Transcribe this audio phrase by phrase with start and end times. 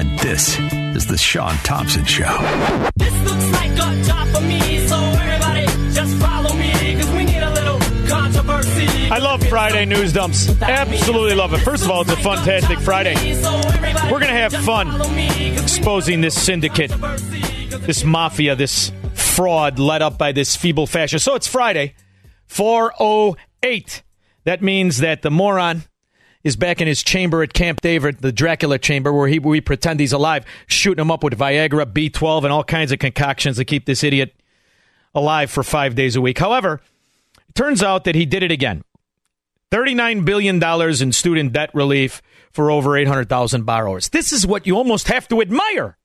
[0.00, 0.58] And this
[0.96, 2.24] is The Sean Thompson Show.
[2.96, 7.42] This looks like a job for me, so everybody just follow me, cause we need
[7.42, 7.78] a little
[8.08, 9.10] controversy.
[9.10, 10.48] I love Friday news dumps.
[10.62, 11.58] Absolutely love it.
[11.58, 13.14] First of all, it's a fantastic Friday.
[14.10, 14.88] We're going to have fun
[15.58, 16.92] exposing this syndicate,
[17.82, 21.26] this mafia, this fraud led up by this feeble fascist.
[21.26, 21.94] So it's Friday,
[22.46, 24.02] 408.
[24.44, 25.82] That means that the moron
[26.42, 30.00] is back in his chamber at Camp David, the Dracula chamber, where he, we pretend
[30.00, 33.84] he's alive, shooting him up with Viagra, B12, and all kinds of concoctions to keep
[33.84, 34.34] this idiot
[35.14, 36.38] alive for five days a week.
[36.38, 36.80] However,
[37.48, 38.82] it turns out that he did it again.
[39.70, 40.62] $39 billion
[41.02, 44.08] in student debt relief for over 800,000 borrowers.
[44.08, 45.96] This is what you almost have to admire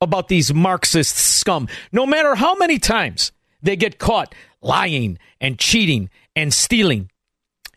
[0.00, 1.68] about these Marxist scum.
[1.92, 3.32] No matter how many times
[3.62, 7.10] they get caught lying and cheating and stealing,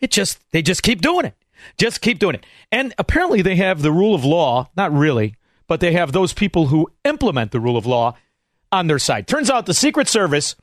[0.00, 1.34] it just they just keep doing it.
[1.76, 2.46] Just keep doing it.
[2.70, 6.66] And apparently they have the rule of law, not really, but they have those people
[6.66, 8.16] who implement the rule of law
[8.72, 9.26] on their side.
[9.26, 10.56] Turns out the Secret Service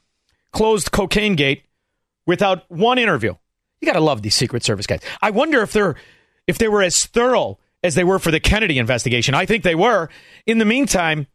[0.51, 1.63] closed Cocaine Gate
[2.27, 3.35] without one interview.
[3.79, 5.01] You got to love these Secret Service guys.
[5.21, 5.95] I wonder if they're
[6.47, 9.33] if they were as thorough as they were for the Kennedy investigation.
[9.33, 10.09] I think they were.
[10.45, 11.27] In the meantime,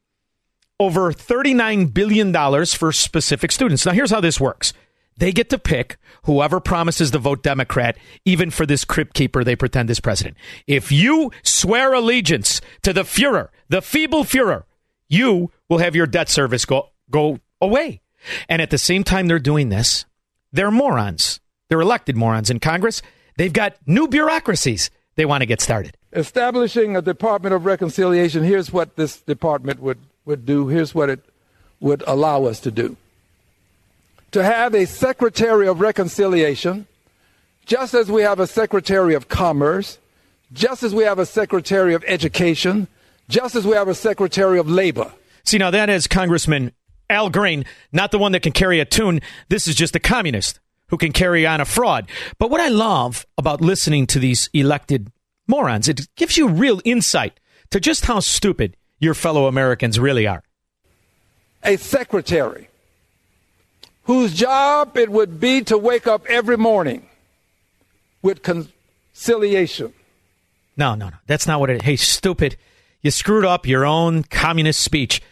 [0.79, 2.33] over $39 billion
[2.67, 3.87] for specific students.
[3.87, 4.73] Now, here's how this works
[5.16, 9.56] they get to pick whoever promises to vote Democrat, even for this crypt keeper they
[9.56, 10.37] pretend is president.
[10.66, 14.65] If you swear allegiance to the Fuhrer, the feeble Fuhrer,
[15.09, 18.00] you will have your debt service go, go away.
[18.49, 20.04] And at the same time they're doing this,
[20.53, 21.41] they're morons.
[21.69, 23.03] They're elected morons in Congress.
[23.37, 25.97] They've got new bureaucracies they want to get started.
[26.12, 30.69] Establishing a Department of Reconciliation, here's what this department would, would do.
[30.69, 31.21] Here's what it
[31.81, 32.97] would allow us to do.
[34.37, 36.87] To have a Secretary of Reconciliation,
[37.65, 39.97] just as we have a Secretary of Commerce,
[40.53, 42.87] just as we have a Secretary of Education,
[43.31, 45.11] just as we have a Secretary of Labor.
[45.45, 46.73] See, now that is Congressman
[47.09, 49.23] Al Green, not the one that can carry a tune.
[49.49, 52.07] This is just a communist who can carry on a fraud.
[52.39, 55.11] But what I love about listening to these elected
[55.49, 60.43] morons, it gives you real insight to just how stupid your fellow Americans really are.
[61.63, 62.66] A secretary
[64.06, 67.09] whose job it would be to wake up every morning
[68.22, 69.93] with conciliation.
[70.77, 71.17] No, no, no.
[71.27, 72.56] That's not what it Hey, stupid.
[73.03, 75.22] You screwed up your own communist speech.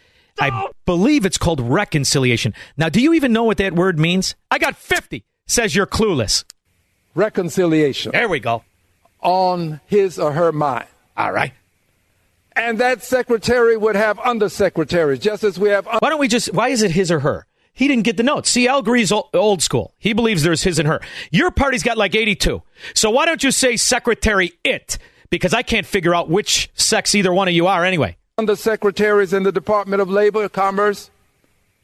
[0.40, 2.54] I believe it's called reconciliation.
[2.76, 4.34] Now, do you even know what that word means?
[4.50, 6.44] I got 50 says you're clueless.
[7.14, 8.12] Reconciliation.
[8.12, 8.64] There we go.
[9.20, 10.86] On his or her mind.
[11.16, 11.52] All right.
[12.56, 15.86] And that secretary would have undersecretaries, just as we have.
[15.88, 16.52] Un- why don't we just?
[16.52, 17.46] Why is it his or her?
[17.74, 18.50] He didn't get the notes.
[18.50, 19.94] See, Al Green's old school.
[19.98, 21.00] He believes there's his and her.
[21.30, 22.62] Your party's got like 82.
[22.94, 24.98] So why don't you say secretary it?
[25.28, 28.16] Because I can't figure out which sex either one of you are anyway.
[28.38, 31.10] Undersecretaries in the Department of Labor, Commerce.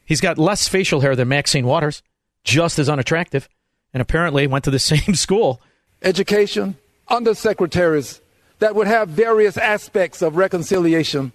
[0.05, 2.03] He's got less facial hair than Maxine Waters
[2.45, 3.49] just as unattractive,
[3.93, 5.61] and apparently went to the same school.
[6.03, 6.77] Education,
[7.11, 8.21] undersecretaries
[8.61, 11.33] that would have various aspects of reconciliation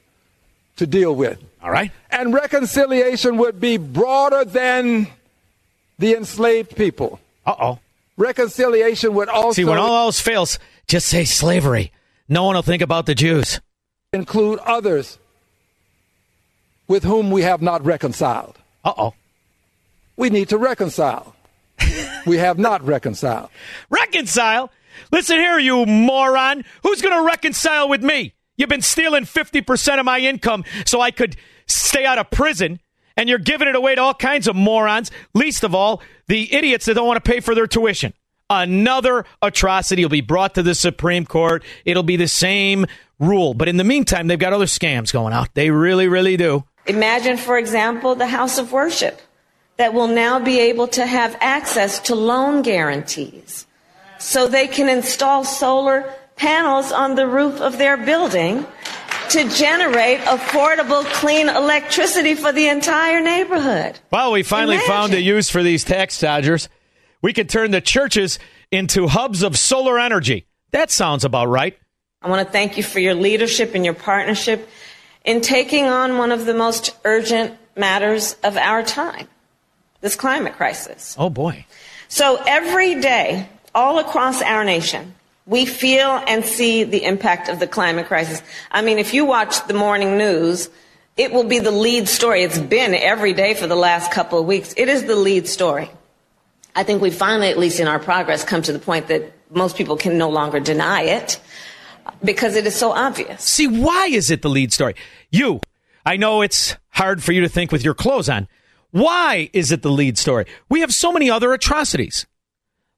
[0.78, 1.44] to deal with.
[1.62, 1.91] All right.
[2.09, 5.08] And reconciliation would be broader than
[6.00, 7.19] the enslaved people.
[7.45, 7.80] Uh oh.
[8.18, 9.54] Reconciliation would also.
[9.54, 11.92] See, when all else fails, just say slavery.
[12.30, 13.60] No one will think about the Jews.
[14.13, 15.19] Include others
[16.88, 18.57] with whom we have not reconciled.
[18.83, 19.13] Uh oh
[20.18, 21.36] we need to reconcile.
[22.25, 23.50] we have not reconciled.
[23.89, 24.71] Reconcile?
[25.12, 26.63] Listen here, you moron.
[26.83, 28.33] Who's going to reconcile with me?
[28.57, 31.36] You've been stealing 50% of my income so I could
[31.68, 32.80] stay out of prison,
[33.18, 36.86] and you're giving it away to all kinds of morons, least of all, the idiots
[36.86, 38.13] that don't want to pay for their tuition.
[38.50, 41.63] Another atrocity will be brought to the Supreme Court.
[41.84, 42.86] It'll be the same
[43.19, 43.54] rule.
[43.54, 45.54] But in the meantime, they've got other scams going out.
[45.56, 46.63] They really, really do.
[46.86, 49.19] Imagine, for example, the house of worship
[49.78, 53.66] that will now be able to have access to loan guarantees
[54.19, 58.65] so they can install solar panels on the roof of their building
[59.29, 63.99] to generate affordable, clean electricity for the entire neighborhood.
[64.11, 64.91] Well, we finally Imagine.
[64.93, 66.69] found a use for these tax dodgers.
[67.21, 68.39] We could turn the churches
[68.71, 70.45] into hubs of solar energy.
[70.71, 71.77] That sounds about right.
[72.21, 74.69] I want to thank you for your leadership and your partnership
[75.23, 79.27] in taking on one of the most urgent matters of our time
[80.01, 81.15] this climate crisis.
[81.17, 81.65] Oh, boy.
[82.09, 85.15] So every day, all across our nation,
[85.45, 88.42] we feel and see the impact of the climate crisis.
[88.71, 90.69] I mean, if you watch the morning news,
[91.18, 92.44] it will be the lead story.
[92.44, 94.74] It's been every day for the last couple of weeks.
[94.75, 95.89] It is the lead story.
[96.75, 99.77] I think we finally, at least in our progress, come to the point that most
[99.77, 101.39] people can no longer deny it
[102.24, 103.44] because it is so obvious.
[103.44, 104.95] See, why is it the lead story?
[105.30, 105.62] You,
[106.06, 108.47] I know it's hard for you to think with your clothes on.
[108.92, 110.45] Why is it the lead story?
[110.69, 112.25] We have so many other atrocities,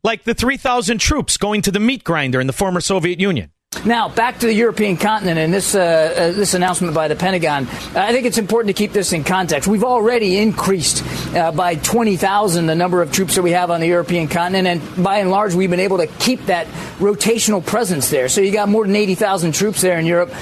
[0.07, 3.51] like the 3,000 troops going to the meat grinder in the former Soviet Union.
[3.85, 7.67] Now, back to the European continent and this, uh, uh, this announcement by the Pentagon.
[7.93, 9.67] I think it's important to keep this in context.
[9.67, 11.03] We've already increased
[11.35, 15.03] uh, by 20,000 the number of troops that we have on the European continent, and
[15.03, 16.67] by and large, we've been able to keep that
[16.99, 18.29] rotational presence there.
[18.29, 20.33] So you got more than 80,000 troops there in Europe.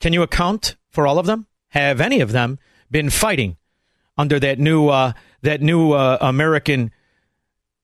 [0.00, 1.48] Can you account for all of them?
[1.70, 3.56] Have any of them been fighting
[4.16, 5.12] under that new uh,
[5.42, 6.92] that new uh, American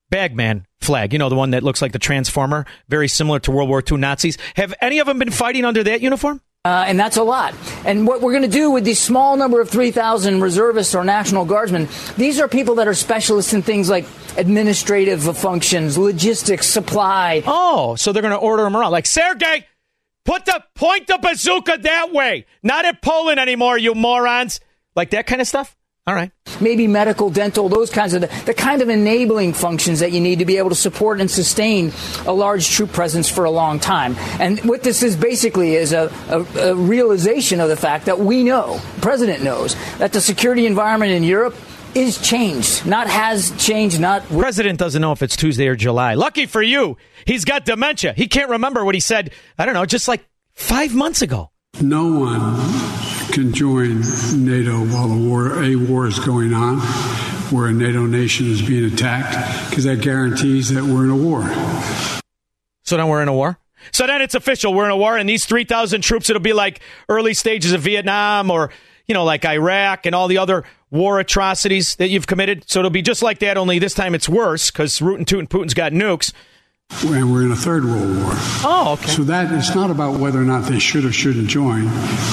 [0.09, 1.13] bagman flag?
[1.13, 3.97] You know, the one that looks like the transformer, very similar to World War II
[3.97, 4.37] Nazis.
[4.55, 6.41] Have any of them been fighting under that uniform?
[6.65, 7.53] Uh, and that's a lot.
[7.85, 11.43] And what we're going to do with the small number of 3,000 reservists or National
[11.43, 14.05] Guardsmen, these are people that are specialists in things like
[14.37, 17.43] administrative functions, logistics, supply.
[17.45, 18.91] Oh, so they're going to order them around.
[18.93, 19.67] Like, Sergey,
[20.23, 22.45] put the, point the bazooka that way.
[22.63, 24.61] Not at Poland anymore, you morons.
[24.95, 25.75] Like that kind of stuff?
[26.05, 26.31] All right.
[26.59, 30.39] maybe medical, dental, those kinds of the, the kind of enabling functions that you need
[30.39, 31.93] to be able to support and sustain
[32.25, 34.17] a large troop presence for a long time.
[34.39, 38.43] And what this is basically is a, a, a realization of the fact that we
[38.43, 41.55] know, the president knows, that the security environment in Europe
[41.95, 44.27] is changed, not has changed, not.
[44.27, 46.15] President doesn't know if it's Tuesday or July.
[46.15, 48.13] Lucky for you, he's got dementia.
[48.13, 51.51] He can't remember what he said, I don't know, just like five months ago.
[51.79, 53.02] No one
[53.33, 54.01] can join
[54.45, 56.79] NATO while the war, a war is going on,
[57.49, 61.41] where a NATO nation is being attacked, because that guarantees that we're in a war.
[62.83, 63.57] So then we're in a war?
[63.91, 64.73] So then it's official.
[64.73, 68.51] We're in a war, and these 3,000 troops, it'll be like early stages of Vietnam
[68.51, 68.69] or,
[69.07, 72.69] you know, like Iraq and all the other war atrocities that you've committed.
[72.69, 76.31] So it'll be just like that, only this time it's worse because Putin's got nukes.
[77.05, 78.31] And we're in a third world war.
[78.63, 79.11] Oh, okay.
[79.11, 81.83] So that it's not about whether or not they should or shouldn't join.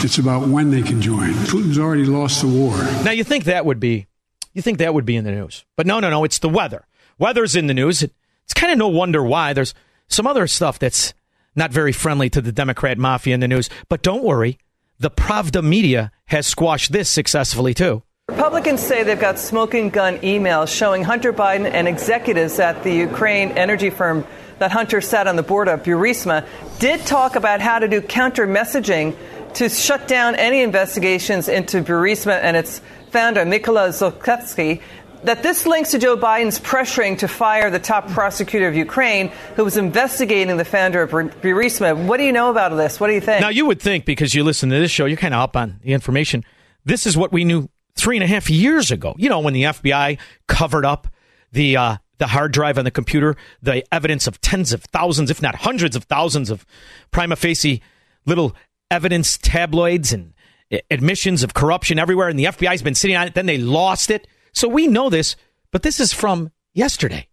[0.05, 1.33] It's about when they can join.
[1.33, 2.77] Putin's already lost the war.
[3.05, 4.07] Now you think that would be,
[4.53, 6.25] you think that would be in the news, but no, no, no.
[6.25, 6.87] It's the weather.
[7.19, 8.03] Weather's in the news.
[8.03, 8.13] It,
[8.45, 9.53] it's kind of no wonder why.
[9.53, 9.75] There's
[10.09, 11.15] some other stuff that's
[11.57, 13.69] not very friendly to the Democrat mafia in the news.
[13.89, 14.59] But don't worry,
[14.99, 18.03] the Pravda media has squashed this successfully too.
[18.31, 23.51] Republicans say they've got smoking gun emails showing Hunter Biden and executives at the Ukraine
[23.59, 24.25] energy firm
[24.61, 26.47] that Hunter sat on the board of, Burisma,
[26.79, 29.17] did talk about how to do counter messaging
[29.55, 32.81] to shut down any investigations into Burisma and its
[33.11, 34.81] founder, Mykola Zlochevsky.
[35.25, 39.65] That this links to Joe Biden's pressuring to fire the top prosecutor of Ukraine, who
[39.65, 42.07] was investigating the founder of Burisma.
[42.07, 43.01] What do you know about this?
[43.01, 43.41] What do you think?
[43.41, 45.81] Now you would think because you listen to this show, you're kind of up on
[45.83, 46.45] the information.
[46.85, 49.15] This is what we knew three and a half years ago.
[49.19, 51.09] You know when the FBI covered up
[51.53, 55.43] the uh, the hard drive on the computer, the evidence of tens of thousands, if
[55.43, 56.65] not hundreds of thousands of
[57.11, 57.83] prima facie
[58.27, 58.55] little
[58.91, 60.35] evidence tabloids and
[60.91, 63.35] admissions of corruption everywhere, and the FBI's been sitting on it.
[63.35, 64.27] Then they lost it.
[64.53, 65.37] So we know this,
[65.73, 67.29] but this is from yesterday.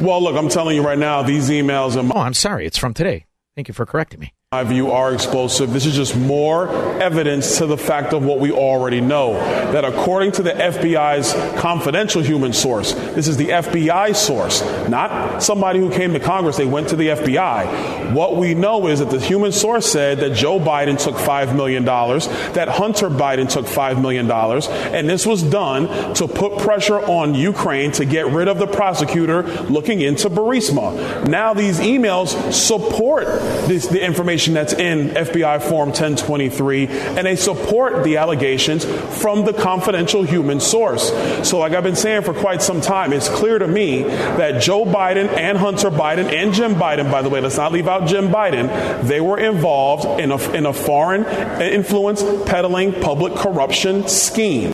[0.00, 2.10] Well, look, I'm telling you right now, these emails are.
[2.16, 2.66] Oh, I'm sorry.
[2.66, 3.26] It's from today.
[3.54, 4.32] Thank you for correcting me.
[4.52, 5.72] My view are explosive.
[5.72, 6.68] This is just more
[7.00, 9.34] evidence to the fact of what we already know.
[9.34, 15.78] That according to the FBI's confidential human source, this is the FBI source, not somebody
[15.78, 18.12] who came to Congress, they went to the FBI.
[18.12, 21.84] What we know is that the human source said that Joe Biden took $5 million,
[21.84, 27.92] that Hunter Biden took $5 million, and this was done to put pressure on Ukraine
[27.92, 31.28] to get rid of the prosecutor looking into Burisma.
[31.28, 33.26] Now these emails support
[33.68, 38.84] this, the information that's in FBI Form 1023, and they support the allegations
[39.20, 41.10] from the confidential human source.
[41.48, 44.84] So, like I've been saying for quite some time, it's clear to me that Joe
[44.84, 48.28] Biden and Hunter Biden and Jim Biden, by the way, let's not leave out Jim
[48.28, 51.24] Biden, they were involved in a, in a foreign
[51.60, 54.72] influence peddling public corruption scheme.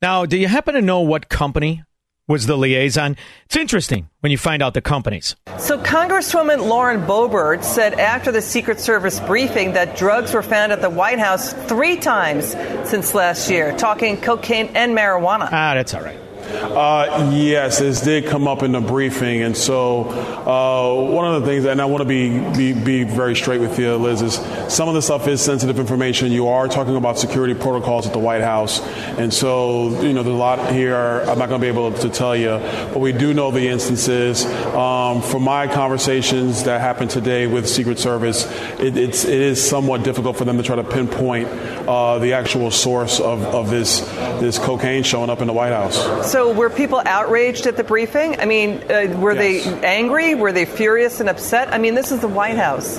[0.00, 1.84] Now, do you happen to know what company
[2.32, 3.16] was the liaison?
[3.44, 5.36] It's interesting when you find out the companies.
[5.58, 10.80] So, Congresswoman Lauren Boebert said after the Secret Service briefing that drugs were found at
[10.80, 12.52] the White House three times
[12.88, 15.48] since last year, talking cocaine and marijuana.
[15.52, 16.18] Ah, that's all right.
[16.52, 21.48] Uh, yes, this did come up in the briefing, and so uh, one of the
[21.48, 24.34] things, and I want to be, be be very straight with you, Liz, is
[24.72, 26.32] some of the stuff is sensitive information.
[26.32, 28.80] You are talking about security protocols at the White House,
[29.18, 30.96] and so you know there's a lot here.
[30.96, 32.58] I'm not going to be able to tell you,
[32.92, 34.44] but we do know the instances.
[34.74, 38.44] Um, from my conversations that happened today with Secret Service,
[38.78, 41.48] it, it's it is somewhat difficult for them to try to pinpoint
[41.88, 44.00] uh, the actual source of, of this
[44.40, 46.30] this cocaine showing up in the White House.
[46.30, 48.40] So, were people outraged at the briefing?
[48.40, 49.64] I mean, uh, were Yes.
[49.64, 50.34] they angry?
[50.34, 51.72] Were they furious and upset?
[51.72, 52.98] I mean, this is the White House.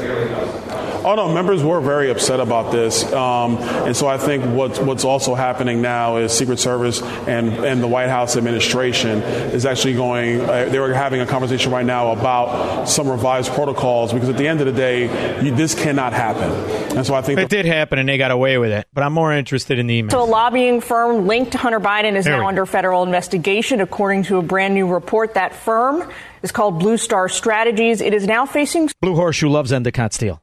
[1.05, 5.03] Oh no, members were very upset about this, um, and so I think what's what's
[5.03, 10.41] also happening now is Secret Service and and the White House administration is actually going.
[10.41, 14.47] Uh, they were having a conversation right now about some revised protocols because at the
[14.47, 16.51] end of the day, you, this cannot happen,
[16.97, 19.13] and so I think It did happen and they got away with it, but I'm
[19.13, 20.11] more interested in the email.
[20.11, 22.47] So, a lobbying firm linked to Hunter Biden is There now go.
[22.47, 25.33] under federal investigation, according to a brand new report.
[25.33, 26.09] That firm
[26.43, 28.01] is called Blue Star Strategies.
[28.01, 30.42] It is now facing Blue Horseshoe loves Anacott Steel.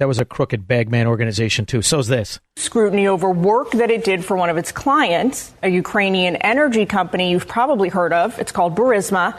[0.00, 1.82] That was a crooked bagman organization, too.
[1.82, 2.40] So's this.
[2.56, 7.30] scrutiny over work that it did for one of its clients, a Ukrainian energy company
[7.30, 8.38] you've probably heard of.
[8.38, 9.38] It's called Burisma.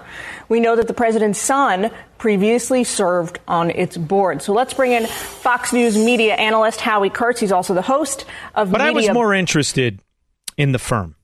[0.49, 1.89] We know that the president's son
[2.19, 4.43] previously served on its board.
[4.43, 7.39] So let's bring in Fox News media analyst Howie Kurtz.
[7.39, 9.99] He's also the host of But I was more interested
[10.57, 11.15] in the firm.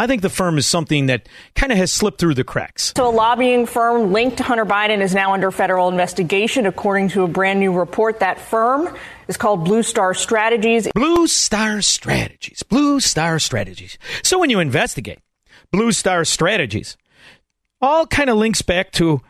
[0.00, 2.94] I think the firm is something that kind of has slipped through the cracks.
[2.96, 7.24] So, a lobbying firm linked to Hunter Biden is now under federal investigation, according to
[7.24, 8.20] a brand new report.
[8.20, 8.96] That firm
[9.28, 10.88] is called Blue Star Strategies.
[10.94, 12.62] Blue Star Strategies.
[12.62, 13.98] Blue Star Strategies.
[14.22, 15.18] So when you investigate
[15.70, 16.96] Blue Star Strategies,
[17.82, 19.20] all kind of links back to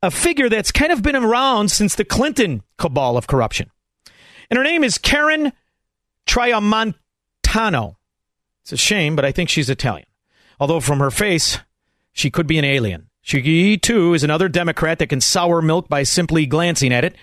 [0.00, 3.68] a figure that's kind of been around since the Clinton cabal of corruption.
[4.48, 5.52] And her name is Karen
[6.28, 7.96] Tramontano.
[8.64, 10.06] It's a shame, but I think she's Italian.
[10.58, 11.58] Although from her face,
[12.12, 13.10] she could be an alien.
[13.20, 17.14] She, too, is another Democrat that can sour milk by simply glancing at it.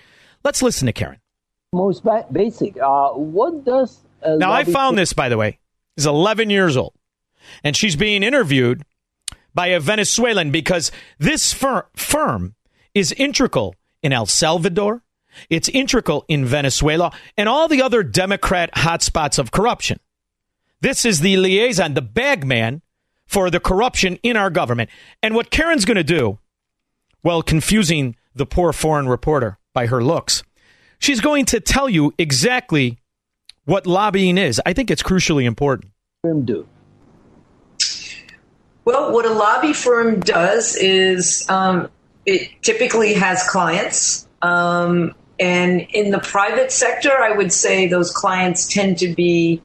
[0.44, 1.18] Let's listen to Karen.
[1.72, 2.76] most ba- basic.
[2.80, 5.58] Uh, what does Now, I found this, by the way,
[5.96, 6.94] is 11 years old,
[7.64, 8.84] and she's being interviewed
[9.52, 12.54] by a Venezuelan because this fir- firm
[12.94, 15.02] is integral in El Salvador,
[15.50, 19.98] it's integral in Venezuela, and all the other Democrat hotspots of corruption.
[20.82, 22.82] This is the liaison, the bagman
[23.28, 24.90] for the corruption in our government.
[25.22, 26.40] And what Karen's going to do,
[27.22, 30.42] well, confusing the poor foreign reporter by her looks,
[30.98, 32.98] she's going to tell you exactly
[33.64, 34.60] what lobbying is.
[34.66, 35.92] I think it's crucially important.
[36.44, 36.66] Do?
[38.84, 41.88] Well, what a lobby firm does is um,
[42.26, 44.26] it typically has clients.
[44.42, 49.62] Um, and in the private sector, I would say those clients tend to be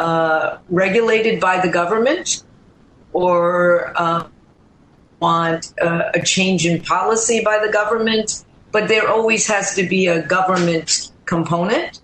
[0.00, 2.42] uh, regulated by the government
[3.12, 4.26] or uh,
[5.20, 8.42] want uh, a change in policy by the government.
[8.72, 12.00] But there always has to be a government component.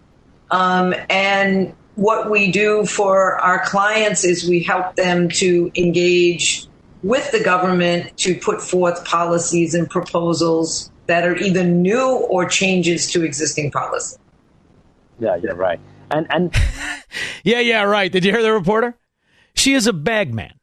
[0.51, 6.67] Um, and what we do for our clients is we help them to engage
[7.03, 13.11] with the government to put forth policies and proposals that are either new or changes
[13.13, 14.19] to existing policy.
[15.19, 15.81] Yeah, you're right.
[16.11, 16.55] And and
[17.45, 18.11] Yeah, yeah, right.
[18.11, 18.97] Did you hear the reporter?
[19.55, 20.59] She is a bagman,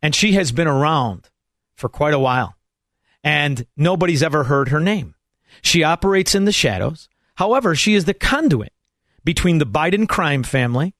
[0.00, 1.28] and she has been around
[1.76, 2.54] for quite a while,
[3.22, 5.14] and nobody's ever heard her name.
[5.60, 7.08] She operates in the shadows.
[7.34, 8.72] However, she is the conduit
[9.24, 10.94] between the Biden crime family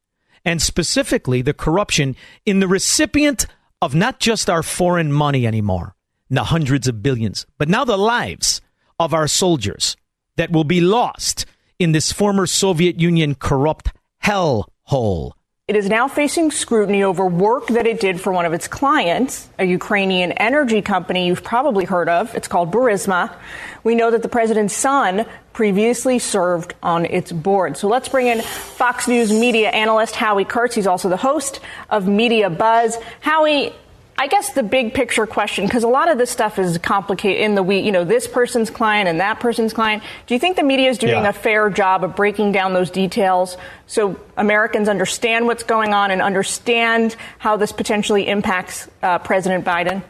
[0.44, 3.46] and specifically the corruption in the recipient
[3.80, 5.94] of not just our foreign money anymore,
[6.28, 8.60] the hundreds of billions, but now the lives
[8.98, 9.96] of our soldiers
[10.36, 11.46] that will be lost
[11.78, 15.32] in this former Soviet Union corrupt hellhole.
[15.66, 19.48] It is now facing scrutiny over work that it did for one of its clients,
[19.58, 22.34] a Ukrainian energy company you've probably heard of.
[22.34, 23.34] It's called Burisma.
[23.82, 27.78] We know that the president's son previously served on its board.
[27.78, 30.74] So let's bring in Fox News media analyst Howie Kurtz.
[30.74, 32.98] He's also the host of Media Buzz.
[33.20, 33.72] Howie,
[34.16, 37.56] I guess the big picture question, because a lot of this stuff is complicated in
[37.56, 40.04] the we, you know, this person's client and that person's client.
[40.26, 41.28] Do you think the media is doing Yeah.
[41.28, 43.56] a fair job of breaking down those details
[43.88, 50.02] so Americans understand what's going on and understand how this potentially impacts uh, President Biden?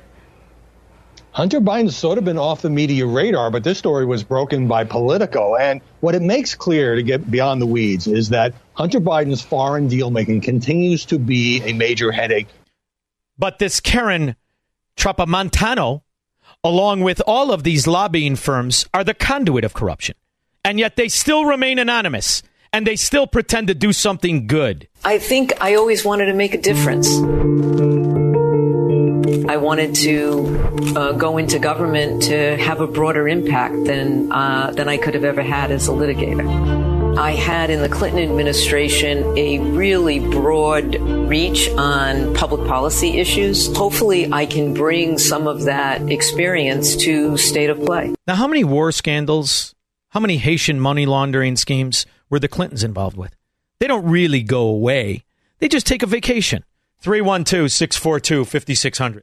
[1.32, 4.84] Hunter Biden's sort of been off the media radar, but this story was broken by
[4.84, 5.56] Politico.
[5.56, 9.88] And what it makes clear to get beyond the weeds is that Hunter Biden's foreign
[9.88, 12.49] deal making continues to be a major headache
[13.38, 14.36] But this Karen
[14.96, 16.02] Trapamontano,
[16.62, 20.14] along with all of these lobbying firms, are the conduit of corruption.
[20.64, 24.88] And yet they still remain anonymous and they still pretend to do something good.
[25.04, 27.08] I think I always wanted to make a difference.
[29.46, 34.88] I wanted to uh, go into government to have a broader impact than uh, than
[34.88, 36.93] I could have ever had as a litigator.
[37.16, 43.75] I had in the Clinton administration a really broad reach on public policy issues.
[43.76, 48.14] Hopefully, I can bring some of that experience to state of play.
[48.26, 49.76] Now, how many war scandals,
[50.11, 53.37] how many Haitian money laundering schemes were the Clintons involved with?
[53.78, 55.25] They don't really go away,
[55.61, 56.64] they just take a vacation.
[56.99, 59.23] 312 642 5600.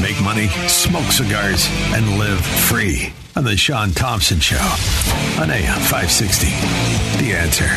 [0.00, 4.56] Make money, smoke cigars, and live free on the Sean Thompson Show
[5.40, 6.46] on AM 560.
[7.18, 7.68] The answer.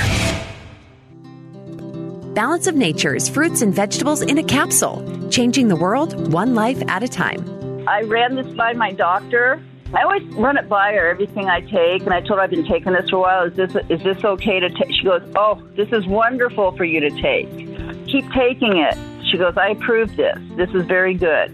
[2.35, 7.01] Balance of Nature's fruits and vegetables in a capsule, changing the world one life at
[7.01, 7.43] a time.
[7.87, 9.59] I ran this by my doctor.
[9.91, 12.67] I always run it by her everything I take, and I told her I've been
[12.67, 13.45] taking this for a while.
[13.47, 14.93] Is this is this okay to take?
[14.93, 17.49] She goes, "Oh, this is wonderful for you to take.
[18.05, 18.95] Keep taking it."
[19.29, 20.37] She goes, "I approve this.
[20.55, 21.51] This is very good."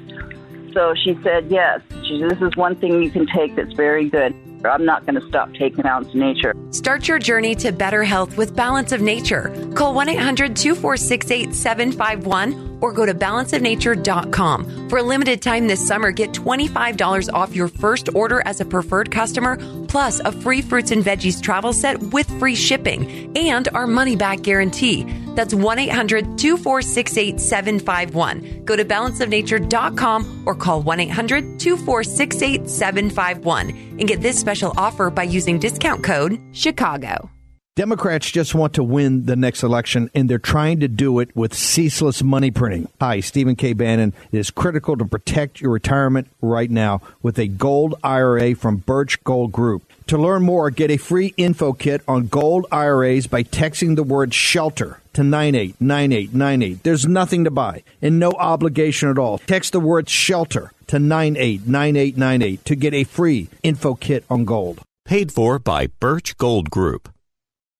[0.78, 4.36] So she said, "Yes." She "This is one thing you can take that's very good."
[4.64, 6.54] I'm not going to stop taking Balance of Nature.
[6.70, 9.52] Start your journey to better health with Balance of Nature.
[9.74, 14.90] Call 1 800 246 8751 or go to balanceofnature.com.
[14.90, 19.12] For a limited time this summer, get $25 off your first order as a preferred
[19.12, 19.58] customer,
[19.88, 24.42] plus a free fruits and veggies travel set with free shipping and our money back
[24.42, 25.04] guarantee.
[25.36, 28.66] That's 1 800 246 8751.
[28.66, 33.70] Go to balanceofnature.com or call 1 800 246 8751
[34.00, 37.37] and get this special offer by using discount code CHICAGO.
[37.78, 41.54] Democrats just want to win the next election, and they're trying to do it with
[41.54, 42.90] ceaseless money printing.
[43.00, 43.74] Hi, Stephen K.
[43.74, 44.16] Bannon.
[44.32, 49.24] It is critical to protect your retirement right now with a gold IRA from Birch
[49.24, 49.84] Gold Group.
[50.08, 54.34] To learn more, get a free info kit on gold IRAs by texting the word
[54.34, 56.82] shelter to 989898.
[56.82, 59.38] There's nothing to buy and no obligation at all.
[59.38, 64.82] Text the word shelter to 989898 to get a free info kit on gold.
[65.06, 67.10] Paid for by Birch Gold Group.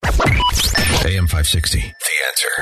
[0.04, 1.80] AM 560.
[1.80, 1.84] The
[2.26, 2.52] answer.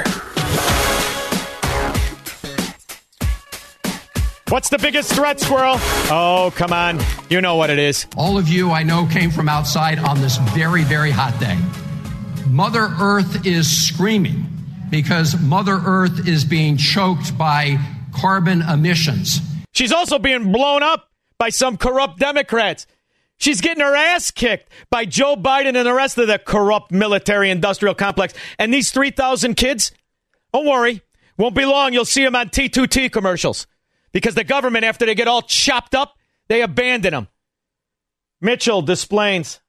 [4.48, 5.74] What's the biggest threat, Squirrel?
[6.10, 7.00] Oh, come on.
[7.28, 8.06] You know what it is.
[8.16, 11.58] All of you I know came from outside on this very, very hot day.
[12.48, 14.46] Mother Earth is screaming
[14.88, 17.78] because Mother Earth is being choked by
[18.14, 19.40] carbon emissions.
[19.72, 22.86] She's also being blown up by some corrupt Democrats.
[23.38, 27.50] She's getting her ass kicked by Joe Biden and the rest of the corrupt military
[27.50, 28.34] industrial complex.
[28.58, 29.92] And these 3,000 kids,
[30.52, 31.02] don't worry,
[31.36, 31.92] won't be long.
[31.92, 33.66] You'll see them on T2T commercials
[34.12, 36.16] because the government, after they get all chopped up,
[36.48, 37.28] they abandon them.
[38.40, 39.60] Mitchell displays.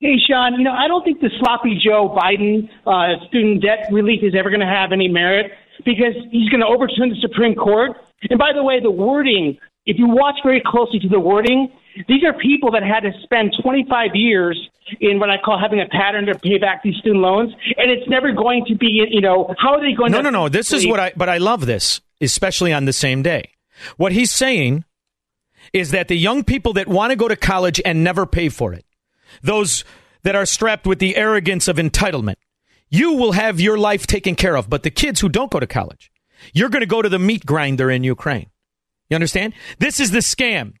[0.00, 4.22] Hey, Sean, you know, I don't think the sloppy Joe Biden uh, student debt relief
[4.22, 5.50] is ever going to have any merit
[5.84, 7.96] because he's going to overturn the Supreme Court.
[8.30, 11.72] And by the way, the wording, if you watch very closely to the wording,
[12.06, 14.68] these are people that had to spend 25 years
[15.00, 18.08] in what I call having a pattern to pay back these student loans, and it's
[18.08, 20.22] never going to be, you know, how are they going no, to?
[20.24, 20.48] No, no, no.
[20.48, 23.50] This is what I, but I love this, especially on the same day.
[23.96, 24.84] What he's saying
[25.72, 28.72] is that the young people that want to go to college and never pay for
[28.72, 28.84] it,
[29.42, 29.84] those
[30.22, 32.36] that are strapped with the arrogance of entitlement,
[32.88, 34.70] you will have your life taken care of.
[34.70, 36.10] But the kids who don't go to college,
[36.52, 38.50] you're going to go to the meat grinder in Ukraine.
[39.10, 39.54] You understand?
[39.78, 40.74] This is the scam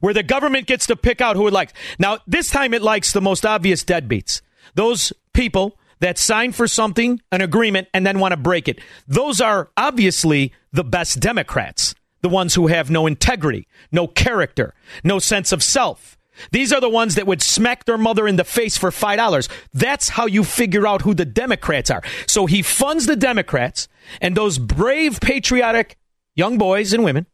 [0.00, 1.72] where the government gets to pick out who it likes.
[1.98, 4.40] Now, this time it likes the most obvious deadbeats.
[4.74, 8.80] Those people that sign for something, an agreement, and then want to break it.
[9.06, 15.18] Those are obviously the best Democrats, the ones who have no integrity, no character, no
[15.20, 16.18] sense of self.
[16.50, 19.48] These are the ones that would smack their mother in the face for $5.
[19.72, 22.02] That's how you figure out who the Democrats are.
[22.26, 23.86] So he funds the Democrats
[24.20, 25.98] and those brave, patriotic
[26.34, 27.26] young boys and women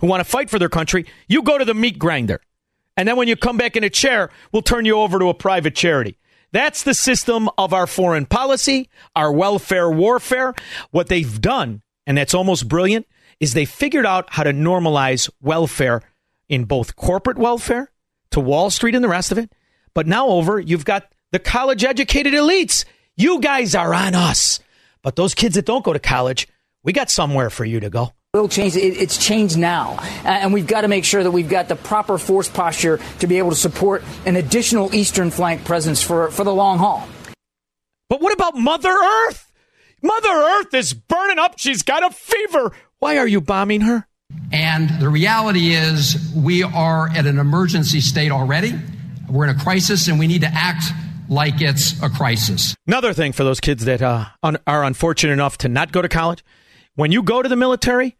[0.00, 2.40] who want to fight for their country, you go to the meat grinder.
[2.96, 5.34] And then when you come back in a chair, we'll turn you over to a
[5.34, 6.16] private charity.
[6.52, 10.54] That's the system of our foreign policy, our welfare warfare.
[10.92, 13.06] What they've done, and that's almost brilliant,
[13.40, 16.02] is they figured out how to normalize welfare
[16.48, 17.90] in both corporate welfare
[18.30, 19.50] to Wall Street and the rest of it.
[19.94, 22.84] But now over, you've got the college educated elites.
[23.16, 24.60] You guys are on us.
[25.02, 26.46] But those kids that don't go to college,
[26.84, 28.76] we got somewhere for you to go will change.
[28.76, 29.96] it's changed now.
[30.24, 33.38] and we've got to make sure that we've got the proper force posture to be
[33.38, 37.06] able to support an additional eastern flank presence for, for the long haul.
[38.08, 39.50] But what about Mother Earth?
[40.02, 41.58] Mother Earth is burning up.
[41.58, 42.72] She's got a fever.
[42.98, 44.06] Why are you bombing her?
[44.52, 48.74] And the reality is, we are at an emergency state already.
[49.28, 50.84] We're in a crisis, and we need to act
[51.28, 52.74] like it's a crisis.
[52.86, 56.44] Another thing for those kids that uh, are unfortunate enough to not go to college
[56.96, 58.16] when you go to the military,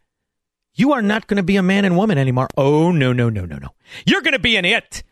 [0.75, 2.47] you are not going to be a man and woman anymore.
[2.57, 3.69] Oh, no, no, no, no, no.
[4.05, 5.03] You're going to be an it.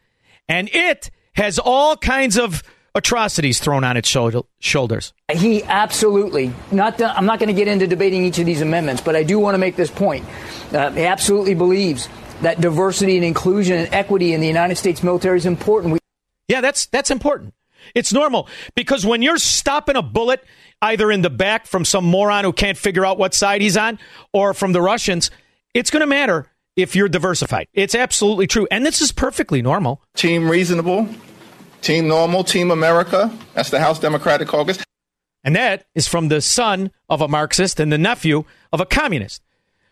[0.47, 2.62] And it has all kinds of
[2.95, 5.13] atrocities thrown on its shoulders.
[5.32, 6.99] He absolutely not.
[6.99, 9.39] To, I'm not going to get into debating each of these amendments, but I do
[9.39, 10.26] want to make this point.
[10.71, 12.08] Uh, he absolutely believes
[12.41, 15.93] that diversity and inclusion and equity in the United States military is important.
[15.93, 15.99] We-
[16.47, 17.54] yeah, that's that's important.
[17.95, 20.43] It's normal because when you're stopping a bullet
[20.82, 23.97] either in the back from some moron who can't figure out what side he's on,
[24.34, 25.32] or from the Russians,
[25.74, 27.68] it's going to matter if you're diversified.
[27.74, 30.02] It's absolutely true, and this is perfectly normal.
[30.16, 31.08] Team reasonable
[31.84, 33.30] Team Normal, Team America.
[33.54, 34.80] That's the House Democratic Caucus.
[35.44, 39.44] And that is from the son of a Marxist and the nephew of a communist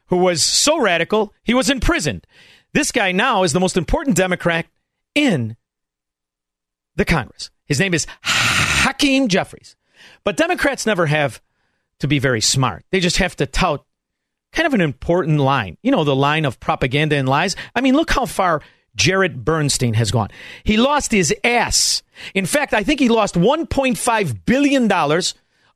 [0.07, 2.25] who was so radical he was imprisoned.
[2.73, 4.67] This guy now is the most important Democrat
[5.13, 5.57] in
[6.95, 7.51] the Congress.
[7.65, 9.75] His name is Hakeem Jeffries.
[10.23, 11.41] But Democrats never have
[11.99, 12.85] to be very smart.
[12.91, 13.85] They just have to tout
[14.53, 15.77] kind of an important line.
[15.81, 17.55] You know, the line of propaganda and lies.
[17.75, 18.61] I mean, look how far
[18.95, 20.29] Jared Bernstein has gone.
[20.63, 22.03] He lost his ass.
[22.33, 24.91] In fact, I think he lost $1.5 billion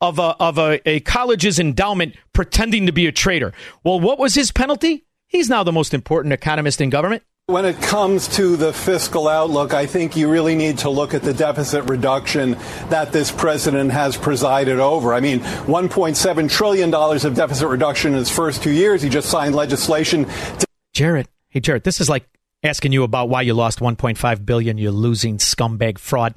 [0.02, 3.54] of, a, of a, a college's endowment pretending to be a traitor.
[3.84, 5.06] Well, what was his penalty?
[5.28, 7.24] He's now the most important economist in government.
[7.48, 11.22] When it comes to the fiscal outlook, I think you really need to look at
[11.22, 12.54] the deficit reduction
[12.90, 15.14] that this president has presided over.
[15.14, 19.04] I mean, $1.7 trillion of deficit reduction in his first two years.
[19.04, 20.26] He just signed legislation.
[20.26, 22.28] To- Jared, hey, Jared, this is like
[22.64, 26.34] asking you about why you lost 1.5 billion, you're losing scumbag fraud.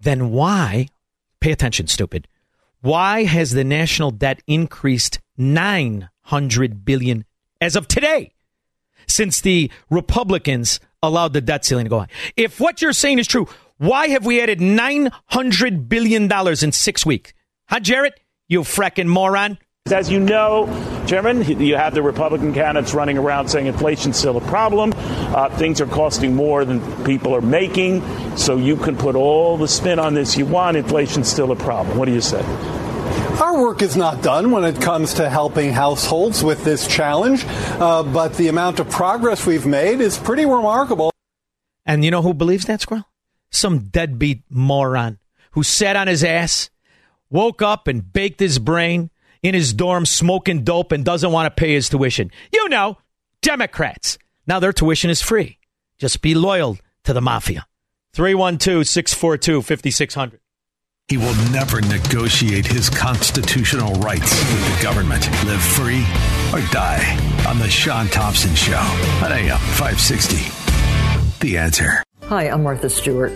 [0.00, 0.88] Then why,
[1.42, 2.26] pay attention, stupid,
[2.80, 7.26] why has the national debt increased 900 billion
[7.60, 8.32] as of today?
[9.06, 12.08] Since the Republicans allowed the debt ceiling to go on.
[12.36, 16.30] If what you're saying is true, why have we added $900 billion
[16.62, 17.32] in six weeks?
[17.68, 18.12] Huh, Jared?
[18.48, 19.58] You fracking moron.
[19.90, 20.66] As you know,
[21.06, 24.92] Chairman, you have the Republican candidates running around saying inflation's still a problem.
[24.96, 28.02] Uh, things are costing more than people are making.
[28.36, 30.76] So you can put all the spin on this you want.
[30.76, 31.96] Inflation's still a problem.
[31.96, 32.42] What do you say?
[33.40, 38.02] Our work is not done when it comes to helping households with this challenge, uh,
[38.02, 41.10] but the amount of progress we've made is pretty remarkable.
[41.86, 43.08] And you know who believes that, Squirrel?
[43.50, 45.18] Some deadbeat moron
[45.52, 46.68] who sat on his ass,
[47.30, 49.10] woke up and baked his brain
[49.42, 52.30] in his dorm smoking dope and doesn't want to pay his tuition.
[52.52, 52.98] You know,
[53.40, 54.18] Democrats.
[54.46, 55.58] Now their tuition is free.
[55.98, 57.66] Just be loyal to the mafia.
[58.12, 60.39] 312 642 5600.
[61.10, 65.28] He will never negotiate his constitutional rights with the government.
[65.44, 66.04] Live free
[66.52, 67.02] or die
[67.48, 70.36] on The Sean Thompson Show on AM 560.
[71.40, 72.04] The answer.
[72.28, 73.32] Hi, I'm Martha Stewart.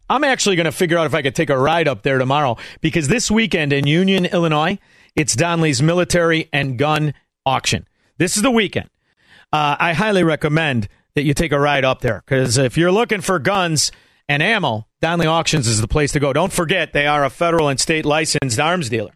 [0.08, 2.58] I'm actually going to figure out if I could take a ride up there tomorrow
[2.80, 4.78] because this weekend in Union, Illinois,
[5.16, 7.12] it's Donnelly's military and gun
[7.44, 7.88] auction.
[8.18, 8.88] This is the weekend.
[9.52, 13.20] Uh, I highly recommend that you take a ride up there because if you're looking
[13.20, 13.90] for guns
[14.28, 16.32] and ammo, Donnelly Auctions is the place to go.
[16.32, 19.12] Don't forget, they are a federal and state licensed arms dealer.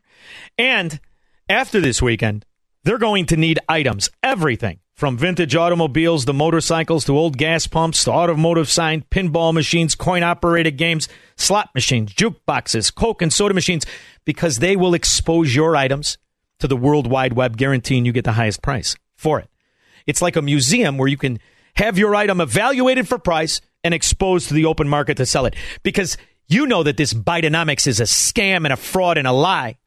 [0.57, 1.01] And
[1.49, 2.47] after this weekend,
[2.85, 8.05] they're going to need items, everything from vintage automobiles to motorcycles to old gas pumps
[8.05, 13.87] to automotive sign, pinball machines, coin operated games, slot machines, jukeboxes, Coke and soda machines,
[14.27, 16.19] because they will expose your items
[16.59, 19.49] to the World Wide Web, guaranteeing you get the highest price for it.
[20.07, 21.39] It's like a museum where you can
[21.77, 25.55] have your item evaluated for price and exposed to the open market to sell it.
[25.83, 26.17] Because
[26.49, 29.79] you know that this Bidenomics is a scam and a fraud and a lie.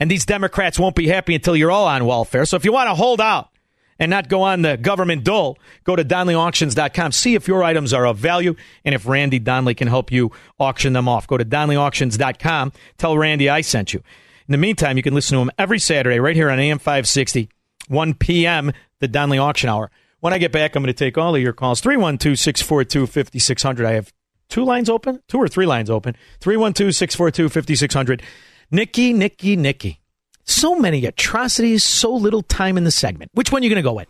[0.00, 2.44] And these Democrats won't be happy until you're all on welfare.
[2.44, 3.50] So if you want to hold out
[3.98, 7.12] and not go on the government dole, go to DonnellyAuctions.com.
[7.12, 8.54] See if your items are of value
[8.84, 11.26] and if Randy Donnelly can help you auction them off.
[11.26, 12.72] Go to DonnellyAuctions.com.
[12.98, 14.02] Tell Randy I sent you.
[14.46, 17.48] In the meantime, you can listen to him every Saturday right here on AM 560,
[17.88, 19.90] 1 p.m., the Donnelly Auction Hour.
[20.20, 21.80] When I get back, I'm going to take all of your calls.
[21.80, 23.86] 312 642 5600.
[23.86, 24.12] I have
[24.48, 26.16] two lines open, two or three lines open.
[26.40, 28.22] 312 642 5600.
[28.70, 30.00] Nikki, Nikki, Nikki.
[30.44, 33.30] So many atrocities, so little time in the segment.
[33.34, 34.08] Which one are you going to go with?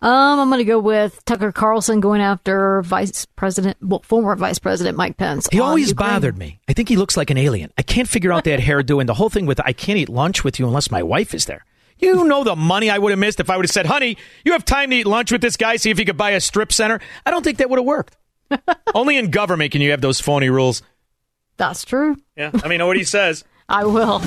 [0.00, 4.60] Um, I'm going to go with Tucker Carlson going after Vice President, well, former Vice
[4.60, 5.48] President Mike Pence.
[5.50, 6.10] He always Ukraine.
[6.10, 6.60] bothered me.
[6.68, 7.72] I think he looks like an alien.
[7.76, 10.44] I can't figure out that hairdo and the whole thing with I can't eat lunch
[10.44, 11.64] with you unless my wife is there.
[11.98, 14.52] You know the money I would have missed if I would have said, honey, you
[14.52, 16.72] have time to eat lunch with this guy, see if he could buy a strip
[16.72, 17.00] center.
[17.26, 18.16] I don't think that would have worked.
[18.94, 20.82] Only in government can you have those phony rules.
[21.56, 22.16] That's true.
[22.36, 22.50] Yeah.
[22.62, 23.44] I mean, know what he says.
[23.68, 24.22] I will.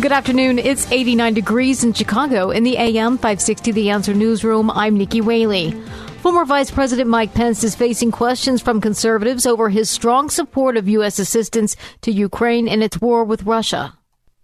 [0.00, 0.58] Good afternoon.
[0.58, 2.50] It's 89 degrees in Chicago.
[2.50, 5.72] In the AM 560 The Answer Newsroom, I'm Nikki Whaley.
[6.22, 10.88] Former Vice President Mike Pence is facing questions from conservatives over his strong support of
[10.88, 11.18] U.S.
[11.18, 13.96] assistance to Ukraine in its war with Russia.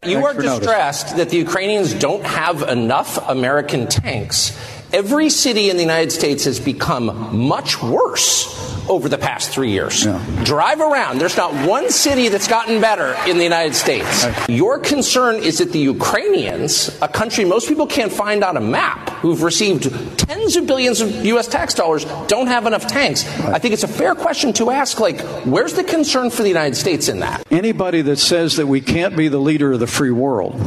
[0.04, 1.18] You Thanks are distressed notice.
[1.18, 4.56] that the Ukrainians don't have enough American tanks.
[4.92, 10.04] Every city in the United States has become much worse over the past three years.
[10.04, 10.42] Yeah.
[10.44, 11.18] Drive around.
[11.18, 14.24] There's not one city that's gotten better in the United States.
[14.24, 14.50] Right.
[14.50, 19.10] Your concern is that the Ukrainians, a country most people can't find on a map,
[19.20, 19.84] who've received
[20.18, 21.48] tens of billions of U.S.
[21.48, 23.26] tax dollars, don't have enough tanks.
[23.40, 23.54] Right.
[23.54, 26.76] I think it's a fair question to ask, like, where's the concern for the United
[26.76, 27.44] States in that?
[27.50, 30.60] Anybody that says that we can't be the leader of the free world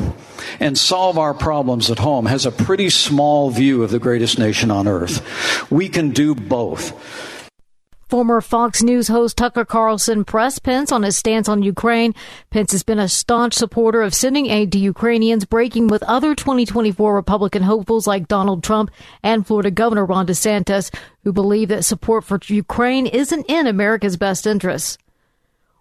[0.60, 4.70] and solve our problems at home has a pretty small view of the greatest nation
[4.70, 5.72] on earth.
[5.72, 6.94] We can do both.
[8.12, 12.14] Former Fox News host Tucker Carlson pressed Pence on his stance on Ukraine.
[12.50, 17.16] Pence has been a staunch supporter of sending aid to Ukrainians, breaking with other 2024
[17.16, 18.92] Republican hopefuls like Donald Trump
[19.24, 20.94] and Florida Governor Ron DeSantis,
[21.24, 24.98] who believe that support for Ukraine isn't in America's best interests.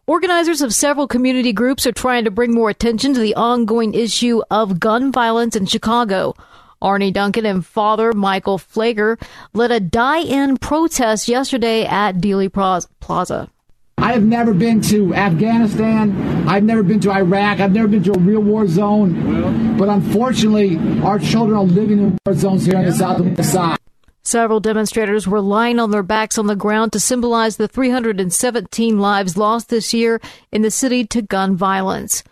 [0.07, 4.41] Organizers of several community groups are trying to bring more attention to the ongoing issue
[4.53, 6.37] of gun violence in Chicago.
[6.83, 9.21] Arne Duncan and father Michael Pfleger
[9.53, 13.51] led a die-in protest yesterday at Daley Plaza.
[13.99, 16.49] I have never been to Afghanistan.
[16.49, 17.61] I've never been to Iraq.
[17.61, 19.77] I've never been to a real war zone.
[19.77, 23.45] But unfortunately, our children are living in war zones here on the south of the
[23.45, 23.77] side.
[24.23, 29.37] Several demonstrators were lying on their backs on the ground to symbolize the 317 lives
[29.37, 30.19] lost this year
[30.51, 32.23] in the city to gun violence.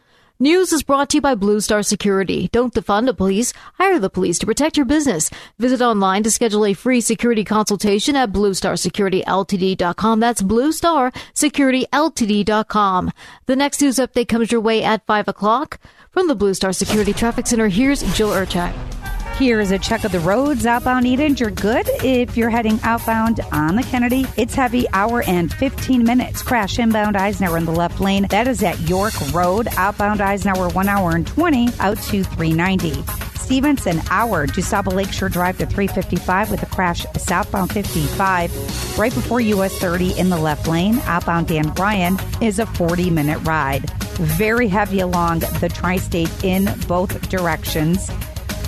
[0.40, 2.48] News is brought to you by Blue Star Security.
[2.52, 3.52] Don't defund the police.
[3.74, 5.30] Hire the police to protect your business.
[5.58, 10.20] Visit online to schedule a free security consultation at bluestarsecurityltd.com.
[10.20, 13.12] That's bluestarsecurityltd.com.
[13.46, 15.80] The next news update comes your way at 5 o'clock.
[16.12, 18.97] From the Blue Star Security Traffic Center, here's Jill Urchak.
[19.38, 21.36] Here is a check of the roads outbound Eden.
[21.36, 24.26] You're good if you're heading outbound on the Kennedy.
[24.36, 26.42] It's heavy hour and 15 minutes.
[26.42, 28.26] Crash inbound Eisenhower in the left lane.
[28.30, 29.68] That is at York Road.
[29.76, 33.04] Outbound Eisenhower 1 hour and 20 out to 390.
[33.36, 39.40] Stevenson hour to Saba Lakeshore Drive to 355 with a crash southbound 55 right before
[39.40, 40.98] US 30 in the left lane.
[41.04, 43.88] Outbound Dan Ryan is a 40 minute ride.
[44.18, 48.10] Very heavy along the tri state in both directions.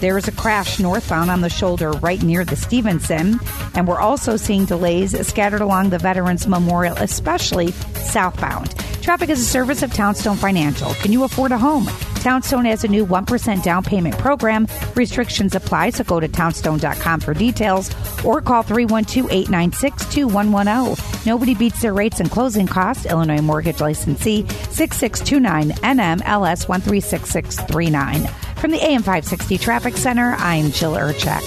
[0.01, 3.39] There is a crash northbound on the shoulder right near the Stevenson,
[3.75, 8.75] and we're also seeing delays scattered along the Veterans Memorial, especially southbound.
[9.03, 10.95] Traffic is a service of Townstone Financial.
[10.95, 11.87] Can you afford a home?
[12.21, 14.67] Townstone has a new 1% down payment program.
[14.95, 17.91] Restrictions apply, so go to townstone.com for details
[18.25, 21.23] or call 312 896 2110.
[21.27, 23.07] Nobody beats their rates and closing costs.
[23.07, 28.50] Illinois Mortgage Licensee 6629 NMLS 136639.
[28.61, 31.41] From the AM 560 Traffic Center, I'm Jill Urchek.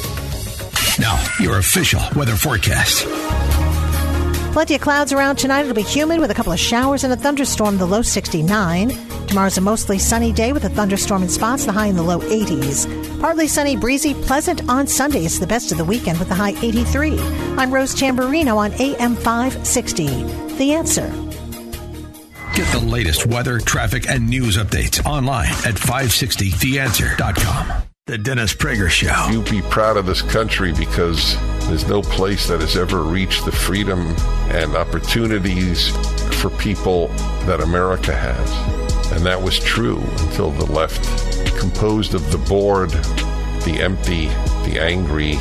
[0.97, 3.06] Now, your official weather forecast.
[4.52, 5.62] Plenty of clouds around tonight.
[5.62, 8.89] It'll be humid with a couple of showers and a thunderstorm, the low 69.
[9.28, 12.19] Tomorrow's a mostly sunny day with a thunderstorm in spots, the high in the low
[12.19, 13.21] 80s.
[13.21, 15.23] Partly sunny, breezy, pleasant on Sunday.
[15.23, 17.19] It's the best of the weekend with the high 83.
[17.58, 20.08] I'm Rose Chamberino on AM 560.
[20.58, 21.23] The answer.
[22.54, 27.82] Get the latest weather, traffic, and news updates online at 560theanswer.com.
[28.06, 29.28] The Dennis Prager Show.
[29.32, 31.36] You be proud of this country because
[31.68, 34.16] there's no place that has ever reached the freedom
[34.52, 35.89] and opportunities
[36.39, 37.08] for people
[37.48, 38.52] that America has.
[39.13, 41.04] And that was true until the left,
[41.58, 42.92] composed of the bored,
[43.63, 44.28] the empty,
[44.70, 45.38] the angry,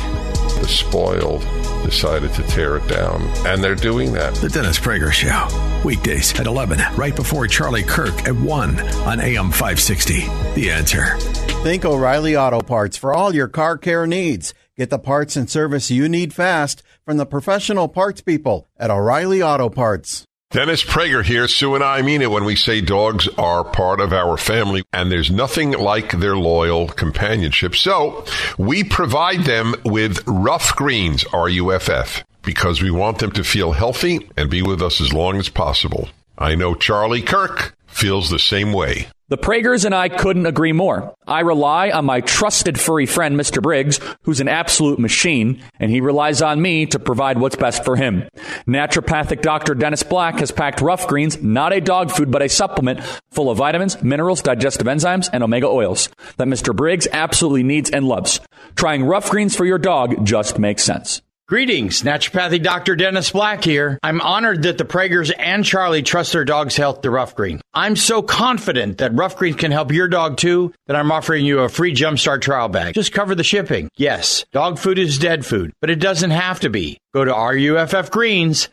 [0.61, 1.43] the spoiled,
[1.83, 3.21] decided to tear it down.
[3.45, 4.35] And they're doing that.
[4.35, 5.47] The Dennis Prager Show.
[5.85, 10.21] Weekdays at 11, right before Charlie Kirk at 1 on AM 560.
[10.55, 11.17] The answer.
[11.63, 14.53] Think O'Reilly Auto Parts for all your car care needs.
[14.75, 19.43] Get the parts and service you need fast from the professional parts people at O'Reilly
[19.43, 20.25] Auto Parts.
[20.53, 21.47] Dennis Prager here.
[21.47, 25.11] Sue and I mean it when we say dogs are part of our family, and
[25.11, 27.75] there's nothing like their loyal companionship.
[27.75, 28.23] So
[28.55, 33.43] we provide them with Ruff Greens, R U F F, because we want them to
[33.43, 36.07] feel healthy and be with us as long as possible.
[36.37, 39.07] I know Charlie Kirk feels the same way.
[39.33, 41.15] The Pragers and I couldn't agree more.
[41.25, 43.63] I rely on my trusted furry friend, Mr.
[43.63, 47.95] Briggs, who's an absolute machine, and he relies on me to provide what's best for
[47.95, 48.29] him.
[48.67, 49.73] Naturopathic Dr.
[49.73, 52.99] Dennis Black has packed Ruff Greens, not a dog food, but a supplement
[53.31, 56.75] full of vitamins, minerals, digestive enzymes, and omega oils that Mr.
[56.75, 58.39] Briggs absolutely needs and loves.
[58.75, 61.23] Trying Ruff Greens for your dog just makes sense.
[61.49, 62.95] Greetings, naturopathy Dr.
[62.95, 63.99] Dennis Black here.
[64.01, 67.59] I'm honored that the Pragers and Charlie trust their dog's health to Ruff Green.
[67.73, 71.59] I'm so confident that Ruff Green can help your dog too that I'm offering you
[71.59, 72.93] a free Jumpstart trial bag.
[72.93, 73.89] Just cover the shipping.
[73.97, 76.97] Yes, dog food is dead food, but it doesn't have to be.
[77.13, 78.69] Go to ruffgreens.com.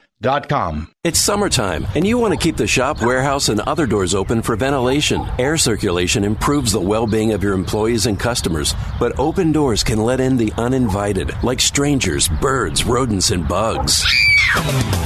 [1.02, 4.54] It's summertime, and you want to keep the shop, warehouse, and other doors open for
[4.54, 5.26] ventilation.
[5.38, 9.98] Air circulation improves the well being of your employees and customers, but open doors can
[9.98, 14.04] let in the uninvited, like strangers, birds, rodents, and bugs.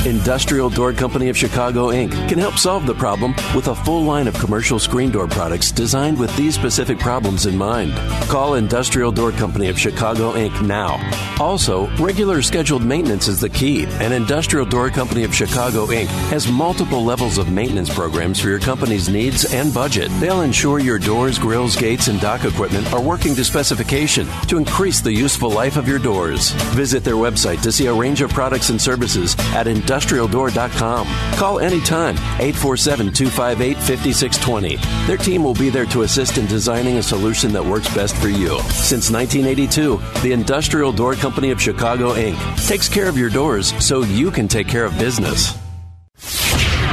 [0.06, 2.28] Industrial Door Company of Chicago, Inc.
[2.28, 6.18] can help solve the problem with a full line of commercial screen door products designed
[6.18, 7.94] with these specific problems in mind.
[8.28, 10.66] Call Industrial Door Company of Chicago, Inc.
[10.66, 11.00] now.
[11.40, 16.08] Also, regular scheduled maintenance is the key, and Industrial Door Company of Chicago, Inc.
[16.28, 20.10] has multiple levels of maintenance programs for your company's needs and budget.
[20.20, 25.00] They'll ensure your doors, grills, gates, and dock equipment are working to specification to increase
[25.00, 26.50] the useful life of your doors.
[26.74, 31.06] Visit their website to see a range of products and services at industrialdoor.com.
[31.36, 34.76] Call anytime 847 258 5620.
[35.06, 38.28] Their team will be there to assist in designing a solution that works best for
[38.28, 38.58] you.
[38.70, 42.66] Since 1982, the Industrial Door Company of Chicago, Inc.
[42.66, 45.56] takes care of your doors so you can take care of business.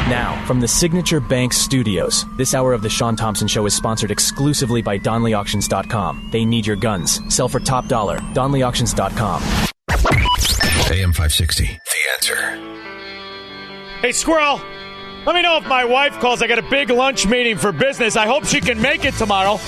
[0.09, 4.11] Now, from the Signature Bank Studios, this hour of the Sean Thompson Show is sponsored
[4.11, 6.29] exclusively by DonleyAuctions.com.
[6.33, 7.21] They need your guns.
[7.33, 8.17] Sell for top dollar.
[8.17, 9.41] DonleyAuctions.com.
[10.91, 11.79] AM 560.
[12.11, 13.97] The answer.
[14.01, 14.61] Hey, Squirrel.
[15.25, 16.41] Let me know if my wife calls.
[16.41, 18.15] I got a big lunch meeting for business.
[18.15, 19.59] I hope she can make it tomorrow.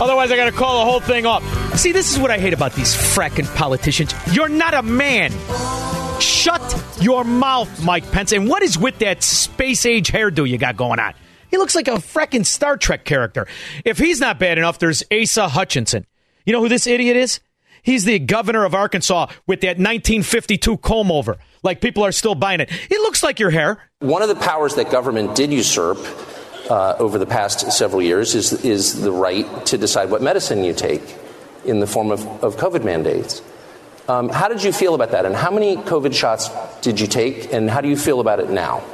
[0.00, 1.42] Otherwise, I got to call the whole thing off.
[1.76, 4.14] See, this is what I hate about these fracking politicians.
[4.32, 5.32] You're not a man.
[6.20, 8.32] Shut your mouth, Mike Pence.
[8.32, 11.14] And what is with that space age hairdo you got going on?
[11.50, 13.46] He looks like a fracking Star Trek character.
[13.84, 16.06] If he's not bad enough, there's Asa Hutchinson.
[16.46, 17.40] You know who this idiot is?
[17.82, 21.36] He's the governor of Arkansas with that 1952 comb over.
[21.64, 22.70] Like people are still buying it.
[22.70, 23.78] It looks like your hair.
[24.00, 25.98] One of the powers that government did usurp
[26.70, 30.74] uh, over the past several years is, is the right to decide what medicine you
[30.74, 31.02] take
[31.64, 33.42] in the form of, of COVID mandates.
[34.08, 35.24] Um, how did you feel about that?
[35.24, 36.50] And how many COVID shots
[36.82, 37.52] did you take?
[37.54, 38.84] And how do you feel about it now,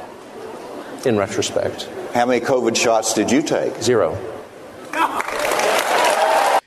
[1.05, 1.89] in retrospect?
[2.13, 3.75] How many COVID shots did you take?
[3.83, 4.17] Zero.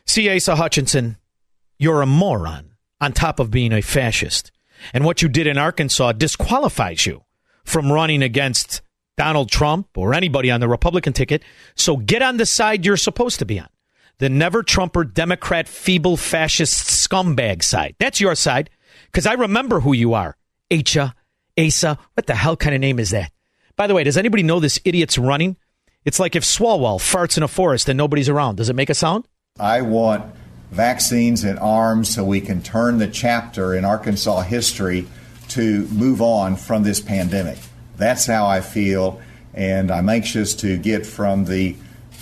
[0.06, 1.16] See, Asa Hutchinson,
[1.78, 4.52] you're a moron on top of being a fascist.
[4.92, 7.24] And what you did in Arkansas disqualifies you
[7.64, 8.82] from running against
[9.16, 11.42] Donald Trump or anybody on the Republican ticket.
[11.74, 13.68] So get on the side you're supposed to be on
[14.18, 17.96] the never Trumper Democrat feeble fascist scumbag side.
[17.98, 18.70] That's your side.
[19.06, 20.36] Because I remember who you are.
[20.72, 21.14] Asa,
[21.58, 21.98] Asa.
[22.14, 23.32] What the hell kind of name is that?
[23.76, 25.56] By the way, does anybody know this idiot's running?
[26.04, 28.56] It's like if Swalwell farts in a forest and nobody's around.
[28.56, 29.26] Does it make a sound?
[29.58, 30.24] I want
[30.70, 35.06] vaccines and arms so we can turn the chapter in Arkansas history
[35.48, 37.58] to move on from this pandemic.
[37.96, 39.20] That's how I feel,
[39.52, 41.76] and I'm anxious to get from the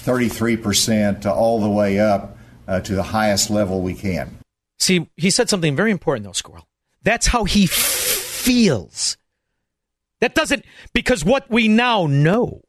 [0.04, 2.36] 33% all the way up
[2.68, 4.38] uh, to the highest level we can.
[4.78, 6.66] See, he said something very important, though, Squirrel.
[7.02, 9.16] That's how he feels.
[10.20, 12.62] That doesn't, because what we now know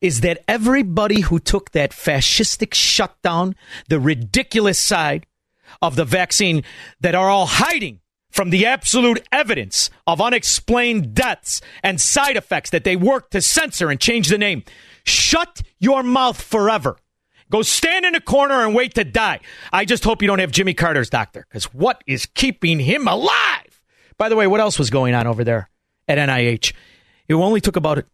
[0.00, 3.54] is that everybody who took that fascistic shutdown,
[3.88, 5.26] the ridiculous side
[5.82, 6.62] of the vaccine,
[7.00, 12.82] that are all hiding from the absolute evidence of unexplained deaths and side effects that
[12.82, 14.64] they worked to censor and change the name.
[15.04, 16.96] Shut your mouth forever.
[17.50, 19.38] Go stand in a corner and wait to die.
[19.72, 23.82] I just hope you don't have Jimmy Carter's doctor, because what is keeping him alive?
[24.18, 25.68] By the way, what else was going on over there
[26.08, 26.72] at NIH?
[27.28, 28.06] It only took about, it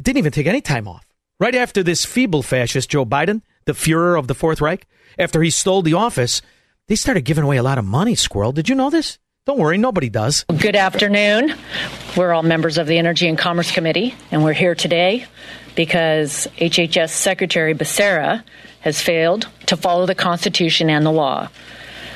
[0.00, 1.04] didn't even take any time off.
[1.40, 4.86] Right after this feeble fascist, Joe Biden, the Fuhrer of the Fourth Reich,
[5.18, 6.40] after he stole the office,
[6.86, 8.52] they started giving away a lot of money, Squirrel.
[8.52, 9.18] Did you know this?
[9.44, 10.44] Don't worry, nobody does.
[10.44, 11.52] Good afternoon.
[12.16, 15.26] We're all members of the Energy and Commerce Committee, and we're here today
[15.74, 18.44] because HHS Secretary Becerra
[18.82, 21.48] has failed to follow the Constitution and the law.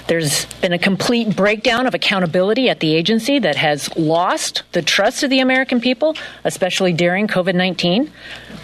[0.06, 5.24] There's been a complete breakdown of accountability at the agency that has lost the trust
[5.24, 8.10] of the American people, especially during COVID 19.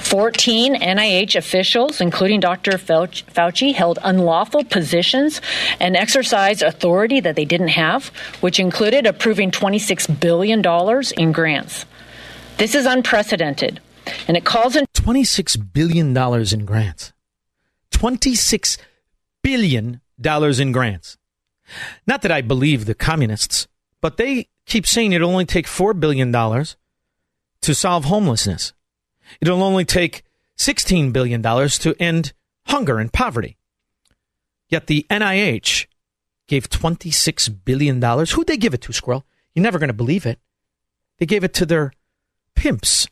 [0.04, 2.72] 14 NIH officials, including Dr.
[2.72, 5.40] Fauci, held unlawful positions
[5.80, 8.08] and exercised authority that they didn't have,
[8.40, 10.62] which included approving $26 billion
[11.16, 11.86] in grants.
[12.58, 13.80] This is unprecedented,
[14.28, 17.12] and it calls in $26 billion in grants.
[17.90, 18.78] $26
[19.42, 21.16] billion in grants.
[22.06, 23.66] Not that I believe the communists,
[24.00, 28.72] but they keep saying it'll only take $4 billion to solve homelessness.
[29.40, 30.22] It'll only take
[30.58, 32.32] $16 billion to end
[32.66, 33.56] hunger and poverty.
[34.68, 35.86] Yet the NIH
[36.46, 38.02] gave $26 billion.
[38.02, 39.24] Who'd they give it to, Squirrel?
[39.54, 40.38] You're never going to believe it.
[41.18, 41.92] They gave it to their
[42.54, 43.06] pimps.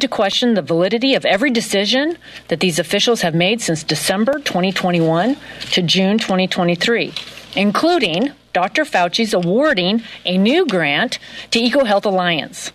[0.00, 5.36] To question the validity of every decision that these officials have made since December 2021
[5.72, 7.12] to June 2023
[7.58, 8.84] including Dr.
[8.84, 11.18] Fauci's awarding a new grant
[11.50, 12.72] to EcoHealth Alliance.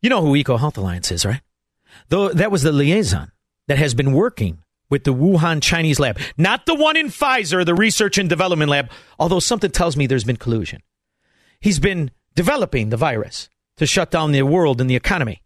[0.00, 1.40] You know who EcoHealth Alliance is, right?
[2.08, 3.32] Though that was the liaison
[3.66, 7.74] that has been working with the Wuhan Chinese lab, not the one in Pfizer, the
[7.74, 10.82] research and development lab, although something tells me there's been collusion.
[11.60, 15.42] He's been developing the virus to shut down the world and the economy.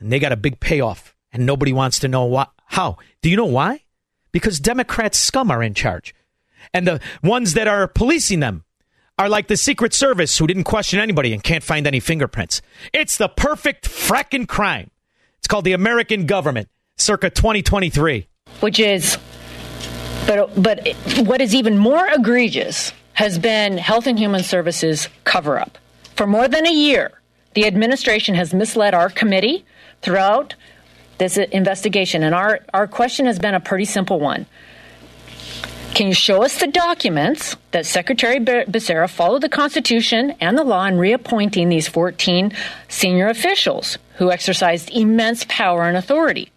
[0.00, 2.96] And they got a big payoff, and nobody wants to know why, how.
[3.20, 3.84] Do you know why?
[4.32, 6.14] Because Democrat scum are in charge
[6.72, 8.64] and the ones that are policing them
[9.18, 12.62] are like the Secret Service who didn't question anybody and can't find any fingerprints.
[12.92, 14.90] It's the perfect fracking crime.
[15.38, 18.26] It's called the American government, circa 2023.
[18.60, 19.18] Which is,
[20.26, 20.88] but, but
[21.26, 25.78] what is even more egregious has been Health and Human Services cover up.
[26.16, 27.20] For more than a year,
[27.54, 29.64] the administration has misled our committee
[30.00, 30.54] throughout
[31.18, 32.22] this investigation.
[32.22, 34.46] And our, our question has been a pretty simple one.
[35.94, 40.86] Can you show us the documents that Secretary Becerra followed the Constitution and the law
[40.86, 42.50] in reappointing these 14
[42.88, 46.50] senior officials who exercised immense power and authority?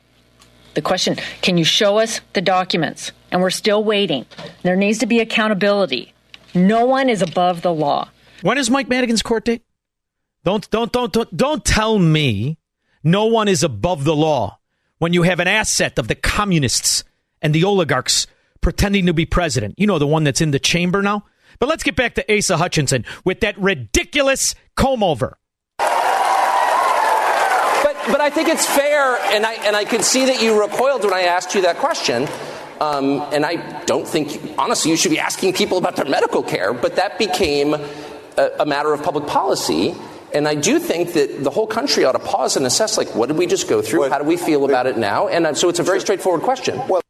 [0.75, 3.11] The question, can you show us the documents?
[3.29, 4.25] And we're still waiting.
[4.63, 6.13] There needs to be accountability.
[6.53, 8.07] No one is above the law.
[8.41, 9.63] When is Mike Madigan's court date?
[10.45, 12.57] Don't don't don't don't, don't tell me
[13.03, 14.59] no one is above the law
[14.99, 17.03] when you have an asset of the communists
[17.41, 18.27] and the oligarchs
[18.61, 19.75] pretending to be president.
[19.77, 21.25] You know, the one that's in the chamber now.
[21.59, 25.37] But let's get back to Asa Hutchinson with that ridiculous comb over.
[25.77, 25.87] But,
[28.07, 31.13] but I think it's fair, and I, and I can see that you recoiled when
[31.13, 32.27] I asked you that question.
[32.81, 36.73] Um, and I don't think, honestly, you should be asking people about their medical care,
[36.73, 39.95] but that became a, a matter of public policy.
[40.33, 43.27] And I do think that the whole country ought to pause and assess, like, what
[43.27, 44.09] did we just go through?
[44.09, 45.29] How do we feel about it now?
[45.29, 46.81] And uh, so it's a very straightforward question.
[46.89, 47.01] Well,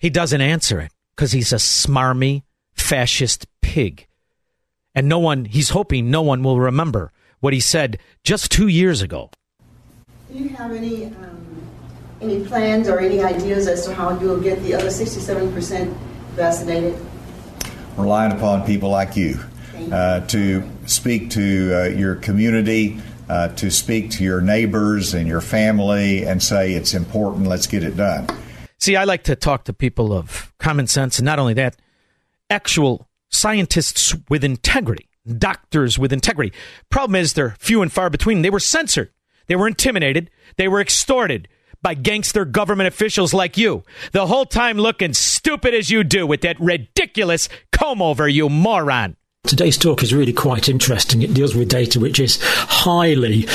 [0.00, 2.42] he doesn't answer it because he's a smarmy
[2.72, 4.08] fascist pig.
[4.94, 9.02] And no one, he's hoping no one will remember what he said just two years
[9.02, 9.30] ago.
[10.32, 11.62] Do you have any, um,
[12.20, 15.94] any plans or any ideas as to how you'll get the other 67%
[16.32, 16.98] vaccinated?
[17.96, 19.38] Relying upon people like you,
[19.92, 25.40] uh, to speak to uh, your community, uh, to speak to your neighbors and your
[25.40, 28.26] family and say it's important, let's get it done.
[28.80, 31.76] See, I like to talk to people of common sense, and not only that,
[32.48, 35.06] actual scientists with integrity,
[35.38, 36.52] doctors with integrity.
[36.88, 38.40] Problem is, they're few and far between.
[38.40, 39.10] They were censored,
[39.48, 41.46] they were intimidated, they were extorted
[41.82, 43.84] by gangster government officials like you.
[44.12, 49.16] The whole time looking stupid as you do with that ridiculous comb over, you moron.
[49.50, 51.22] Today's talk is really quite interesting.
[51.22, 53.48] It deals with data which is highly,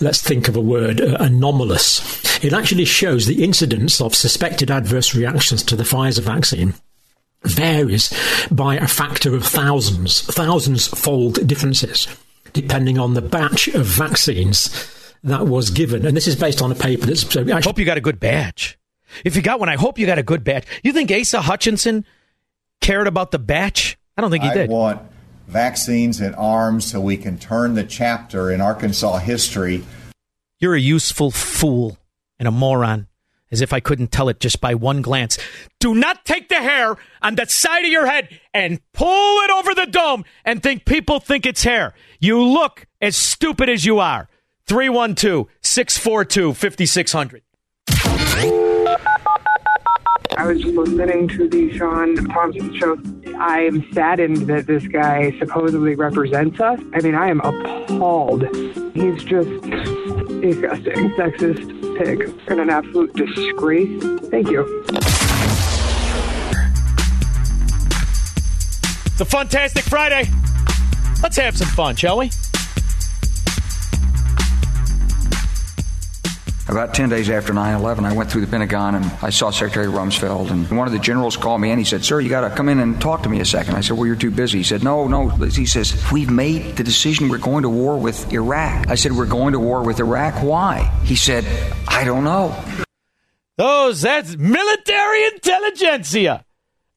[0.00, 2.44] let's think of a word, uh, anomalous.
[2.44, 6.74] It actually shows the incidence of suspected adverse reactions to the Pfizer vaccine
[7.42, 8.14] varies
[8.52, 12.06] by a factor of thousands, thousands fold differences,
[12.52, 14.70] depending on the batch of vaccines
[15.24, 16.06] that was given.
[16.06, 17.24] And this is based on a paper that's.
[17.24, 18.78] Actually, I hope you got a good batch.
[19.24, 20.64] If you got one, I hope you got a good batch.
[20.84, 22.04] You think Asa Hutchinson
[22.80, 23.98] cared about the batch?
[24.16, 24.70] I don't think he I did.
[24.70, 25.02] want
[25.50, 29.84] vaccines and arms so we can turn the chapter in Arkansas history.
[30.58, 31.98] You're a useful fool
[32.38, 33.08] and a moron
[33.50, 35.38] as if I couldn't tell it just by one glance.
[35.80, 39.74] Do not take the hair on the side of your head and pull it over
[39.74, 41.94] the dome and think people think it's hair.
[42.20, 44.28] You look as stupid as you are.
[44.66, 47.42] 312 642 5600.
[50.40, 52.96] I was listening to the Sean Thompson show.
[53.38, 56.80] I am saddened that this guy supposedly represents us.
[56.94, 58.44] I mean, I am appalled.
[58.94, 59.50] He's just
[60.40, 64.02] disgusting, sexist pig, and an absolute disgrace.
[64.30, 64.82] Thank you.
[69.08, 70.26] It's a fantastic Friday.
[71.22, 72.30] Let's have some fun, shall we?
[76.70, 79.88] About 10 days after 9 11, I went through the Pentagon and I saw Secretary
[79.88, 80.52] Rumsfeld.
[80.52, 82.68] And one of the generals called me and he said, Sir, you got to come
[82.68, 83.74] in and talk to me a second.
[83.74, 84.58] I said, Well, you're too busy.
[84.58, 85.30] He said, No, no.
[85.30, 88.88] He says, We've made the decision we're going to war with Iraq.
[88.88, 90.44] I said, We're going to war with Iraq.
[90.44, 90.84] Why?
[91.02, 91.44] He said,
[91.88, 92.56] I don't know.
[93.56, 96.44] Those, that's military intelligentsia.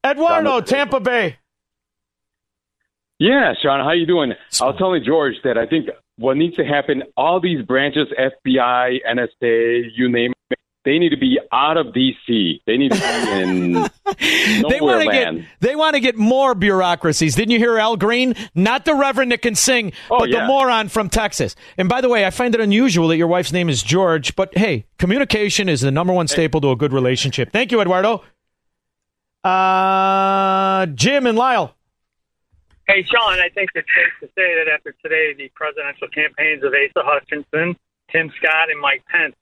[0.05, 1.37] Eduardo, Tampa Bay.
[3.17, 4.33] Yeah, Sean, how you doing?
[4.61, 8.99] I was telling George that I think what needs to happen, all these branches, FBI,
[9.09, 12.61] NSA, you name it, they need to be out of D.C.
[12.67, 13.73] They need to be in
[14.69, 17.35] they want to get they want to get more bureaucracies.
[17.35, 18.35] Didn't you hear Al Green?
[18.53, 21.55] Not the Reverend that can sing, Oh, but the moron from Texas.
[21.77, 24.55] And by the way, I find it unusual that your wife's name is George, but
[24.57, 27.51] hey, communication is the number one staple to a good relationship.
[27.53, 28.21] Thank you, Eduardo.
[29.43, 31.75] Uh, Jim and Lisle.
[32.87, 36.73] Hey, Sean, I think it's safe to say that after today, the presidential campaigns of
[36.73, 37.77] Asa Hutchinson,
[38.11, 39.35] Tim Scott, and Mike Pence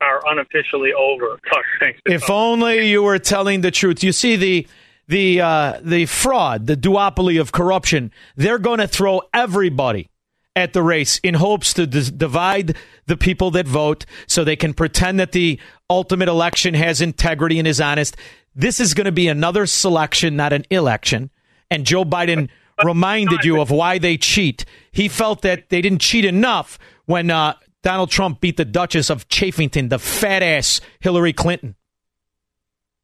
[0.00, 1.38] are unofficially over.
[1.48, 2.00] Tuck, thanks.
[2.04, 4.04] If only you were telling the truth.
[4.04, 4.66] You see the
[5.08, 8.12] the uh, the fraud, the duopoly of corruption.
[8.36, 10.10] They're going to throw everybody
[10.54, 15.18] at the race in hopes to divide the people that vote, so they can pretend
[15.20, 15.58] that the
[15.88, 18.16] ultimate election has integrity and is honest.
[18.54, 21.30] This is going to be another selection, not an election.
[21.70, 22.48] And Joe Biden
[22.84, 24.64] reminded you of why they cheat.
[24.92, 29.28] He felt that they didn't cheat enough when uh, Donald Trump beat the Duchess of
[29.28, 31.74] Chafington, the fat ass Hillary Clinton.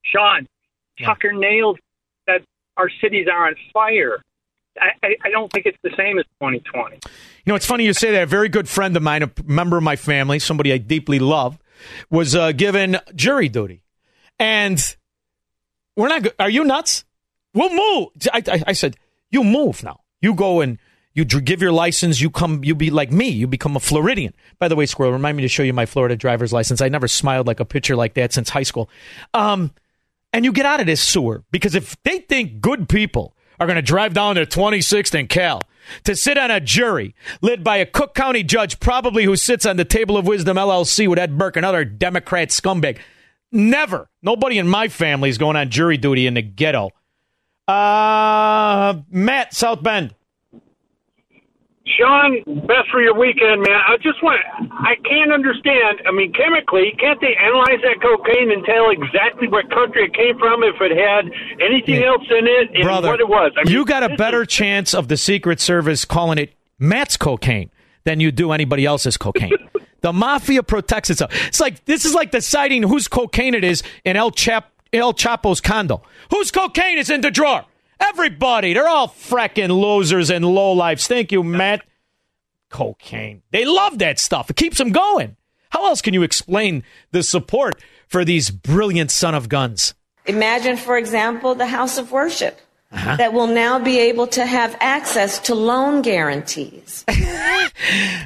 [0.05, 0.47] Sean,
[1.03, 1.79] Tucker nailed
[2.27, 2.43] that
[2.77, 4.23] our cities are on fire.
[4.81, 6.97] I, I, I don't think it's the same as 2020.
[6.97, 7.01] You
[7.47, 8.25] know, it's funny you say that.
[8.25, 11.59] A very good friend of mine, a member of my family, somebody I deeply love,
[12.11, 13.83] was uh, given jury duty.
[14.39, 14.83] And
[15.97, 17.05] we're not, are you nuts?
[17.55, 18.09] We'll move.
[18.33, 18.97] I, I, I said,
[19.31, 20.01] you move now.
[20.21, 20.79] You go and
[21.15, 22.21] you give your license.
[22.21, 23.29] You come, you be like me.
[23.29, 24.35] You become a Floridian.
[24.59, 26.81] By the way, Squirrel, remind me to show you my Florida driver's license.
[26.81, 28.91] I never smiled like a picture like that since high school.
[29.33, 29.73] Um,
[30.33, 33.77] and you get out of this sewer because if they think good people are going
[33.77, 35.63] to drive down to 26th and Cal
[36.03, 39.77] to sit on a jury led by a Cook County judge, probably who sits on
[39.77, 42.99] the Table of Wisdom LLC with Ed Burke, another Democrat scumbag.
[43.53, 44.11] Never.
[44.23, 46.91] Nobody in my family is going on jury duty in the ghetto.
[47.67, 50.15] Uh, Matt, South Bend.
[51.87, 53.77] Sean, best for your weekend, man.
[53.87, 54.41] I just want
[54.73, 56.01] I can't understand.
[56.07, 60.39] I mean, chemically, can't they analyze that cocaine and tell exactly what country it came
[60.39, 63.53] from if it had anything else in it and Brother, what it was?
[63.57, 67.71] I mean, you got a better chance of the Secret Service calling it Matt's cocaine
[68.05, 69.53] than you do anybody else's cocaine.
[70.01, 71.33] the mafia protects itself.
[71.47, 75.61] It's like this is like deciding whose cocaine it is in El Chap El Chapo's
[75.61, 76.03] condo.
[76.31, 77.65] Whose cocaine is in the drawer?
[78.01, 78.73] Everybody.
[78.73, 81.07] They're all fracking losers and lowlifes.
[81.07, 81.83] Thank you, Matt.
[82.71, 83.43] Cocaine.
[83.51, 84.51] They love that stuff.
[84.51, 85.37] It keeps them going.
[85.71, 89.95] How else can you explain the support for these brilliant son of guns?
[90.27, 92.61] Imagine, for example, the house of worship
[92.95, 97.05] that will now be able to have access to loan guarantees.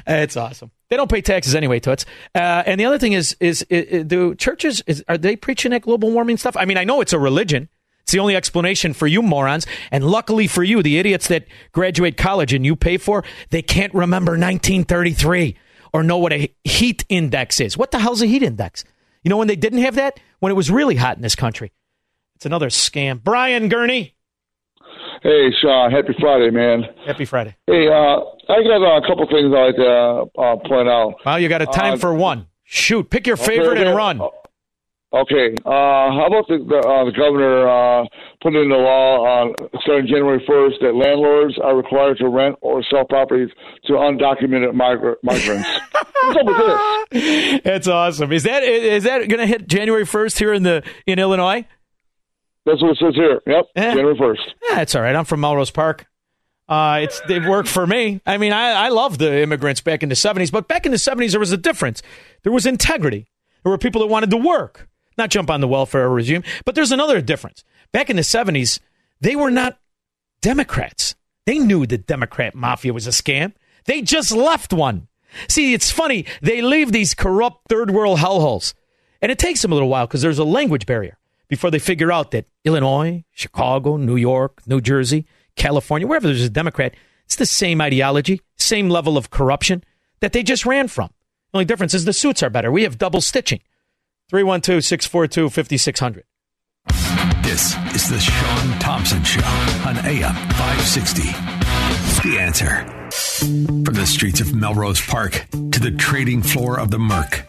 [0.07, 0.71] It's awesome.
[0.89, 2.05] They don't pay taxes anyway, Toots.
[2.33, 5.81] Uh, and the other thing is, is, is do churches is, are they preaching that
[5.81, 6.57] global warming stuff?
[6.57, 7.69] I mean, I know it's a religion.
[8.01, 9.67] It's the only explanation for you morons.
[9.91, 13.93] And luckily for you, the idiots that graduate college and you pay for, they can't
[13.93, 15.55] remember 1933
[15.93, 17.77] or know what a heat index is.
[17.77, 18.83] What the hell's a heat index?
[19.23, 20.19] You know when they didn't have that?
[20.39, 21.71] When it was really hot in this country.
[22.35, 23.21] It's another scam.
[23.21, 24.15] Brian Gurney.
[25.21, 25.91] Hey, Sean.
[25.91, 26.83] Happy Friday, man.
[27.05, 27.55] Happy Friday.
[27.67, 27.91] Hey, uh,
[28.49, 31.15] I got uh, a couple things I'd like to uh, point out.
[31.25, 32.47] Well, you got a time Uh, for one.
[32.63, 34.21] Shoot, pick your favorite okay, and run.
[35.11, 35.55] Okay.
[35.65, 38.05] Uh, how about the the, uh, the governor uh,
[38.43, 42.83] putting in the law on starting January 1st that landlords are required to rent or
[42.83, 43.49] sell properties
[43.85, 45.67] to undocumented migra- migrants?
[46.23, 47.61] What's up with this?
[47.63, 48.31] That's awesome.
[48.31, 51.65] Is that is that going to hit January first here in the in Illinois?
[52.65, 53.41] That's what it says here.
[53.47, 54.39] Yep, January 1st.
[54.69, 55.15] Yeah, that's all right.
[55.15, 56.05] I'm from Melrose Park.
[56.67, 58.21] Uh, it's they've worked for me.
[58.27, 60.99] I mean, I, I love the immigrants back in the '70s, but back in the
[60.99, 62.03] '70s there was a difference.
[62.43, 63.27] There was integrity.
[63.63, 64.87] There were people that wanted to work,
[65.17, 66.43] not jump on the welfare regime.
[66.65, 67.63] But there's another difference.
[67.91, 68.79] Back in the '70s,
[69.19, 69.79] they were not
[70.41, 71.15] Democrats.
[71.47, 73.53] They knew the Democrat mafia was a scam.
[73.85, 75.07] They just left one.
[75.47, 76.25] See, it's funny.
[76.43, 78.75] They leave these corrupt third world hellholes,
[79.23, 81.17] and it takes them a little while because there's a language barrier
[81.49, 85.25] before they figure out that Illinois, Chicago, New York, New Jersey,
[85.55, 86.95] California, wherever there's a Democrat,
[87.25, 89.83] it's the same ideology, same level of corruption
[90.21, 91.09] that they just ran from.
[91.51, 92.71] The only difference is the suits are better.
[92.71, 93.61] We have double stitching.
[94.29, 96.23] 312 642 5600.
[97.41, 99.41] This is the Sean Thompson Show
[99.87, 101.23] on AM 560.
[102.29, 102.85] The answer.
[103.83, 107.48] From the streets of Melrose Park to the trading floor of the Merc,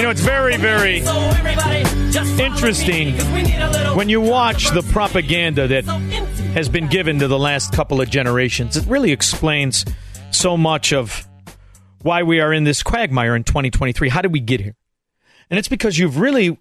[0.00, 1.00] You know, it's very, very
[2.42, 3.14] interesting
[3.94, 5.84] when you watch the propaganda that
[6.54, 8.78] has been given to the last couple of generations.
[8.78, 9.84] It really explains
[10.30, 11.28] so much of
[12.00, 14.08] why we are in this quagmire in 2023.
[14.08, 14.74] How did we get here?
[15.50, 16.56] And it's because you've really,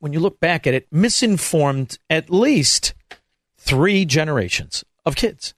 [0.00, 2.92] when you look back at it, misinformed at least
[3.56, 5.54] three generations of kids.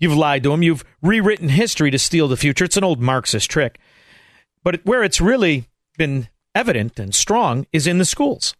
[0.00, 0.64] You've lied to them.
[0.64, 2.64] You've rewritten history to steal the future.
[2.64, 3.78] It's an old Marxist trick.
[4.64, 8.54] But where it's really been evident and strong is in the schools.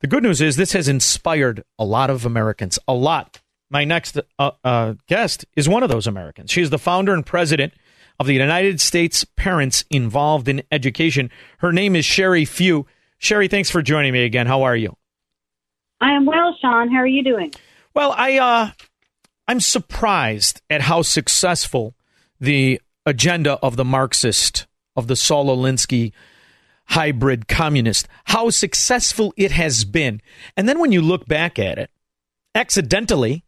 [0.00, 2.78] The good news is this has inspired a lot of Americans.
[2.86, 3.40] A lot.
[3.70, 6.50] My next uh, uh, guest is one of those Americans.
[6.50, 7.72] She is the founder and president
[8.20, 11.30] of the United States Parents Involved in Education.
[11.58, 12.86] Her name is Sheri Few.
[13.20, 14.46] Sheri, thanks for joining me again.
[14.46, 14.96] How are you?
[16.00, 16.90] I am well, Sean.
[16.90, 17.52] How are you doing?
[17.94, 18.70] Well, I uh,
[19.48, 21.94] I'm surprised at how successful
[22.38, 26.12] the agenda of the Marxist of the Saul Alinsky
[26.86, 30.20] hybrid communist, how successful it has been.
[30.56, 31.90] And then when you look back at it,
[32.54, 33.44] accidentally,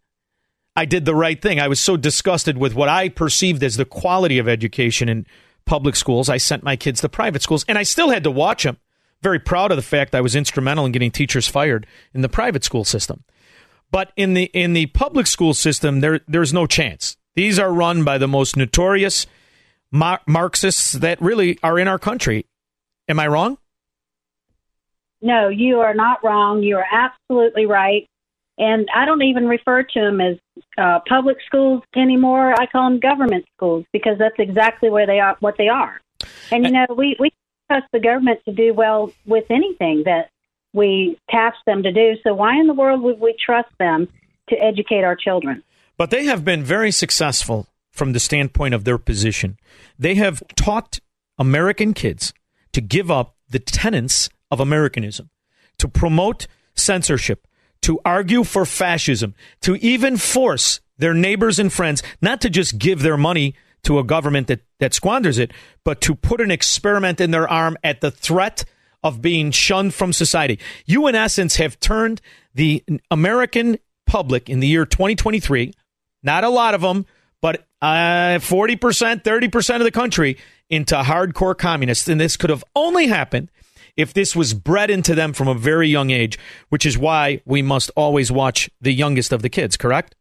[0.76, 1.58] I did the right thing.
[1.58, 5.26] I was so disgusted with what I perceived as the quality of education in
[5.64, 6.28] public schools.
[6.28, 8.78] I sent my kids to private schools, and I still had to watch them.
[9.22, 12.64] Very proud of the fact I was instrumental in getting teachers fired in the private
[12.64, 13.24] school system.
[13.90, 17.16] But in the in the public school system, there there's no chance.
[17.34, 19.26] These are run by the most notorious
[19.92, 22.46] Marxists that really are in our country.
[23.08, 23.58] Am I wrong?
[25.22, 26.62] No, you are not wrong.
[26.62, 28.08] You are absolutely right.
[28.58, 30.38] And I don't even refer to them as
[30.78, 32.58] uh, public schools anymore.
[32.58, 36.00] I call them government schools because that's exactly where they are, what they are.
[36.50, 37.30] And you know, we we
[37.70, 40.30] trust the government to do well with anything that
[40.72, 42.14] we task them to do.
[42.22, 44.08] So why in the world would we trust them
[44.48, 45.62] to educate our children?
[45.96, 49.58] But they have been very successful from the standpoint of their position.
[49.98, 51.00] They have taught
[51.38, 52.32] American kids
[52.76, 55.30] to give up the tenets of Americanism,
[55.78, 57.46] to promote censorship,
[57.80, 63.00] to argue for fascism, to even force their neighbors and friends not to just give
[63.00, 63.54] their money
[63.84, 65.52] to a government that, that squanders it,
[65.84, 68.66] but to put an experiment in their arm at the threat
[69.02, 70.58] of being shunned from society.
[70.84, 72.20] You, in essence, have turned
[72.54, 75.72] the American public in the year 2023,
[76.22, 77.06] not a lot of them,
[77.40, 80.36] but uh, 40%, 30% of the country
[80.70, 82.08] into hardcore communists.
[82.08, 83.50] And this could have only happened
[83.96, 86.38] if this was bred into them from a very young age,
[86.68, 90.14] which is why we must always watch the youngest of the kids, correct?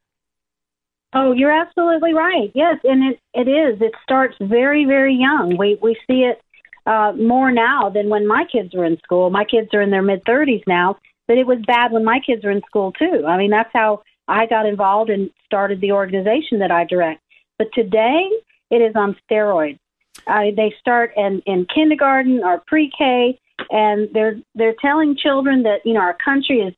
[1.13, 2.51] Oh, you're absolutely right.
[2.53, 3.81] Yes, and it it is.
[3.81, 5.55] It starts very very young.
[5.57, 6.41] We we see it
[6.85, 9.29] uh, more now than when my kids were in school.
[9.29, 12.43] My kids are in their mid 30s now, but it was bad when my kids
[12.43, 13.23] were in school too.
[13.25, 17.21] I mean, that's how I got involved and started the organization that I direct.
[17.57, 18.29] But today,
[18.69, 19.79] it is on steroids.
[20.27, 25.93] Uh, they start in, in kindergarten or pre-K, and they're they're telling children that you
[25.93, 26.73] know our country is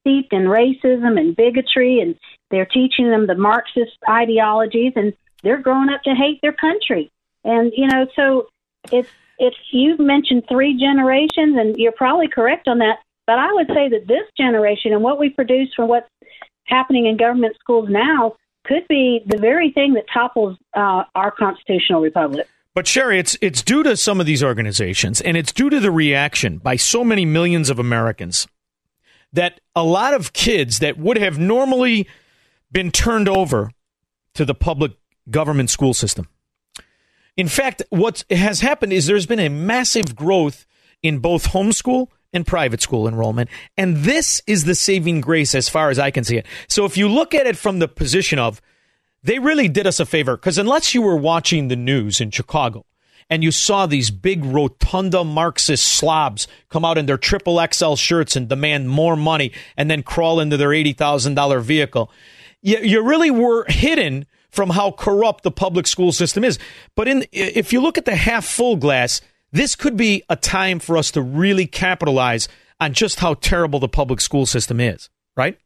[0.00, 2.16] steeped in racism and bigotry, and
[2.50, 7.10] they're teaching them the Marxist ideologies, and they're growing up to hate their country.
[7.44, 8.48] And you know, so
[8.92, 12.98] it's if you've mentioned three generations, and you're probably correct on that.
[13.26, 16.08] But I would say that this generation and what we produce from what's
[16.64, 22.00] happening in government schools now could be the very thing that topples uh, our constitutional
[22.00, 22.46] republic.
[22.78, 25.90] But Sheri, it's it's due to some of these organizations, and it's due to the
[25.90, 28.46] reaction by so many millions of Americans
[29.32, 32.06] that a lot of kids that would have normally
[32.70, 33.72] been turned over
[34.34, 34.92] to the public
[35.28, 36.28] government school system.
[37.36, 40.64] In fact, what has happened is there's been a massive growth
[41.02, 43.50] in both homeschool and private school enrollment.
[43.76, 46.46] And this is the saving grace as far as I can see it.
[46.68, 48.62] So if you look at it from the position of,
[49.28, 52.86] they really did us a favor because unless you were watching the news in Chicago
[53.28, 58.36] and you saw these big rotunda Marxist slobs come out in their triple XL shirts
[58.36, 62.10] and demand more money and then crawl into their $80,000 vehicle,
[62.62, 66.58] you, you really were hidden from how corrupt the public school system is.
[66.96, 69.20] But in, if you look at the half full glass,
[69.52, 72.48] this could be a time for us to really capitalize
[72.80, 75.58] on just how terrible the public school system is, right?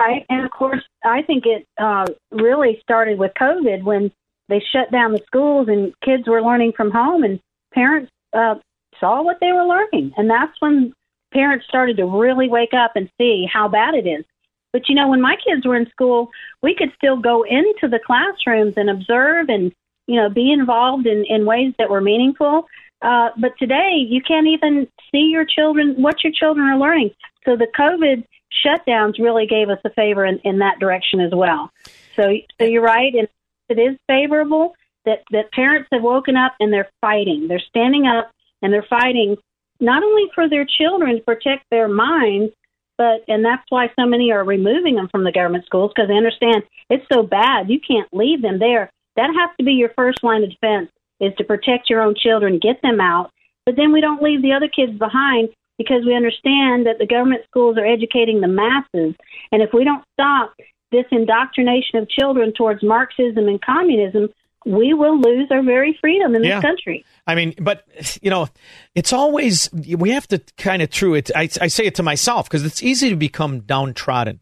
[0.00, 0.26] Right.
[0.28, 4.10] And of course, I think it uh, really started with COVID when
[4.48, 7.40] they shut down the schools and kids were learning from home, and
[7.72, 8.56] parents uh,
[8.98, 10.12] saw what they were learning.
[10.16, 10.92] And that's when
[11.32, 14.24] parents started to really wake up and see how bad it is.
[14.72, 16.30] But you know, when my kids were in school,
[16.62, 19.72] we could still go into the classrooms and observe and
[20.10, 22.66] you know, be involved in, in ways that were meaningful.
[23.00, 27.10] Uh, but today, you can't even see your children, what your children are learning.
[27.44, 28.24] So the COVID
[28.64, 31.70] shutdowns really gave us a favor in, in that direction as well.
[32.16, 33.28] So, so you're right, and
[33.68, 34.74] it is favorable
[35.04, 37.48] that that parents have woken up and they're fighting.
[37.48, 38.30] They're standing up
[38.62, 39.36] and they're fighting
[39.80, 42.52] not only for their children to protect their minds,
[42.98, 46.16] but and that's why so many are removing them from the government schools because they
[46.16, 50.22] understand it's so bad you can't leave them there that has to be your first
[50.22, 50.90] line of defense
[51.20, 53.30] is to protect your own children, get them out.
[53.66, 55.50] But then we don't leave the other kids behind
[55.80, 59.14] because we understand that the government schools are educating the masses.
[59.50, 60.52] And if we don't stop
[60.92, 64.28] this indoctrination of children towards Marxism and communism,
[64.66, 66.60] we will lose our very freedom in this Yeah.
[66.60, 67.02] country.
[67.26, 67.86] I mean, but
[68.20, 68.48] you know,
[68.94, 71.30] it's always we have to kind of true it.
[71.34, 74.40] I, I say it to myself because it's easy to become downtrodden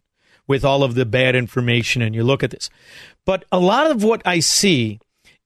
[0.49, 2.69] with all of the bad information, and you look at this.
[3.25, 4.99] But a lot of what I see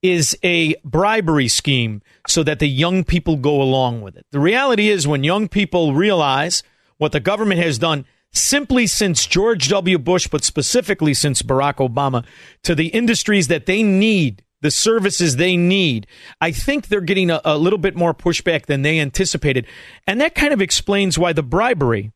[0.03, 4.25] is a bribery scheme so that the young people go along with it.
[4.31, 6.61] The reality is, when young people realize
[6.97, 9.97] what the government has done simply since George W.
[9.97, 12.25] Bush, but specifically since Barack Obama,
[12.63, 16.07] to the industries that they need, the services they need,
[16.41, 19.67] I think they're getting a, a little bit more pushback than they anticipated.
[20.05, 22.11] And that kind of explains why the bribery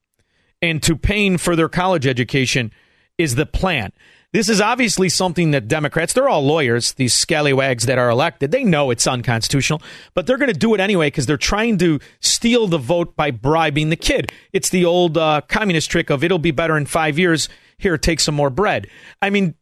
[0.62, 2.72] and to paying for their college education
[3.18, 3.92] is the plan.
[4.34, 8.64] This is obviously something that Democrats, they're all lawyers, these scallywags that are elected, they
[8.64, 9.82] know it's unconstitutional,
[10.14, 13.32] but they're going to do it anyway because they're trying to steal the vote by
[13.32, 14.32] bribing the kid.
[14.52, 17.48] It's the old uh, communist trick of it'll be better in five years.
[17.78, 18.88] Here, take some more bread.
[19.22, 19.56] I mean,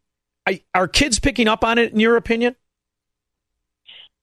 [0.48, 2.56] I, are kids picking up on it, in your opinion?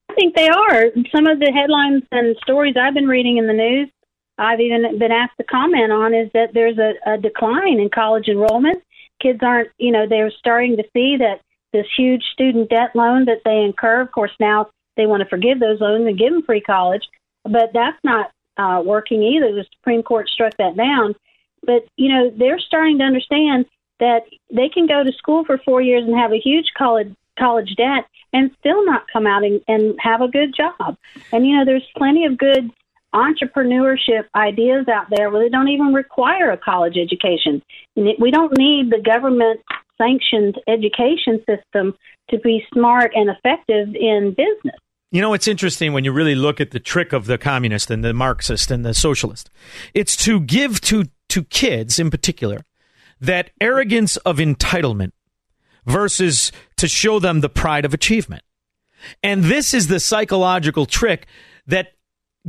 [0.10, 0.86] I think they are.
[1.16, 3.90] Some of the headlines and stories I've been reading in the news,
[4.38, 8.28] I've even been asked to comment on, is that there's a, a decline in college
[8.28, 8.84] enrollment.
[9.24, 11.40] Kids aren't, you know, they're starting to see that
[11.72, 14.02] this huge student debt loan that they incur.
[14.02, 17.04] Of course, now they want to forgive those loans and give them free college,
[17.44, 19.54] but that's not uh, working either.
[19.54, 21.16] The Supreme Court struck that down.
[21.66, 23.66] But you know, they're starting to understand
[24.00, 27.76] that they can go to school for four years and have a huge college college
[27.76, 30.98] debt and still not come out and, and have a good job.
[31.32, 32.70] And you know, there's plenty of good
[33.14, 37.62] entrepreneurship ideas out there where they don't even require a college education.
[37.96, 39.62] We don't need the government
[39.98, 41.94] sanctioned education system
[42.30, 44.76] to be smart and effective in business.
[45.12, 48.04] You know, it's interesting when you really look at the trick of the communist and
[48.04, 49.52] the Marxist and the socialist.
[49.94, 52.66] It's to give to, to kids in particular
[53.22, 55.12] that arrogance of entitlement
[55.86, 58.44] versus to show them the pride of achievement.
[59.22, 61.28] And this is the psychological trick
[61.68, 61.93] that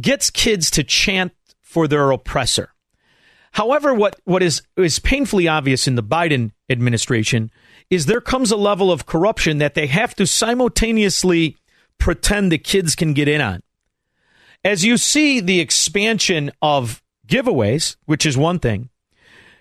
[0.00, 2.70] gets kids to chant for their oppressor.
[3.52, 7.50] However, what, what is, is painfully obvious in the Biden administration
[7.90, 11.56] is there comes a level of corruption that they have to simultaneously
[11.98, 13.62] pretend the kids can get in on.
[14.64, 18.88] As you see the expansion of giveaways, which is one thing,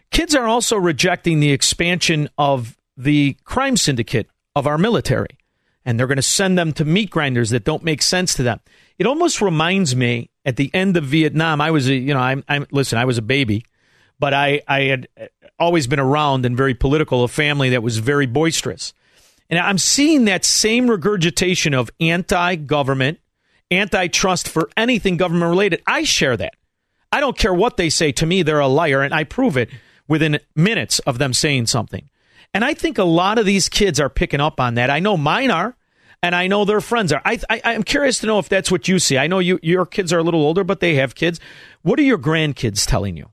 [0.10, 5.38] kids are also rejecting the expansion of the crime syndicate of our military.
[5.86, 8.60] and they're going to send them to meat grinders that don't make sense to them.
[9.00, 11.62] It almost reminds me at the end of Vietnam.
[11.62, 12.98] I was, a, you know, I'm, I'm listen.
[12.98, 13.66] I was a baby,
[14.20, 15.26] but I, I had uh,
[15.60, 18.94] always been around and very political, a family that was very boisterous,
[19.50, 23.20] and I'm seeing that same regurgitation of anti-government,
[23.72, 25.82] antitrust for anything government related.
[25.88, 26.56] I share that.
[27.12, 28.12] I don't care what they say.
[28.14, 29.70] To me, they're a liar, and I prove it
[30.08, 32.10] within minutes of them saying something.
[32.54, 34.90] And I think a lot of these kids are picking up on that.
[34.90, 35.76] I know mine are,
[36.24, 37.22] and I know their friends are.
[37.26, 39.18] I, I, I'm curious to know if that's what you see.
[39.18, 41.40] I know you, your kids are a little older, but they have kids.
[41.82, 43.30] What are your grandkids telling you?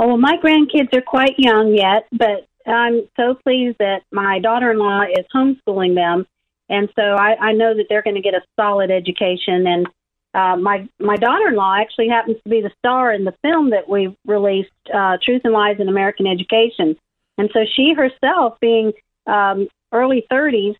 [0.00, 5.02] Oh, well, my grandkids are quite young yet, but I'm so pleased that my daughter-in-law
[5.16, 6.26] is homeschooling them,
[6.70, 9.66] and so I, I know that they're going to get a solid education.
[9.66, 9.86] And
[10.34, 14.16] uh, my my daughter-in-law actually happens to be the star in the film that we
[14.24, 16.96] released, uh, "Truth and Lies in American Education,"
[17.36, 18.92] and so she herself, being
[19.26, 20.76] um, early 30s,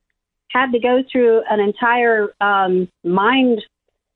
[0.48, 3.62] had to go through an entire um, mind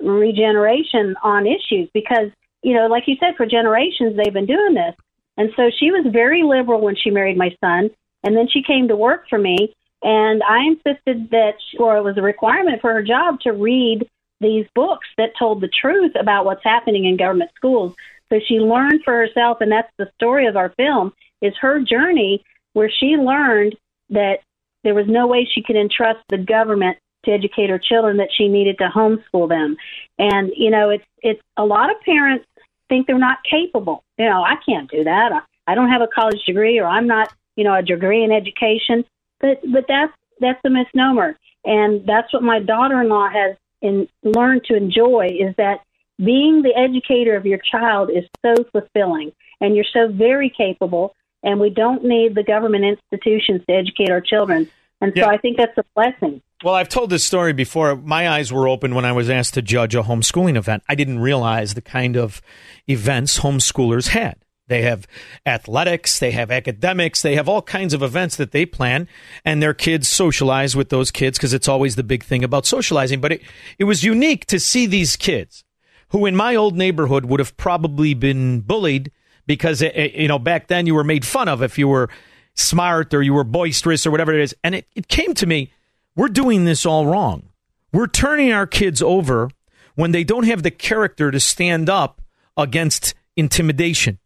[0.01, 2.31] regeneration on issues because
[2.67, 4.97] you know, like you said, for generations they've been doing this.
[5.37, 7.91] And so she was very liberal when she married my son.
[8.25, 9.73] And then she came to work for me.
[10.03, 14.09] And I insisted that, she, or it was a requirement for her job to read
[14.41, 17.95] these books that told the truth about what's happening in government schools.
[18.31, 22.45] So she learned for herself, and that's the story of our film, is her journey
[22.73, 23.77] where she learned
[24.11, 24.41] that
[24.87, 28.47] there was no way she could entrust the government to educate her children that she
[28.47, 29.77] needed to homeschool them.
[30.17, 32.47] And, you know, it's it's a lot of parents
[32.89, 34.05] think they're not capable.
[34.17, 35.33] You know, I can't do that.
[35.33, 35.41] I,
[35.73, 39.05] I don't have a college degree or I'm not, you know, a degree in education.
[39.41, 41.37] But but that's that's a misnomer.
[41.65, 45.81] And that's what my daughter-in-law has in, learned to enjoy is that
[46.19, 51.16] being the educator of your child is so fulfilling and you're so very capable
[51.47, 54.69] and we don't need the government institutions to educate our children.
[55.01, 55.29] And so Yeah.
[55.29, 56.43] I think that's a blessing.
[56.65, 57.97] Well, I've told this story before.
[57.97, 60.83] My eyes were open when I was asked to judge a homeschooling event.
[60.89, 62.43] I didn't realize the kind of
[62.89, 64.37] events homeschoolers had.
[64.69, 65.07] They have
[65.45, 69.07] athletics, they have academics, they have all kinds of events that they plan,
[69.45, 73.21] and their kids socialize with those kids because it's always the big thing about socializing.
[73.21, 73.43] But it,
[73.79, 75.63] it was unique to see these kids
[76.09, 79.13] who, in my old neighborhood, would have probably been bullied
[79.47, 82.09] because, eh, eh, you know, back then you were made fun of if you were
[82.55, 84.55] smart or you were boisterous or whatever it is.
[84.65, 85.73] And it, it came to me
[86.17, 87.51] we're doing this all wrong.
[87.93, 89.51] We're turning our kids over
[89.95, 92.23] when they don't have the character to stand up
[92.57, 94.19] against intimidation,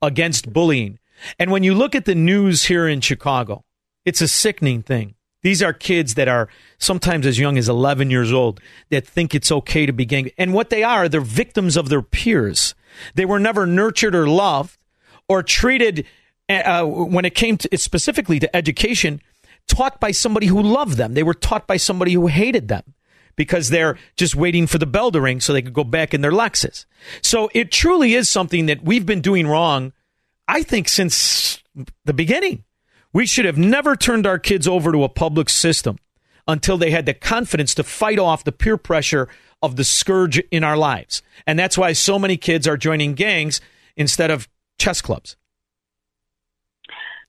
[0.00, 0.98] against bullying.
[1.38, 3.64] And when you look at the news here in Chicago,
[4.04, 5.14] it's a sickening thing.
[5.42, 6.48] These are kids that are
[6.78, 10.30] sometimes as young as 11 years old that think it's okay to be gang.
[10.38, 12.74] And what they are, they're victims of their peers.
[13.14, 14.78] They were never nurtured or loved
[15.28, 16.06] or treated
[16.48, 19.20] uh, when it came to specifically to education,
[19.66, 21.14] taught by somebody who loved them.
[21.14, 22.94] They were taught by somebody who hated them
[23.36, 26.20] because they're just waiting for the bell to ring so they could go back in
[26.20, 26.84] their Lexus.
[27.22, 29.92] So it truly is something that we've been doing wrong,
[30.46, 31.62] I think, since
[32.04, 32.64] the beginning.
[33.12, 35.98] We should have never turned our kids over to a public system
[36.46, 39.28] until they had the confidence to fight off the peer pressure
[39.62, 41.22] of the scourge in our lives.
[41.46, 43.60] And that's why so many kids are joining gangs
[43.96, 44.48] instead of
[44.78, 45.36] chess clubs.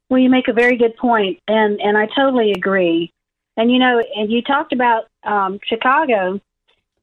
[0.10, 3.12] Well, you make a very good point, and and I totally agree.
[3.58, 6.40] And you know, and you talked about um, Chicago.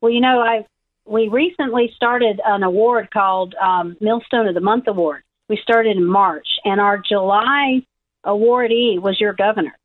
[0.01, 0.65] Well, you know, I
[1.05, 5.23] we recently started an award called um, Millstone of the Month Award.
[5.49, 7.83] We started in March, and our July
[8.25, 9.77] awardee was your governor,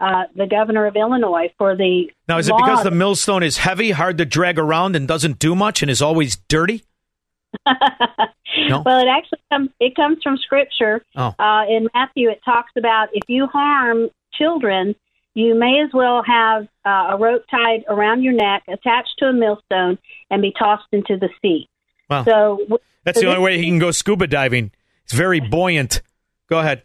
[0.00, 3.92] uh, the governor of Illinois, for the Now, is it because the millstone is heavy,
[3.92, 6.84] hard to drag around, and doesn't do much, and is always dirty?
[8.68, 8.82] No?
[8.84, 11.04] Well, it actually comes it comes from scripture.
[11.14, 11.34] Oh.
[11.38, 14.94] Uh, in Matthew, it talks about if you harm children,
[15.34, 19.32] you may as well have uh, a rope tied around your neck, attached to a
[19.32, 19.98] millstone,
[20.30, 21.68] and be tossed into the sea.
[22.08, 22.24] Wow.
[22.24, 22.66] So
[23.04, 24.72] That's so the only way he can go scuba diving.
[25.04, 26.02] It's very buoyant.
[26.48, 26.82] Go ahead.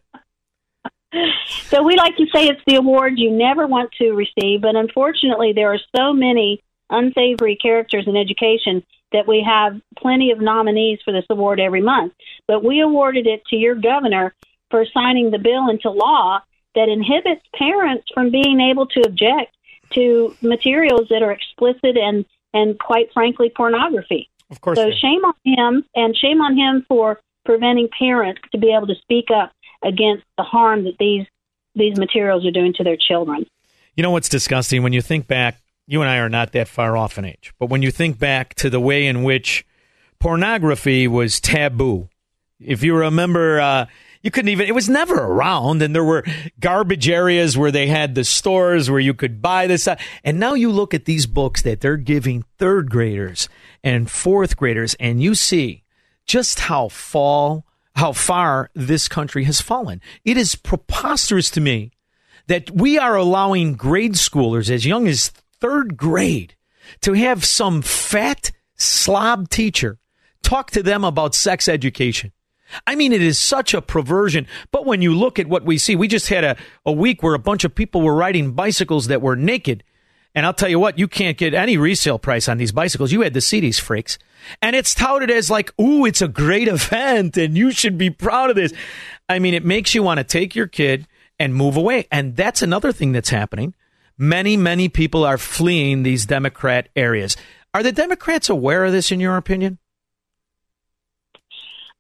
[1.63, 5.53] So we like to say it's the award you never want to receive, but unfortunately,
[5.53, 11.11] there are so many unsavory characters in education that we have plenty of nominees for
[11.11, 12.13] this award every month.
[12.47, 14.33] But we awarded it to your governor
[14.69, 16.41] for signing the bill into law
[16.75, 19.55] that inhibits parents from being able to object
[19.91, 24.29] to materials that are explicit and and quite frankly pornography.
[24.49, 24.77] Of course.
[24.77, 28.95] So shame on him, and shame on him for preventing parents to be able to
[28.95, 29.53] speak up
[29.83, 31.25] against the harm that these
[31.75, 33.45] these materials are doing to their children.
[33.95, 34.83] You know what's disgusting?
[34.83, 37.69] When you think back, you and I are not that far off in age, but
[37.69, 39.65] when you think back to the way in which
[40.19, 42.09] pornography was taboo,
[42.59, 43.85] if you remember, uh,
[44.23, 45.81] You couldn't even, it was never around.
[45.81, 46.23] And there were
[46.59, 49.87] garbage areas where they had the stores where you could buy this.
[50.23, 53.49] And now you look at these books that they're giving third graders
[53.83, 55.85] and fourth graders, and you see
[56.27, 57.65] just how fall,
[57.95, 60.01] how far this country has fallen.
[60.23, 61.91] It is preposterous to me
[62.47, 65.29] that we are allowing grade schoolers as young as
[65.59, 66.55] third grade
[67.01, 69.99] to have some fat slob teacher
[70.41, 72.31] talk to them about sex education.
[72.87, 74.47] I mean, it is such a perversion.
[74.71, 77.33] But when you look at what we see, we just had a, a week where
[77.33, 79.83] a bunch of people were riding bicycles that were naked.
[80.33, 83.11] And I'll tell you what, you can't get any resale price on these bicycles.
[83.11, 84.17] You had to see these freaks.
[84.61, 88.49] And it's touted as like, ooh, it's a great event and you should be proud
[88.49, 88.73] of this.
[89.27, 91.07] I mean, it makes you want to take your kid
[91.39, 92.07] and move away.
[92.11, 93.73] And that's another thing that's happening.
[94.17, 97.35] Many, many people are fleeing these Democrat areas.
[97.73, 99.79] Are the Democrats aware of this, in your opinion?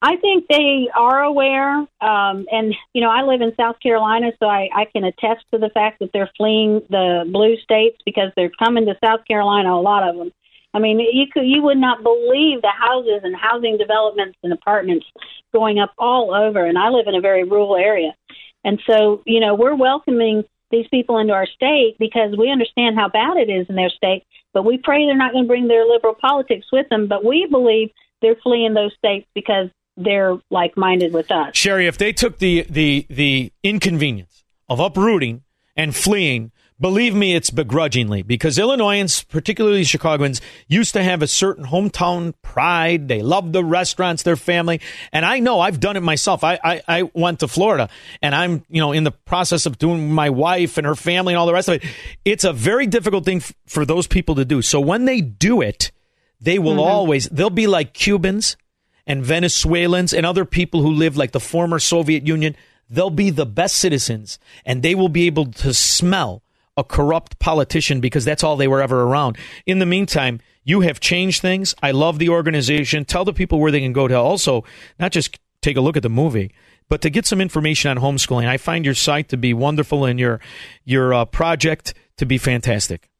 [0.03, 4.47] I think they are aware, um, and you know, I live in South Carolina, so
[4.47, 8.51] I, I can attest to the fact that they're fleeing the blue states because they're
[8.57, 9.75] coming to South Carolina.
[9.75, 10.31] A lot of them.
[10.73, 15.05] I mean, you could you would not believe the houses and housing developments and apartments
[15.53, 16.65] going up all over.
[16.65, 18.15] And I live in a very rural area,
[18.63, 23.07] and so you know, we're welcoming these people into our state because we understand how
[23.07, 24.23] bad it is in their state.
[24.51, 27.07] But we pray they're not going to bring their liberal politics with them.
[27.07, 27.91] But we believe
[28.21, 29.69] they're fleeing those states because
[30.03, 31.53] they're like minded with us.
[31.55, 35.43] Sheri, if they took the the the inconvenience of uprooting
[35.75, 41.65] and fleeing, believe me, it's begrudgingly because Illinoisans, particularly Chicagoans, used to have a certain
[41.65, 43.07] hometown pride.
[43.07, 44.81] They love the restaurants, their family,
[45.13, 46.43] and I know I've done it myself.
[46.43, 47.89] I, I I went to Florida,
[48.21, 51.39] and I'm you know in the process of doing my wife and her family and
[51.39, 51.83] all the rest of it.
[52.25, 54.61] It's a very difficult thing f- for those people to do.
[54.61, 55.91] So when they do it,
[56.39, 56.85] they will Mhm.
[56.87, 58.57] always they'll be like Cubans
[59.05, 62.55] and Venezuelans and other people who live like the former Soviet Union,
[62.89, 66.43] they'll be the best citizens and they will be able to smell
[66.77, 69.37] a corrupt politician because that's all they were ever around.
[69.65, 71.75] In the meantime, you have changed things.
[71.81, 73.05] I love the organization.
[73.05, 74.63] Tell the people where they can go to also
[74.99, 76.53] not just take a look at the movie,
[76.89, 78.47] but to get some information on homeschooling.
[78.47, 80.39] I find your site to be wonderful and your
[80.83, 83.10] your uh, project to be fantastic.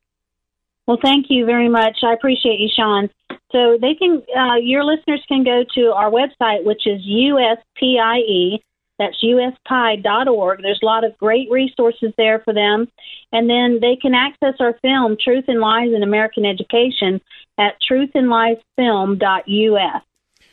[0.87, 1.99] Well, thank you very much.
[2.03, 3.09] I appreciate you, Sean.
[3.51, 8.63] So they can, uh, your listeners can go to our website, which is USPIE.
[8.97, 10.61] That's USPIE.org.
[10.61, 12.89] There's a lot of great resources there for them.
[13.31, 17.19] And then they can access our film, Truth and Lies in American Education,
[17.57, 20.03] at truthandliesfilm.us.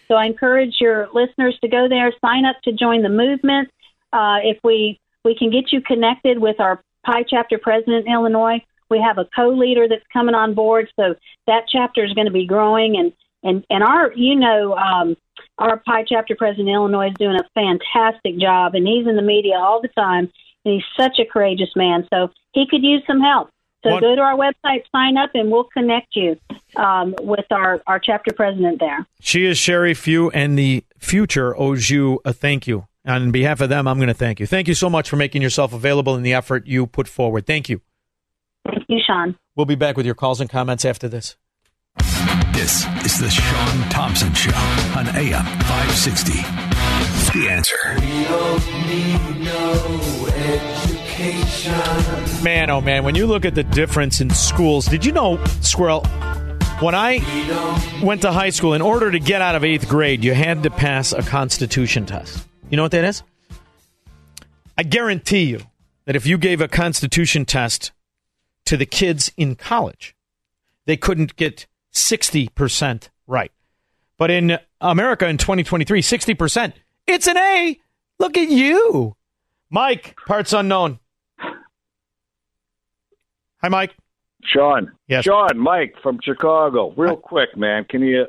[0.08, 3.68] So I encourage your listeners to go there, sign up to join the movement.
[4.12, 8.64] Uh, if we, we can get you connected with our Pi chapter president in Illinois,
[8.90, 11.14] we have a co-leader that's coming on board, so
[11.46, 12.96] that chapter is going to be growing.
[12.96, 13.12] And
[13.42, 15.16] and and our, you know, um,
[15.58, 19.22] our Pi chapter president in Illinois is doing a fantastic job, and he's in the
[19.22, 20.30] media all the time,
[20.64, 22.06] and he's such a courageous man.
[22.12, 23.50] So he could use some help.
[23.84, 26.36] So What- go to our website, sign up, and we'll connect you
[26.76, 29.06] um, with our our chapter president there.
[29.20, 32.86] She is Sheri Few, and the future owes you a thank you.
[33.06, 34.46] On behalf of them, I'm going to thank you.
[34.46, 37.46] Thank you so much for making yourself available in the effort you put forward.
[37.46, 37.80] Thank you.
[38.70, 39.36] Thank you, Sean.
[39.56, 41.36] We'll be back with your calls and comments after this.
[42.52, 44.50] This is the Sean Thompson Show
[44.96, 46.32] on AM 560.
[47.32, 47.78] The answer.
[52.42, 56.04] Man, oh man, when you look at the difference in schools, did you know, Squirrel,
[56.80, 57.20] when I
[58.02, 60.70] went to high school, in order to get out of eighth grade, you had to
[60.70, 62.46] pass a constitution test.
[62.70, 63.22] You know what that is?
[64.76, 65.60] I guarantee you
[66.06, 67.92] that if you gave a constitution test
[68.68, 70.14] to the kids in college,
[70.84, 73.50] they couldn't get 60% right.
[74.18, 76.74] But in America in 2023, 60%,
[77.06, 77.80] it's an A.
[78.18, 79.16] Look at you.
[79.70, 80.98] Mike, parts unknown.
[83.62, 83.96] Hi, Mike.
[84.44, 84.92] Sean.
[85.08, 85.24] Yes.
[85.24, 86.92] Sean, Mike from Chicago.
[86.94, 87.84] Real quick, man.
[87.84, 88.26] Can you?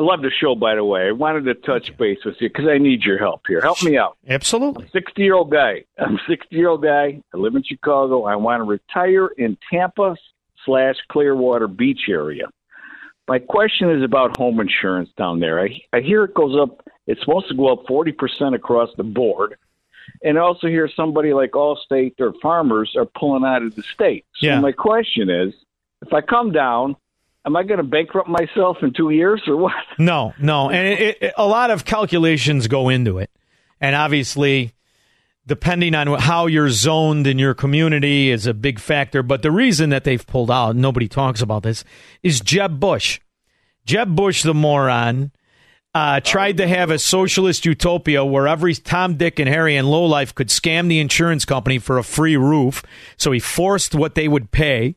[0.00, 1.08] I love the show, by the way.
[1.08, 3.60] I wanted to touch base with you because I need your help here.
[3.60, 4.16] Help me out.
[4.26, 4.88] Absolutely.
[4.94, 5.84] Sixty year old guy.
[5.98, 7.20] I'm a sixty year old guy.
[7.34, 8.24] I live in Chicago.
[8.24, 10.16] I want to retire in Tampa
[10.64, 12.46] slash Clearwater Beach area.
[13.28, 15.60] My question is about home insurance down there.
[15.60, 16.82] I I hear it goes up.
[17.06, 19.56] It's supposed to go up forty percent across the board.
[20.24, 24.24] And I also hear somebody like Allstate or farmers are pulling out of the state.
[24.36, 24.60] So Yeah.
[24.60, 25.52] my question is,
[26.00, 26.96] if I come down,
[27.46, 29.72] am I going to bankrupt myself in two years or what?
[29.98, 33.30] No, no, and it, it, a lot of calculations go into it,
[33.80, 34.72] and obviously,
[35.46, 39.22] depending on how you're zoned in your community is a big factor.
[39.22, 41.84] But the reason that they've pulled out, nobody talks about this,
[42.22, 43.20] is Jeb Bush.
[43.84, 45.32] Jeb Bush, the moron,
[45.94, 50.34] uh, tried to have a socialist utopia where every Tom, Dick, and Harry and lowlife
[50.34, 52.82] could scam the insurance company for a free roof.
[53.16, 54.94] So he forced what they would pay.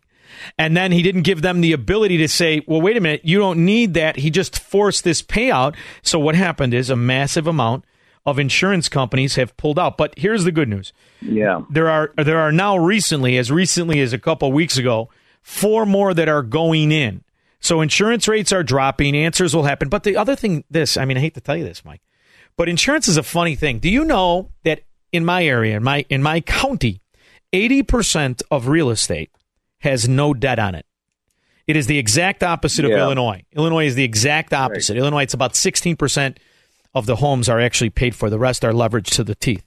[0.58, 3.40] And then he didn't give them the ability to say, well, wait a minute, you
[3.40, 4.18] don't need that.
[4.18, 5.76] He just forced this payout.
[6.02, 7.86] So what happened is a massive amount
[8.26, 9.98] of insurance companies have pulled out.
[9.98, 10.94] But here's the good news.
[11.22, 11.62] Yeah.
[11.70, 15.10] There are there are now recently, as recently as a couple weeks ago,
[15.42, 17.24] four more that are going in.
[17.60, 19.90] So insurance rates are dropping, answers will happen.
[19.90, 22.02] But the other thing this, I mean, I hate to tell you this, Mike,
[22.58, 23.80] but insurance is a funny thing.
[23.80, 24.82] Do you know that
[25.12, 27.02] in my area, in my in my county,
[27.54, 29.32] 80% of real estate
[29.84, 30.86] has no debt on it.
[31.68, 33.44] It is the exact opposite of Illinois.
[33.56, 34.98] Illinois is the exact opposite.
[34.98, 36.38] Illinois, it's about 16%
[36.94, 38.30] of the homes are actually paid for.
[38.30, 39.66] The rest are leveraged to the teeth.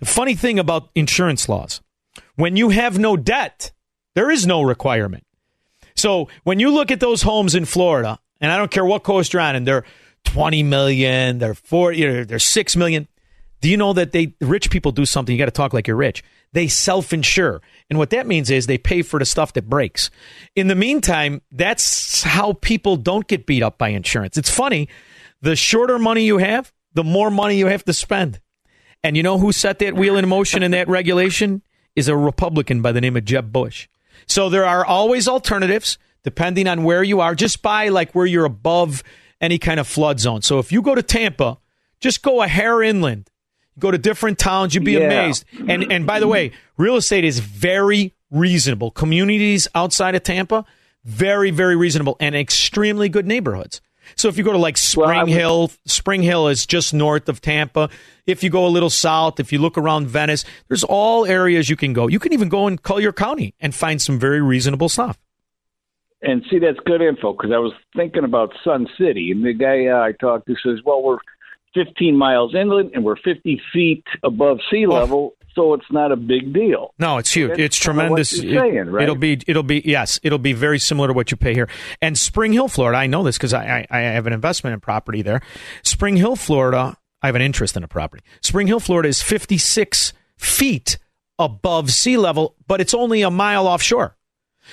[0.00, 1.80] The funny thing about insurance laws,
[2.36, 3.72] when you have no debt,
[4.14, 5.26] there is no requirement.
[5.94, 9.32] So when you look at those homes in Florida, and I don't care what coast
[9.32, 9.84] you're on, and they're
[10.24, 13.06] 20 million, they're 40, they're 6 million.
[13.64, 15.32] Do you know that they rich people do something?
[15.32, 16.22] You got to talk like you're rich.
[16.52, 17.62] They self-insure.
[17.88, 20.10] And what that means is they pay for the stuff that breaks.
[20.54, 24.36] In the meantime, that's how people don't get beat up by insurance.
[24.36, 24.90] It's funny.
[25.40, 28.38] The shorter money you have, the more money you have to spend.
[29.02, 31.62] And you know who set that wheel in motion in that regulation?
[31.96, 33.88] Is a Republican by the name of Jeb Bush.
[34.26, 37.34] So there are always alternatives depending on where you are.
[37.34, 39.02] Just buy like where you're above
[39.40, 40.42] any kind of flood zone.
[40.42, 41.56] So if you go to Tampa,
[41.98, 43.30] just go a hair inland.
[43.78, 45.00] Go to different towns, you'd be Yeah.
[45.00, 45.44] amazed.
[45.68, 48.90] And and by the way, real estate is very reasonable.
[48.90, 50.64] Communities outside of Tampa,
[51.04, 53.80] very very reasonable and extremely good neighborhoods.
[54.16, 57.88] So if you go to like Spring Hill, Spring Hill is just north of Tampa.
[58.26, 61.76] If you go a little south, if you look around Venice, there's all areas you
[61.76, 62.06] can go.
[62.06, 65.18] You can even go in Collier County and find some very reasonable stuff.
[66.20, 69.86] And see, that's good info because I was thinking about Sun City, and the guy
[69.86, 71.18] uh, I talked to says, "Well, we're
[71.74, 74.90] 15 miles inland and we're 50 feet above sea oh.
[74.90, 77.50] level, so it's not a big deal." No, it's huge.
[77.50, 78.42] That's it's tremendous.
[78.42, 79.02] you're saying, right?
[79.02, 81.68] It'll be, it'll be, yes, it'll be very similar to what you pay here.
[82.00, 84.80] And Spring Hill, Florida, I know this because I, I, I have an investment in
[84.80, 85.40] property there.
[85.82, 88.22] Spring Hill, Florida, I have an interest in a property.
[88.42, 90.98] Spring Hill, Florida is 56 feet
[91.38, 94.16] above sea level, but it's only a mile offshore.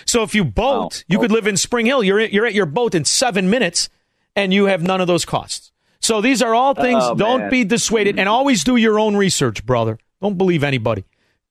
[0.05, 2.03] So if you boat, you could live in Spring Hill.
[2.03, 3.89] You're you're at your boat in seven minutes,
[4.35, 5.70] and you have none of those costs.
[6.01, 7.03] So these are all things.
[7.05, 7.49] Oh, don't man.
[7.49, 9.97] be dissuaded, and always do your own research, brother.
[10.21, 11.05] Don't believe anybody.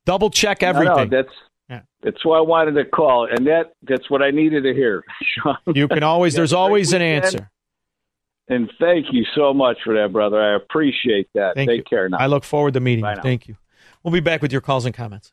[0.07, 1.11] Double check No, no, everything.
[1.11, 5.05] that's that's why I wanted to call, and that that's what I needed to hear.
[5.23, 5.57] Sean.
[5.75, 6.35] You can always.
[6.35, 7.51] There's Have a great always an answer.
[8.49, 10.41] And thank you so much for that, brother.
[10.43, 11.55] I appreciate that.
[11.55, 11.85] Thank Take you.
[11.85, 12.17] care now.
[12.19, 13.17] I look forward to meeting Bye you.
[13.17, 13.23] now.
[13.23, 13.57] Thank you.
[14.03, 15.31] We'll be back with your calls and comments.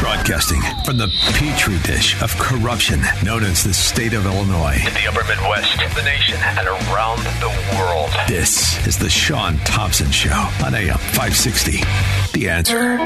[0.00, 4.76] Broadcasting from the petri dish of corruption known as the state of Illinois.
[4.86, 8.10] In the upper Midwest, the nation, and around the world.
[8.28, 11.80] This is the Sean Thompson Show on AM 560.
[12.32, 12.98] The answer.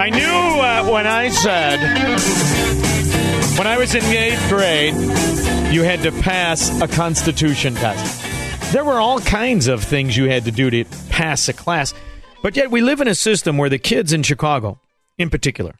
[0.00, 1.80] I knew uh, when I said
[3.58, 4.94] when I was in the eighth grade,
[5.72, 8.72] you had to pass a Constitution test.
[8.72, 11.94] There were all kinds of things you had to do to pass a class,
[12.44, 14.78] but yet we live in a system where the kids in Chicago,
[15.16, 15.76] in particular,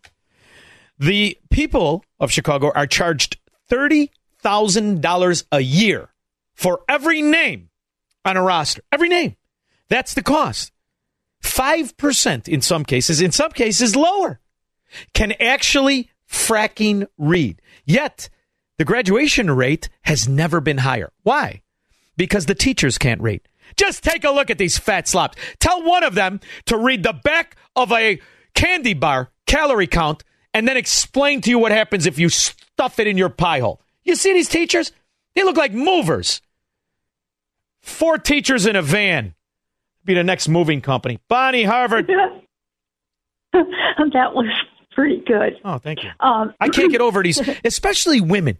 [0.99, 3.37] the people of Chicago are charged
[3.69, 6.09] thirty thousand dollars a year
[6.55, 7.69] for every name
[8.25, 8.81] on a roster.
[8.91, 9.37] Every name.
[9.91, 10.73] That's the cost.
[11.43, 14.41] 5% in some cases, in some cases lower,
[15.12, 17.61] can actually fracking read.
[17.85, 18.31] Yet,
[18.79, 21.12] the graduation rate has never been higher.
[21.25, 21.61] Why?
[22.17, 23.43] Because the teachers can't read.
[23.77, 25.37] Just take a look at these fat slops.
[25.61, 28.20] Tell one of them to read the back of a
[28.55, 33.07] candy bar calorie count and then explain to you what happens if you stuff it
[33.07, 33.81] in your pie hole.
[34.05, 34.93] You see these teachers?
[35.35, 36.40] They look like movers.
[37.82, 39.35] Four teachers in a van.
[40.05, 41.19] Be the next moving company.
[41.28, 42.11] Bonnie Harvard.
[44.12, 44.47] that was
[44.93, 45.59] pretty good.
[45.65, 46.11] Oh, thank you.
[46.20, 48.59] Um, I can't get over these, especially women.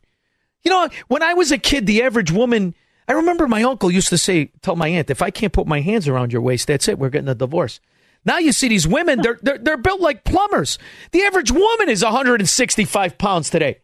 [0.63, 2.75] You know, when I was a kid, the average woman,
[3.09, 5.81] I remember my uncle used to say, tell my aunt, if I can't put my
[5.81, 6.99] hands around your waist, that's it.
[6.99, 7.81] We're getting a divorce.
[8.25, 10.79] Now you see these women, they're, they're, they're built like plumbers.
[11.13, 13.81] The average woman is 165 pounds today.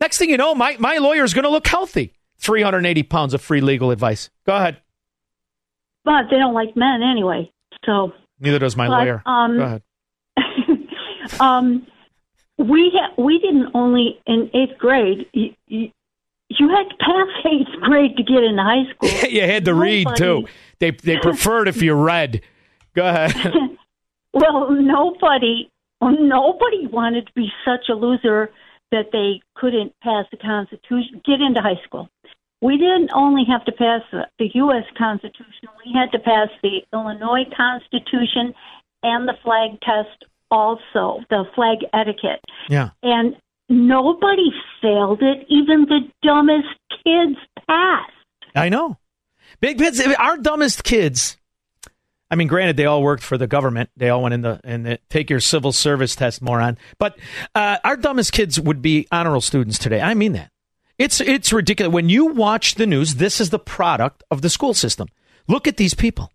[0.00, 2.12] Next thing you know, my, my lawyer is going to look healthy.
[2.38, 4.30] 380 pounds of free legal advice.
[4.46, 4.78] Go ahead.
[6.04, 7.50] but they don't like men anyway.
[7.84, 9.22] So, Neither does my But, lawyer.
[9.26, 9.82] um, Go ahead.
[11.40, 11.86] um,
[12.58, 15.26] we ha- we didn't only in eighth grade.
[15.32, 15.90] You, you,
[16.58, 19.08] you had to pass eighth grade to get into high school.
[19.30, 20.46] you had to read, too.
[20.78, 22.42] They, they preferred if you read.
[22.94, 23.52] Go ahead.
[24.34, 25.70] Well, nobody,
[26.02, 28.50] nobody wanted to be such a loser
[28.90, 32.08] that they couldn't pass the Constitution, get into high school.
[32.60, 34.84] we didn't only have to pass the, the U.S.
[34.98, 38.54] Constitution, we had to pass the Illinois Constitution
[39.04, 42.40] and the flag test also, the flag etiquette.
[42.68, 42.90] Yeah.
[43.02, 43.36] And
[43.68, 44.50] nobody
[44.80, 45.46] failed it.
[45.48, 46.68] Even the dumbest
[47.04, 47.36] kids
[47.66, 48.12] passed.
[48.54, 48.98] I know.
[49.60, 51.36] Big kids, our dumbest kids.
[52.30, 53.90] I mean, granted, they all worked for the government.
[53.96, 56.78] They all went in the and the, take your civil service test, moron.
[56.98, 57.18] But
[57.54, 60.00] uh, our dumbest kids would be honor roll students today.
[60.00, 60.50] I mean that.
[60.98, 61.92] It's it's ridiculous.
[61.92, 65.08] When you watch the news, this is the product of the school system.
[65.48, 66.30] Look at these people.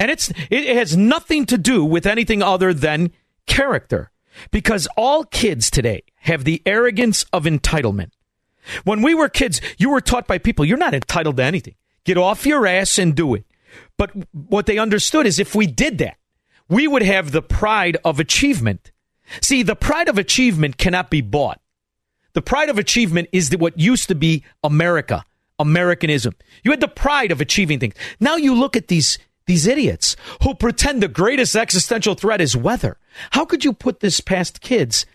[0.00, 3.12] And it's it has nothing to do with anything other than
[3.46, 4.10] character.
[4.50, 8.10] Because all kids today have the arrogance of entitlement.
[8.84, 11.74] When we were kids, you were taught by people you're not entitled to anything.
[12.04, 13.44] Get off your ass and do it.
[13.96, 16.16] But what they understood is if we did that,
[16.68, 18.92] we would have the pride of achievement.
[19.40, 21.60] See, the pride of achievement cannot be bought.
[22.34, 25.24] The pride of achievement is what used to be America,
[25.58, 26.34] Americanism.
[26.62, 27.94] You had the pride of achieving things.
[28.18, 32.96] Now you look at these these idiots who pretend the greatest existential threat is weather.
[33.32, 35.06] How could you put this past kids?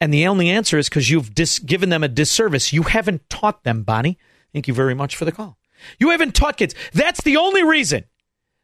[0.00, 2.72] And the only answer is because you've dis- given them a disservice.
[2.72, 4.18] You haven't taught them, Bonnie.
[4.52, 5.56] Thank you very much for the call.
[5.98, 6.74] You haven't taught kids.
[6.92, 8.04] That's the only reason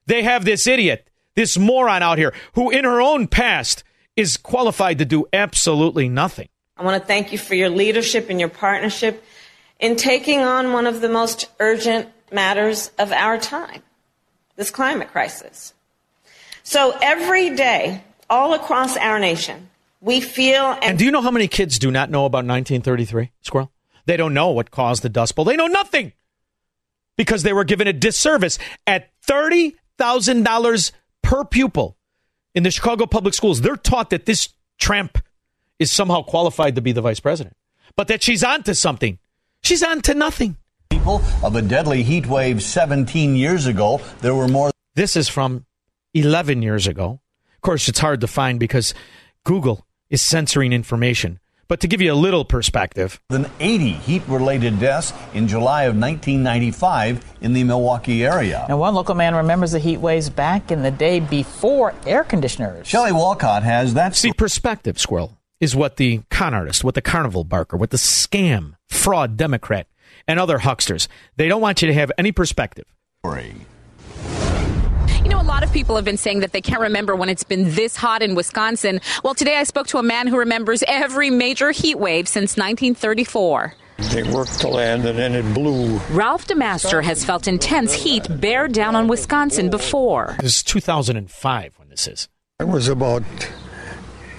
[0.06, 3.84] they have this idiot, this moron out here who, in her own past,
[4.16, 6.48] is qualified to do absolutely nothing.
[6.76, 9.22] I want to thank you for your leadership and your partnership
[9.78, 13.82] in taking on one of the most urgent matters of our time
[14.60, 15.72] this climate crisis.
[16.62, 19.70] So every day, all across our nation,
[20.02, 20.72] we feel.
[20.72, 23.72] And, and do you know how many kids do not know about 1933, Squirrel?
[24.04, 25.46] They don't know what caused the Dust Bowl.
[25.46, 26.12] They know nothing
[27.16, 30.92] because they were given a disservice at $30,000
[31.22, 31.96] per pupil
[32.54, 33.62] in the Chicago public schools.
[33.62, 35.16] They're taught that this tramp
[35.78, 37.56] is somehow qualified to be the vice president,
[37.96, 39.18] but that she's on to something.
[39.62, 40.58] She's on to nothing.
[41.00, 44.70] People of a deadly heat wave 17 years ago, there were more.
[44.96, 45.64] This is from
[46.12, 47.20] 11 years ago.
[47.54, 48.92] Of course, it's hard to find because
[49.42, 51.40] Google is censoring information.
[51.68, 55.96] But to give you a little perspective, than 80 heat related deaths in July of
[55.96, 58.66] 1995 in the Milwaukee area.
[58.68, 62.86] Now, one local man remembers the heat waves back in the day before air conditioners.
[62.86, 64.14] Shelley Walcott has that.
[64.16, 68.74] See, perspective, Squirrel, is what the con artist, what the carnival barker, what the scam,
[68.90, 69.86] fraud Democrat,
[70.30, 72.84] and other hucksters, they don't want you to have any perspective.
[73.24, 73.42] You
[75.28, 77.74] know, a lot of people have been saying that they can't remember when it's been
[77.74, 79.00] this hot in Wisconsin.
[79.24, 83.74] Well, today I spoke to a man who remembers every major heat wave since 1934.
[83.98, 85.98] It worked to land and then it blew.
[86.12, 90.36] Ralph DeMaster has felt intense heat bear down on Wisconsin before.
[90.40, 92.28] This is 2005 when this is.
[92.60, 93.24] It was about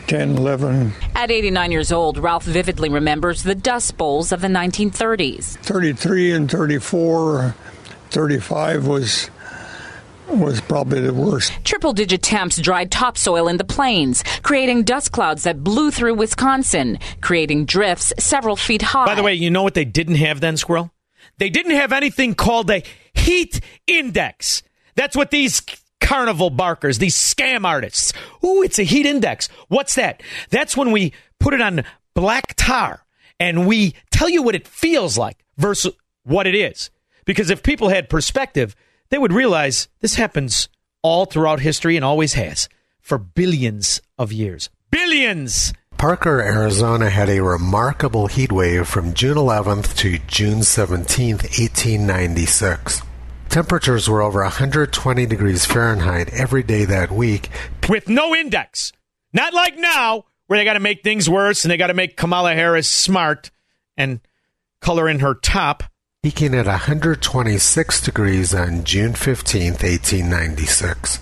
[0.07, 0.93] 10, 11.
[1.15, 5.57] At 89 years old, Ralph vividly remembers the Dust Bowls of the 1930s.
[5.59, 7.55] 33 and 34,
[8.09, 9.29] 35 was
[10.27, 11.51] was probably the worst.
[11.63, 16.99] Triple digit temps dried topsoil in the plains, creating dust clouds that blew through Wisconsin,
[17.21, 19.05] creating drifts several feet high.
[19.05, 20.91] By the way, you know what they didn't have then, Squirrel?
[21.37, 22.83] They didn't have anything called a
[23.13, 24.63] heat index.
[24.95, 25.61] That's what these
[26.01, 28.11] carnival barkers, these scam artists.
[28.43, 29.47] Ooh, it's a heat index.
[29.69, 30.21] What's that?
[30.49, 33.05] That's when we put it on black tar
[33.39, 36.89] and we tell you what it feels like versus what it is.
[37.25, 38.75] Because if people had perspective,
[39.09, 40.69] they would realize this happens
[41.01, 42.67] all throughout history and always has
[42.99, 44.69] for billions of years.
[44.89, 45.73] Billions!
[45.97, 53.03] Parker, Arizona had a remarkable heat wave from June 11th to June 17th, 1896.
[53.51, 57.49] Temperatures were over 120 degrees Fahrenheit every day that week.
[57.89, 58.93] With no index.
[59.33, 62.15] Not like now, where they got to make things worse and they got to make
[62.15, 63.51] Kamala Harris smart
[63.97, 64.21] and
[64.81, 65.83] color in her top
[66.23, 71.19] peaking at 126 degrees on June 15, 1896.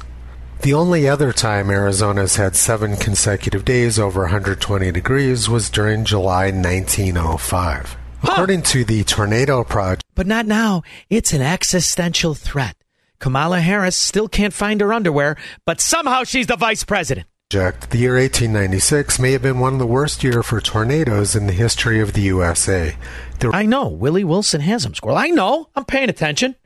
[0.62, 6.52] The only other time Arizona's had seven consecutive days over 120 degrees was during July
[6.52, 7.98] 1905.
[8.22, 8.32] Huh.
[8.34, 10.04] According to the Tornado Project.
[10.20, 10.82] But not now.
[11.10, 12.76] It's an existential threat.
[13.20, 17.26] Kamala Harris still can't find her underwear, but somehow she's the vice president.
[17.50, 21.48] Jack, The year 1896 may have been one of the worst years for tornadoes in
[21.48, 22.98] the history of the USA.
[23.40, 23.88] There I know.
[23.88, 25.16] Willie Wilson has them, Squirrel.
[25.18, 25.70] I know.
[25.74, 26.58] I'm paying attention.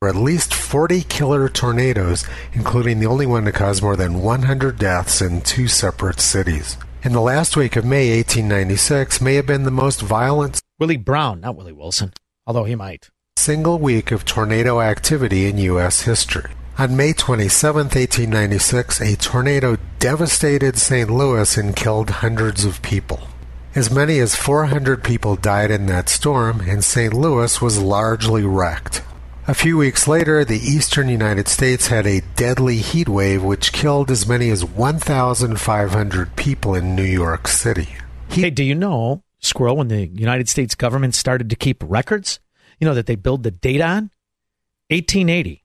[0.00, 2.24] There were at least 40 killer tornadoes,
[2.54, 6.78] including the only one to cause more than 100 deaths in two separate cities.
[7.02, 10.62] In the last week of May 1896 may have been the most violent.
[10.78, 12.14] Willie Brown, not Willie Wilson,
[12.46, 13.10] although he might.
[13.36, 16.02] Single week of tornado activity in U.S.
[16.02, 16.50] history.
[16.78, 21.10] On May 27, 1896, a tornado devastated St.
[21.10, 23.28] Louis and killed hundreds of people.
[23.74, 27.12] As many as 400 people died in that storm, and St.
[27.12, 29.02] Louis was largely wrecked.
[29.48, 34.10] A few weeks later, the eastern United States had a deadly heat wave which killed
[34.10, 37.90] as many as 1,500 people in New York City.
[38.28, 42.40] Hey, do you know, Squirrel, when the United States government started to keep records,
[42.80, 44.10] you know, that they build the data on?
[44.90, 45.64] 1880.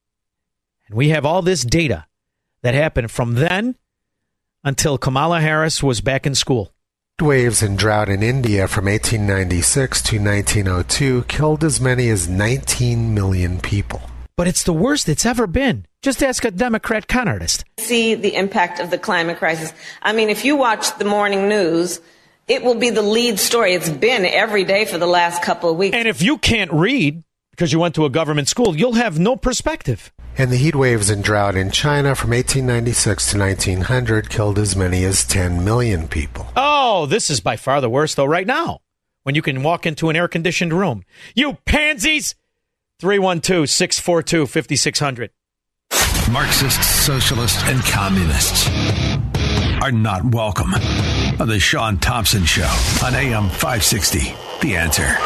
[0.88, 2.06] And we have all this data
[2.64, 3.76] that happened from then
[4.64, 6.74] until Kamala Harris was back in school.
[7.20, 13.60] Waves and drought in India from 1896 to 1902 killed as many as 19 million
[13.60, 14.02] people.
[14.36, 15.86] But it's the worst it's ever been.
[16.02, 17.64] Just ask a Democrat con artist.
[17.78, 19.72] See the impact of the climate crisis.
[20.02, 22.02] I mean, if you watch the morning news,
[22.48, 23.74] it will be the lead story.
[23.74, 25.96] It's been every day for the last couple of weeks.
[25.96, 29.36] And if you can't read because you went to a government school, you'll have no
[29.36, 30.12] perspective.
[30.38, 35.04] And the heat waves and drought in China from 1896 to 1900 killed as many
[35.04, 36.48] as 10 million people.
[36.56, 38.80] Oh, this is by far the worst, though, right now,
[39.24, 41.04] when you can walk into an air conditioned room.
[41.36, 42.36] You pansies!
[43.00, 45.32] 312 642 5600.
[46.32, 48.70] Marxists, socialists, and communists
[49.82, 50.72] are not welcome
[51.40, 52.70] on the Sean Thompson Show
[53.04, 54.20] on AM 560.
[54.62, 55.18] The answer.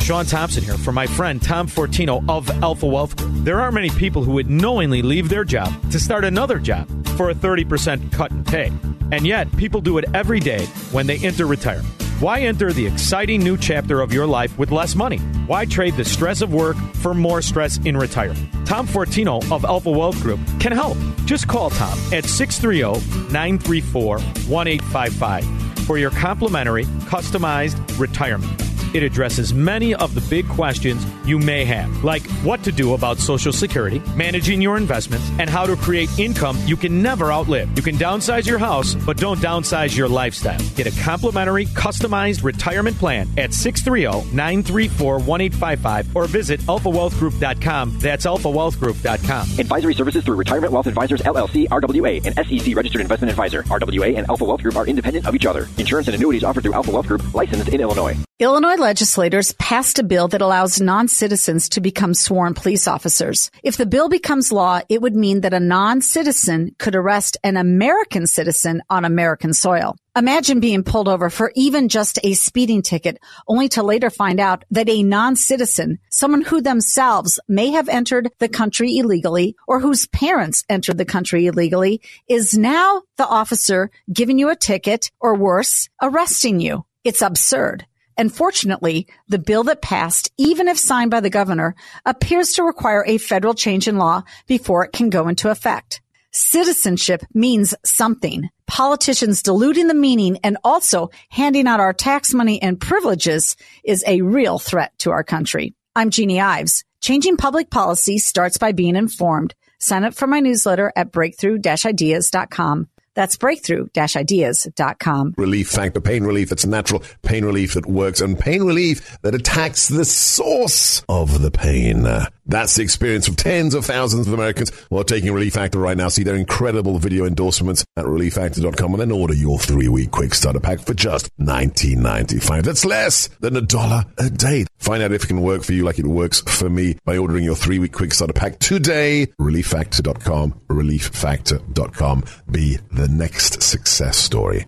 [0.00, 4.24] Sean Thompson here for my friend Tom Fortino of Alpha Wealth There aren't many people
[4.24, 8.42] who would knowingly leave their job to start another job for a 30% cut in
[8.42, 8.72] pay.
[9.12, 12.03] And yet, people do it every day when they enter retirement.
[12.20, 15.18] Why enter the exciting new chapter of your life with less money?
[15.48, 18.48] Why trade the stress of work for more stress in retirement?
[18.64, 20.96] Tom Fortino of Alpha Wealth Group can help.
[21.24, 25.44] Just call Tom at 630 934 1855
[25.86, 28.63] for your complimentary, customized retirement.
[28.94, 33.18] It addresses many of the big questions you may have, like what to do about
[33.18, 37.76] Social Security, managing your investments, and how to create income you can never outlive.
[37.76, 40.60] You can downsize your house, but don't downsize your lifestyle.
[40.76, 47.98] Get a complimentary, customized retirement plan at 630 934 1855 or visit alphawealthgroup.com.
[47.98, 49.58] That's alphawealthgroup.com.
[49.58, 53.64] Advisory services through Retirement Wealth Advisors LLC, RWA, and SEC registered investment advisor.
[53.64, 55.66] RWA and Alpha Wealth Group are independent of each other.
[55.78, 58.16] Insurance and annuities offered through Alpha Wealth Group, licensed in Illinois.
[58.40, 63.50] Illinois legislators passed a bill that allows non-citizens to become sworn police officers.
[63.62, 68.26] If the bill becomes law, it would mean that a non-citizen could arrest an American
[68.26, 69.96] citizen on American soil.
[70.14, 73.16] Imagine being pulled over for even just a speeding ticket,
[73.48, 78.50] only to later find out that a non-citizen, someone who themselves may have entered the
[78.50, 84.50] country illegally or whose parents entered the country illegally, is now the officer giving you
[84.50, 86.84] a ticket or worse, arresting you.
[87.02, 87.86] It's absurd.
[88.16, 91.74] And fortunately, the bill that passed, even if signed by the governor,
[92.04, 96.00] appears to require a federal change in law before it can go into effect.
[96.30, 98.48] Citizenship means something.
[98.66, 104.22] Politicians diluting the meaning and also handing out our tax money and privileges is a
[104.22, 105.74] real threat to our country.
[105.94, 106.84] I'm Jeanne Ives.
[107.00, 109.54] Changing public policy starts by being informed.
[109.78, 112.88] Sign up for my newsletter at breakthrough-ideas.com.
[113.14, 115.34] That's breakthrough-ideas.com.
[115.36, 119.88] Relief Factor, pain relief It's natural, pain relief that works, and pain relief that attacks
[119.88, 122.06] the source of the pain.
[122.46, 125.96] That's the experience of tens of thousands of Americans who are taking Relief Factor right
[125.96, 126.08] now.
[126.08, 130.80] See their incredible video endorsements at relieffactor.com and then order your three-week quick starter pack
[130.80, 132.62] for just $19.95.
[132.62, 134.66] That's less than a dollar a day.
[134.78, 137.44] Find out if it can work for you like it works for me by ordering
[137.44, 139.26] your three-week quick starter pack today.
[139.40, 142.24] Relieffactor.com, relieffactor.com.
[142.50, 144.66] Be the next success story.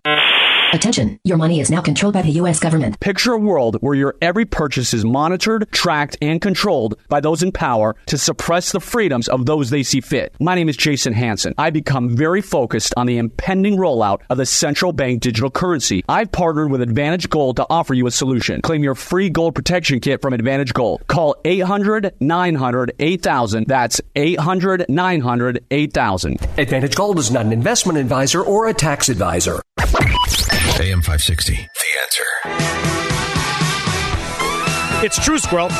[0.76, 2.60] Attention, your money is now controlled by the U.S.
[2.60, 3.00] government.
[3.00, 7.50] Picture a world where your every purchase is monitored, tracked, and controlled by those in
[7.50, 10.34] power to suppress the freedoms of those they see fit.
[10.38, 11.54] My name is Jason Hanson.
[11.56, 16.04] I become very focused on the impending rollout of the central bank digital currency.
[16.10, 18.60] I've partnered with Advantage Gold to offer you a solution.
[18.60, 21.06] Claim your free gold protection kit from Advantage Gold.
[21.06, 23.66] Call 800 900 8000.
[23.66, 26.38] That's 800 900 8000.
[26.58, 29.62] Advantage Gold is not an investment advisor or a tax advisor.
[30.78, 31.54] AM 560.
[31.54, 31.60] The
[32.02, 32.24] answer.
[35.06, 35.70] It's true, Squirrel.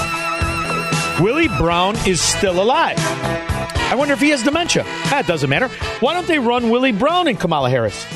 [1.21, 2.97] Willie Brown is still alive.
[2.99, 4.85] I wonder if he has dementia.
[5.11, 5.69] That doesn't matter.
[6.01, 8.07] Why don't they run Willie Brown and Kamala Harris?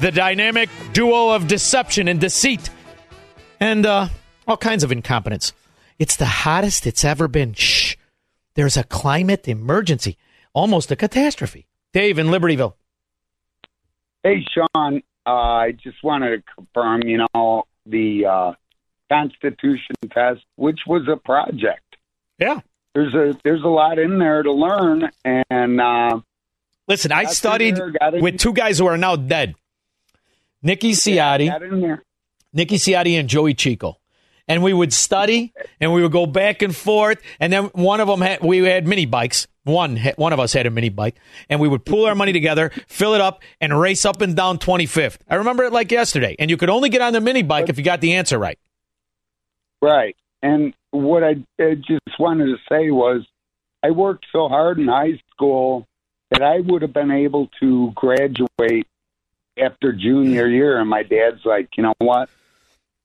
[0.00, 2.68] The dynamic duo of deception and deceit
[3.60, 4.08] and uh,
[4.48, 5.52] all kinds of incompetence.
[6.00, 7.54] It's the hottest it's ever been.
[7.54, 7.94] Shh.
[8.54, 10.18] There's a climate emergency,
[10.52, 11.68] almost a catastrophe.
[11.92, 12.74] Dave in Libertyville.
[14.24, 15.00] Hey, Sean.
[15.26, 18.52] Uh, I just wanted to confirm, you know, the uh,
[19.10, 21.96] Constitution test, which was a project.
[22.38, 22.60] Yeah.
[22.94, 26.20] There's a there's a lot in there to learn, and uh,
[26.86, 29.54] Listen, I studied there, with two guys who are now dead.
[30.62, 32.00] Nikki Ciotti.
[32.52, 33.98] Nicky Ciotti and Joey Chico.
[34.46, 37.20] And we would study and we would go back and forth.
[37.40, 39.46] And then one of them had, we had mini bikes.
[39.64, 41.16] One, one of us had a mini bike
[41.48, 44.58] and we would pool our money together, fill it up and race up and down
[44.58, 45.18] 25th.
[45.28, 46.36] I remember it like yesterday.
[46.38, 48.58] And you could only get on the mini bike if you got the answer right.
[49.80, 50.16] Right.
[50.42, 53.26] And what I, I just wanted to say was
[53.82, 55.86] I worked so hard in high school
[56.30, 58.86] that I would have been able to graduate
[59.58, 60.78] after junior year.
[60.78, 62.28] And my dad's like, you know what?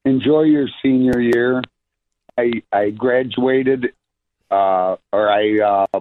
[0.04, 1.62] Enjoy your senior year.
[2.38, 3.94] I, I graduated,
[4.50, 6.00] uh, or I uh,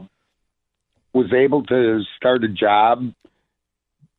[1.12, 3.12] was able to start a job.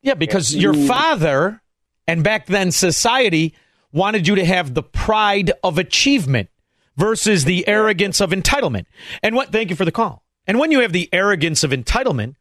[0.02, 1.60] Yeah, because your father
[2.06, 3.54] and back then society
[3.92, 6.48] wanted you to have the pride of achievement
[6.96, 8.86] versus the arrogance of entitlement.
[9.22, 10.24] And what thank you for the call.
[10.46, 12.36] And when you have the arrogance of entitlement,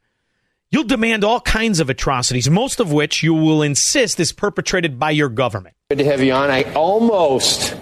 [0.71, 5.11] you'll demand all kinds of atrocities, most of which you will insist is perpetrated by
[5.11, 5.76] your government.
[5.89, 6.49] Good to have you on.
[6.49, 7.76] I almost,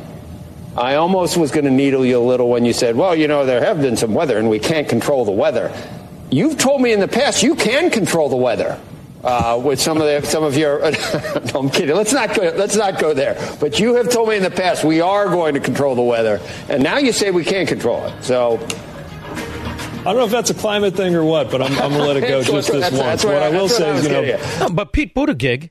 [0.76, 3.46] I almost was going to needle you a little when you said, "Well, you know,
[3.46, 5.72] there have been some weather, and we can't control the weather."
[6.30, 8.80] You've told me in the past you can control the weather
[9.24, 10.80] uh, with some of the, some of your.
[11.54, 11.96] no, I'm kidding.
[11.96, 12.44] Let's not go.
[12.56, 13.36] Let's not go there.
[13.60, 16.42] But you have told me in the past we are going to control the weather,
[16.70, 18.24] and now you say we can't control it.
[18.24, 18.60] So
[20.00, 22.08] I don't know if that's a climate thing or what, but I'm, I'm going to
[22.08, 23.04] let it go just this That's- once.
[23.04, 24.60] that's what what- I will say I is, you know, getting.
[24.60, 25.70] No, but Pete Buttigieg,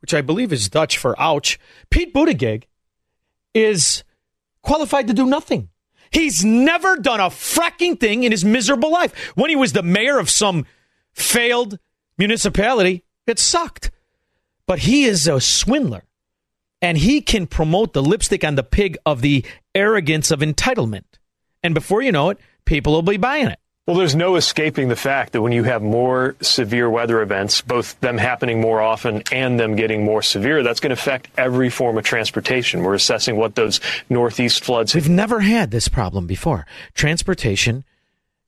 [0.00, 1.58] which I believe is Dutch for ouch,
[1.90, 2.64] Pete Buttigieg
[3.54, 4.04] is
[4.62, 5.68] qualified to do nothing.
[6.10, 9.14] He's never done a fracking thing in his miserable life.
[9.36, 10.66] When he was the mayor of some
[11.12, 11.78] failed
[12.16, 13.90] municipality, it sucked.
[14.66, 16.04] But he is a swindler.
[16.80, 19.44] And he can promote the lipstick on the pig of the
[19.74, 21.04] arrogance of entitlement.
[21.62, 23.58] And before you know it, people will be buying it.
[23.88, 27.98] Well, there's no escaping the fact that when you have more severe weather events, both
[28.00, 31.96] them happening more often and them getting more severe, that's going to affect every form
[31.96, 32.82] of transportation.
[32.82, 34.94] We're assessing what those northeast floods.
[34.94, 36.66] We've never had this problem before.
[36.92, 37.82] Transportation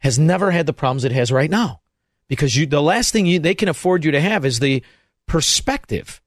[0.00, 1.80] has never had the problems it has right now
[2.28, 4.84] because you, the last thing you, they can afford you to have is the
[5.26, 6.20] perspective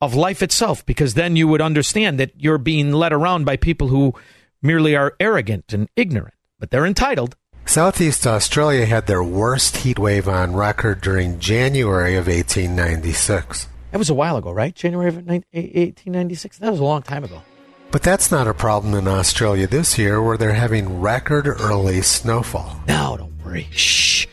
[0.00, 3.88] of life itself because then you would understand that you're being led around by people
[3.88, 4.14] who
[4.62, 7.34] merely are arrogant and ignorant, but they're entitled.
[7.68, 13.68] Southeast Australia had their worst heat wave on record during January of 1896.
[13.90, 14.74] That was a while ago, right?
[14.74, 16.56] January of 1896?
[16.60, 17.42] That was a long time ago.
[17.90, 22.80] But that's not a problem in Australia this year where they're having record early snowfall.
[22.88, 23.68] No, don't worry.
[23.70, 24.26] Shh.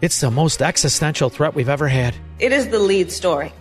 [0.00, 2.16] It's the most existential threat we've ever had.
[2.40, 3.52] It is the lead story.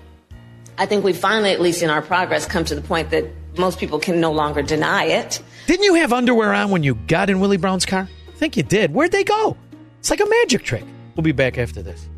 [0.79, 3.25] I think we finally, at least in our progress, come to the point that
[3.59, 5.39] most people can no longer deny it.
[5.67, 8.09] Didn't you have underwear on when you got in Willie Brown's car?
[8.41, 8.91] Think you did.
[8.91, 9.55] Where'd they go?
[9.99, 10.83] It's like a magic trick.
[11.15, 12.09] We'll be back after this.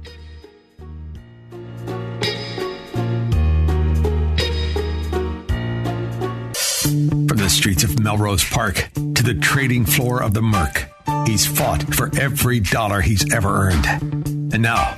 [7.28, 10.90] From the streets of Melrose Park to the trading floor of the Merc,
[11.28, 13.86] he's fought for every dollar he's ever earned.
[14.54, 14.98] And now,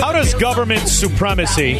[0.00, 1.78] How does government supremacy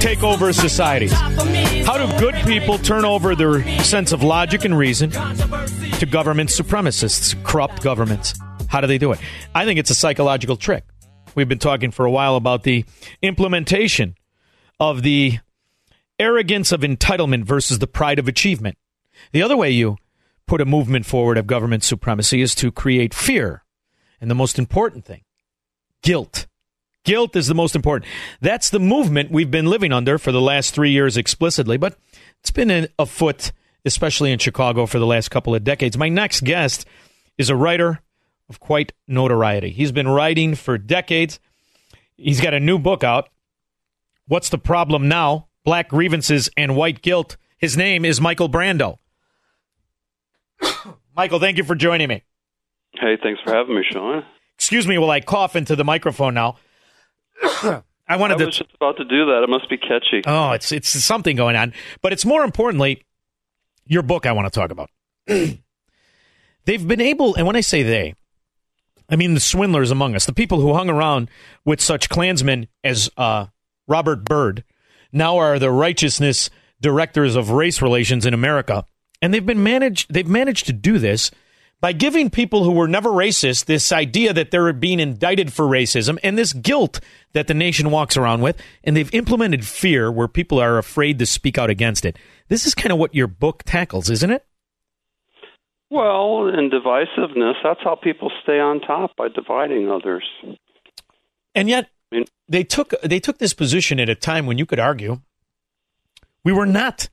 [0.00, 1.12] take over societies?
[1.12, 7.42] How do good people turn over their sense of logic and reason to government supremacists,
[7.44, 8.34] corrupt governments?
[8.68, 9.20] How do they do it?
[9.54, 10.84] I think it's a psychological trick.
[11.34, 12.84] We've been talking for a while about the
[13.20, 14.14] implementation
[14.80, 15.38] of the
[16.18, 18.78] arrogance of entitlement versus the pride of achievement.
[19.32, 19.98] The other way you
[20.46, 23.62] put a movement forward of government supremacy is to create fear.
[24.20, 25.22] And the most important thing,
[26.02, 26.46] guilt.
[27.08, 28.10] Guilt is the most important.
[28.42, 31.96] That's the movement we've been living under for the last three years explicitly, but
[32.40, 33.50] it's been in, afoot,
[33.86, 35.96] especially in Chicago, for the last couple of decades.
[35.96, 36.84] My next guest
[37.38, 38.02] is a writer
[38.50, 39.70] of quite notoriety.
[39.70, 41.40] He's been writing for decades.
[42.18, 43.30] He's got a new book out.
[44.26, 45.48] What's the problem now?
[45.64, 47.38] Black grievances and white guilt.
[47.56, 48.98] His name is Michael Brandow.
[51.16, 52.22] Michael, thank you for joining me.
[52.92, 54.26] Hey, thanks for having me, Sean.
[54.56, 56.56] Excuse me while I cough into the microphone now.
[57.42, 59.42] I wanted I to just about to do that.
[59.42, 60.22] It must be catchy.
[60.26, 63.04] Oh, it's it's something going on, but it's more importantly
[63.86, 64.26] your book.
[64.26, 64.90] I want to talk about.
[66.64, 68.14] They've been able, and when I say they,
[69.08, 71.30] I mean the swindlers among us, the people who hung around
[71.64, 73.46] with such Klansmen as uh,
[73.86, 74.64] Robert Byrd,
[75.12, 76.50] now are the righteousness
[76.80, 78.84] directors of race relations in America,
[79.20, 80.12] and they've been managed.
[80.12, 81.30] They've managed to do this
[81.80, 86.18] by giving people who were never racist this idea that they're being indicted for racism
[86.22, 87.00] and this guilt
[87.32, 91.26] that the nation walks around with, and they've implemented fear where people are afraid to
[91.26, 92.16] speak out against it.
[92.48, 94.44] This is kind of what your book tackles, isn't it?
[95.90, 100.24] Well, and divisiveness, that's how people stay on top by dividing others.
[101.54, 101.88] And yet
[102.48, 105.20] they took they took this position at a time when you could argue
[106.44, 107.08] we were not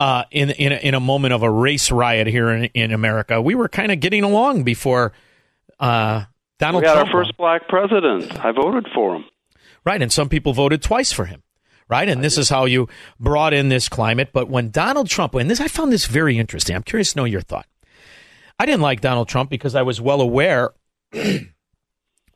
[0.00, 3.40] uh, in in a, in a moment of a race riot here in, in America.
[3.40, 5.12] We were kind of getting along before
[5.80, 6.24] uh,
[6.58, 8.44] Donald we got Trump our first black president.
[8.44, 9.24] I voted for him.
[9.84, 11.42] Right, and some people voted twice for him.
[11.88, 12.88] Right, and this is how you
[13.18, 14.30] brought in this climate.
[14.34, 16.76] But when Donald Trump, and this, I found this very interesting.
[16.76, 17.66] I'm curious to know your thought.
[18.58, 20.72] I didn't like Donald Trump because I was well aware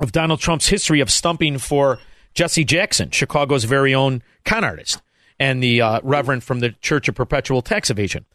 [0.01, 1.99] of Donald Trump's history of stumping for
[2.33, 5.03] Jesse Jackson, Chicago's very own con artist,
[5.43, 8.27] and the uh, reverend from the Church of Perpetual Tax Evasion.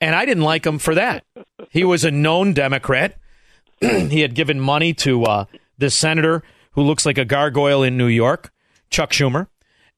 [0.00, 1.24] And I didn't like him for that.
[1.70, 3.18] He was a known Democrat.
[3.80, 5.44] he had given money to uh,
[5.76, 6.44] the senator
[6.74, 8.52] who looks like a gargoyle in New York,
[8.90, 9.48] Chuck Schumer.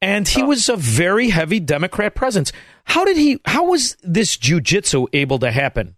[0.00, 2.50] And he was a very heavy Democrat presence.
[2.84, 3.40] How did he?
[3.44, 5.96] How was this jujitsu able to happen?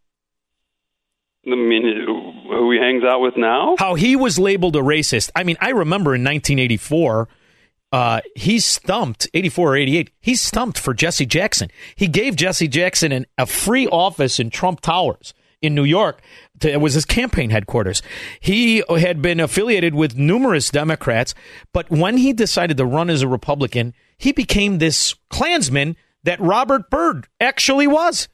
[1.46, 2.04] I mean,
[2.50, 3.76] who he hangs out with now?
[3.78, 5.30] How he was labeled a racist.
[5.36, 7.28] I mean, I remember in 1984,
[7.96, 10.10] uh, he stumped 84 or 88.
[10.20, 11.70] He stumped for Jesse Jackson.
[11.94, 15.32] He gave Jesse Jackson an, a free office in Trump Towers
[15.62, 16.20] in New York.
[16.60, 18.02] To, it was his campaign headquarters.
[18.38, 21.34] He had been affiliated with numerous Democrats,
[21.72, 26.90] but when he decided to run as a Republican, he became this Klansman that Robert
[26.90, 28.28] Byrd actually was.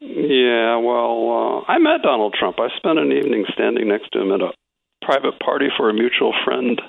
[0.00, 2.58] Yeah, well, uh, I met Donald Trump.
[2.58, 4.50] I spent an evening standing next to him at a
[5.02, 6.80] private party for a mutual friend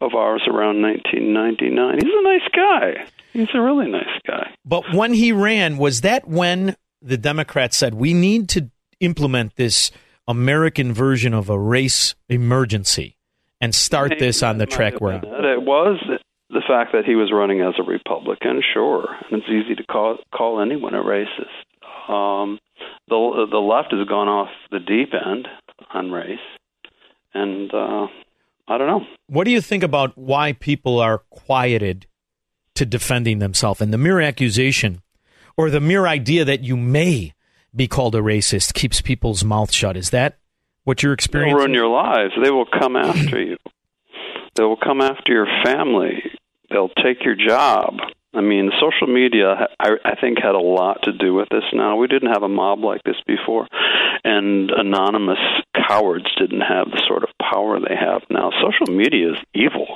[0.00, 1.98] of ours around 1999.
[1.98, 3.06] He's a nice guy.
[3.32, 4.54] He's a really nice guy.
[4.64, 8.70] But when he ran, was that when the Democrats said we need to
[9.00, 9.90] implement this
[10.26, 13.16] American version of a race emergency
[13.60, 15.24] and start this on the track we're on?
[15.24, 15.98] It was
[16.50, 20.18] the fact that he was running as a Republican, sure, and it's easy to call
[20.34, 21.64] call anyone a racist.
[22.08, 22.58] Um,
[23.08, 25.48] the the left has gone off the deep end
[25.92, 26.38] on race,
[27.34, 28.06] and uh,
[28.68, 29.06] I don't know.
[29.28, 32.06] What do you think about why people are quieted
[32.74, 35.02] to defending themselves and the mere accusation
[35.56, 37.32] or the mere idea that you may
[37.74, 39.96] be called a racist keeps people's mouth shut?
[39.96, 40.38] Is that
[40.84, 41.56] what you're They'll experiencing?
[41.58, 42.32] ruin your lives.
[42.42, 43.56] They will come after you.
[44.56, 46.22] They will come after your family.
[46.70, 47.94] They'll take your job.
[48.34, 51.96] I mean, social media, I, I think, had a lot to do with this now.
[51.96, 53.66] We didn't have a mob like this before,
[54.24, 55.38] and anonymous
[55.88, 58.50] cowards didn't have the sort of power they have now.
[58.60, 59.86] Social media is evil.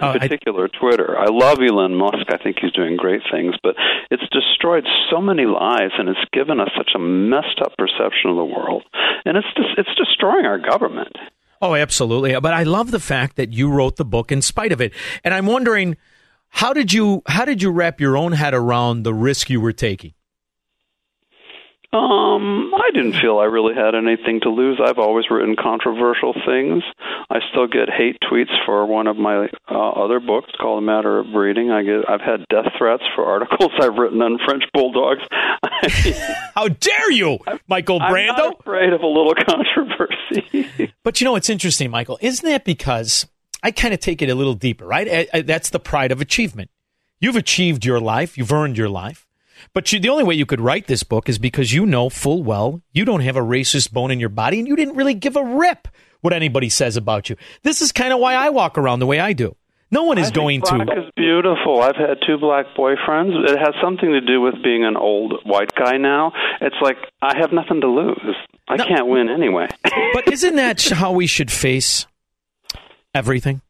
[0.00, 1.18] In Oh, I- particular, Twitter.
[1.18, 2.26] I love Elon Musk.
[2.32, 3.74] I think he's doing great things, but
[4.10, 8.36] it's destroyed so many lives, and it's given us such a messed up perception of
[8.36, 8.84] the world,
[9.24, 11.14] and it's just, it's destroying our government.
[11.60, 12.38] Oh, absolutely.
[12.40, 14.92] But I love the fact that you wrote the book in spite of it.
[15.24, 15.96] And I'm wondering
[16.58, 19.72] how did you how did you wrap your own head around the risk you were
[19.72, 20.12] taking?
[21.92, 24.78] Um, I didn't feel I really had anything to lose.
[24.84, 26.82] I've always written controversial things.
[27.30, 31.20] I still get hate tweets for one of my uh, other books called A Matter
[31.20, 31.70] of Breeding.
[31.70, 35.22] I get I've had death threats for articles I've written on French bulldogs.
[36.56, 38.36] How dare you, Michael I'm Brandow?
[38.36, 40.92] not afraid of a little controversy.
[41.04, 42.18] But you know, it's interesting, Michael.
[42.20, 43.26] Isn't that because
[43.62, 45.08] I kind of take it a little deeper, right?
[45.08, 46.70] I- I- That's the pride of achievement.
[47.20, 49.26] You've achieved your life, you've earned your life.
[49.74, 52.44] But you, the only way you could write this book is because you know full
[52.44, 55.34] well you don't have a racist bone in your body and you didn't really give
[55.34, 55.88] a rip
[56.20, 57.36] what anybody says about you.
[57.64, 59.56] This is kind of why I walk around the way I do.
[59.90, 60.92] No one is going Black to.
[61.06, 61.80] is beautiful.
[61.80, 63.48] I've had two black boyfriends.
[63.50, 66.32] It has something to do with being an old white guy now.
[66.60, 68.36] It's like I have nothing to lose.
[68.68, 69.66] I can't win anyway.
[70.12, 72.06] But isn't that how we should face
[73.18, 73.60] everything?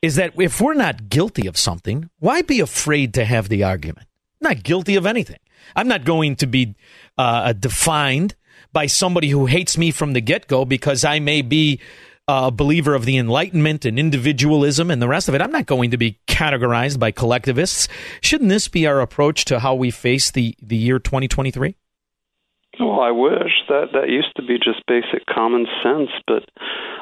[0.00, 4.06] Is that if we're not guilty of something, why be afraid to have the argument?
[4.40, 5.38] I'm not guilty of anything.
[5.76, 6.76] I'm not going to be
[7.16, 8.34] uh, defined
[8.72, 11.80] by somebody who hates me from the get go because I may be
[12.28, 15.40] a believer of the Enlightenment and individualism and the rest of it.
[15.40, 17.88] I'm not going to be categorized by collectivists.
[18.20, 21.74] Shouldn't this be our approach to how we face the, the year 2023?
[22.80, 26.44] Well, I wish that that used to be just basic common sense, but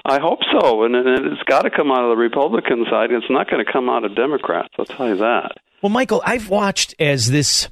[0.05, 0.85] I hope so.
[0.85, 3.11] And it- it's got to come out of the Republican side.
[3.12, 4.69] It's not going to come out of Democrats.
[4.78, 5.53] I'll tell you that.
[5.82, 7.69] Well, Michael, I've watched as this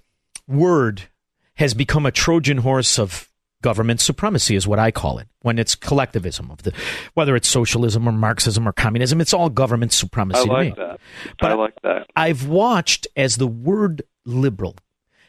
[0.46, 1.02] word
[1.56, 3.30] has become a Trojan horse of
[3.62, 5.26] government supremacy, is what I call it.
[5.40, 6.72] When it's collectivism of the,
[7.14, 10.84] whether it's socialism or Marxism or communism, it's all government supremacy I to like me.
[10.84, 11.00] that.
[11.40, 12.06] I like that.
[12.14, 14.76] I've watched as the word liberal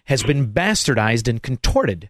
[0.06, 2.10] has been bastardized and contorted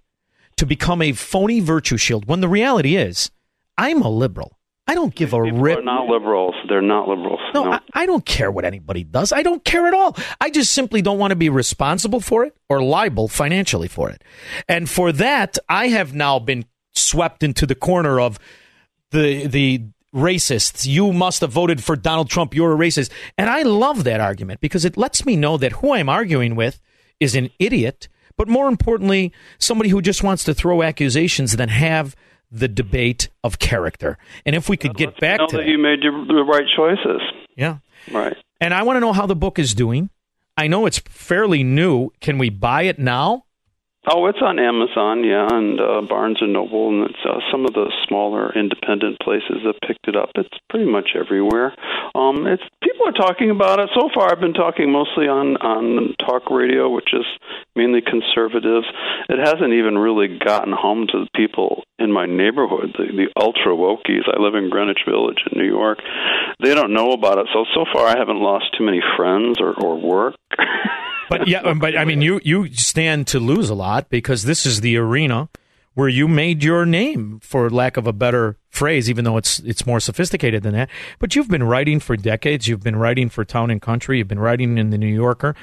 [0.58, 3.32] to become a phony virtue shield when the reality is
[3.78, 4.58] I'm a liberal.
[4.88, 5.78] I don't give a rip.
[5.78, 6.54] They're not liberals.
[6.70, 7.40] They're not liberals.
[7.56, 9.34] No, I, I don't care what anybody does.
[9.34, 10.16] I don't care at all.
[10.40, 14.24] I just simply don't want to be responsible for it or liable financially for it.
[14.70, 18.38] And for that, I have now been swept into the corner of
[19.10, 20.86] the the racists.
[20.86, 22.54] You must have voted for Donald Trump.
[22.54, 23.12] You're a racist.
[23.38, 26.80] And I love that argument because it lets me know that who I'm arguing with
[27.20, 28.08] is an idiot,
[28.38, 32.16] but more importantly, somebody who just wants to throw accusations than have
[32.52, 34.18] the debate of character.
[34.46, 35.68] And if we could get back to that that.
[35.68, 37.22] you made your, the right choices.
[37.56, 37.78] Yeah.
[38.12, 38.38] Right.
[38.62, 40.10] And I want to know how the book is doing.
[40.58, 42.12] I know it's fairly new.
[42.22, 43.46] Can we buy it now?
[44.08, 47.74] Oh, it's on Amazon, yeah, and uh, Barnes and Noble, and it's uh, some of
[47.74, 50.30] the smaller independent places have picked it up.
[50.36, 51.74] It's pretty much everywhere.
[52.14, 53.90] Um, it's people are talking about it.
[53.98, 57.26] So far, I've been talking mostly on on talk radio, which is
[57.76, 58.86] mainly conservatives.
[59.28, 63.74] It hasn't even really gotten home to the people in my neighborhood, the, the ultra
[63.74, 64.30] wokies.
[64.30, 65.98] I live in Greenwich Village in New York.
[66.62, 67.48] They don't know about it.
[67.54, 70.36] So so far, I haven't lost too many friends or, or work.
[71.30, 74.82] But yeah, but I mean, you you stand to lose a lot because this is
[74.82, 75.50] the arena
[75.96, 79.86] where you made your name, for lack of a better phrase, even though it's it's
[79.86, 80.90] more sophisticated than that.
[81.20, 82.68] But you've been writing for decades.
[82.68, 84.18] You've been writing for Town and Country.
[84.18, 85.56] You've been writing in the New Yorker.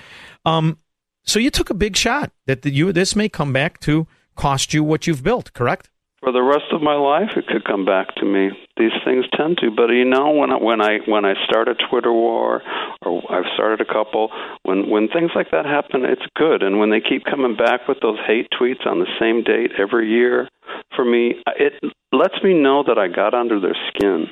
[0.44, 0.78] Um,
[1.24, 4.72] so you took a big shot that the, you this may come back to cost
[4.74, 5.52] you what you've built.
[5.52, 5.90] Correct?
[6.22, 9.58] For the rest of my life it could come back to me these things tend
[9.58, 12.62] to but you know when I, when i when i start a twitter war
[13.02, 14.30] or i've started a couple
[14.62, 17.98] when when things like that happen it's good and when they keep coming back with
[18.00, 20.48] those hate tweets on the same date every year
[20.94, 21.74] for me it
[22.12, 24.26] lets me know that i got under their skin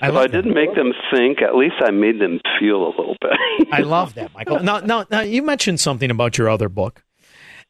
[0.00, 3.16] I if i didn't make them think at least i made them feel a little
[3.20, 3.32] bit
[3.70, 4.60] I love that, Michael.
[4.60, 7.04] Now, now, now, you mentioned something about your other book,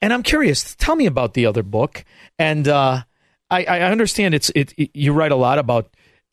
[0.00, 0.74] and I'm curious.
[0.76, 2.04] Tell me about the other book.
[2.38, 3.02] And uh,
[3.50, 5.88] I, I understand it's it, it- You write a lot about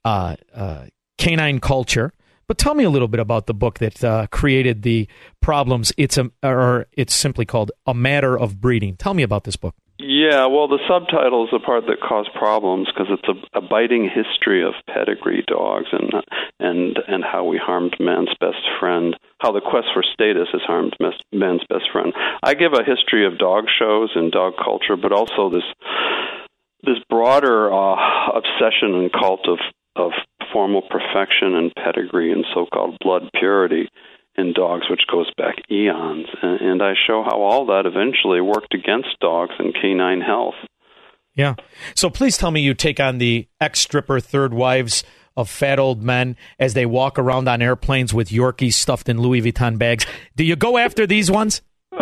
[0.06, 0.86] uh, uh,
[1.18, 2.14] canine culture,
[2.48, 5.08] but tell me a little bit about the book that uh, created the
[5.42, 5.94] problems.
[5.98, 8.96] It's a or it's simply called a matter of breeding.
[8.98, 9.76] Tell me about this book.
[10.04, 14.10] Yeah, well, the subtitle is the part that caused problems because it's a, a biting
[14.10, 16.10] history of pedigree dogs and
[16.60, 20.96] and and how we harmed man's best friend, how the quest for status has harmed
[21.32, 22.14] man's best friend.
[22.42, 25.70] I give a history of dog shows and dog culture, but also this
[26.84, 27.98] this broader uh,
[28.36, 29.60] obsession and cult of
[29.96, 30.12] of
[30.54, 33.90] formal perfection and pedigree and so-called blood purity
[34.36, 36.28] in dogs, which goes back eons.
[36.42, 40.56] And, and I show how all that eventually worked against dogs and canine health.
[41.36, 41.56] Yeah.
[41.96, 45.04] So please tell me you take on the ex stripper third wives
[45.38, 49.42] of fat old men as they walk around on airplanes with Yorkies stuffed in Louis
[49.42, 50.06] Vuitton bags.
[50.36, 51.62] Do you go after these ones?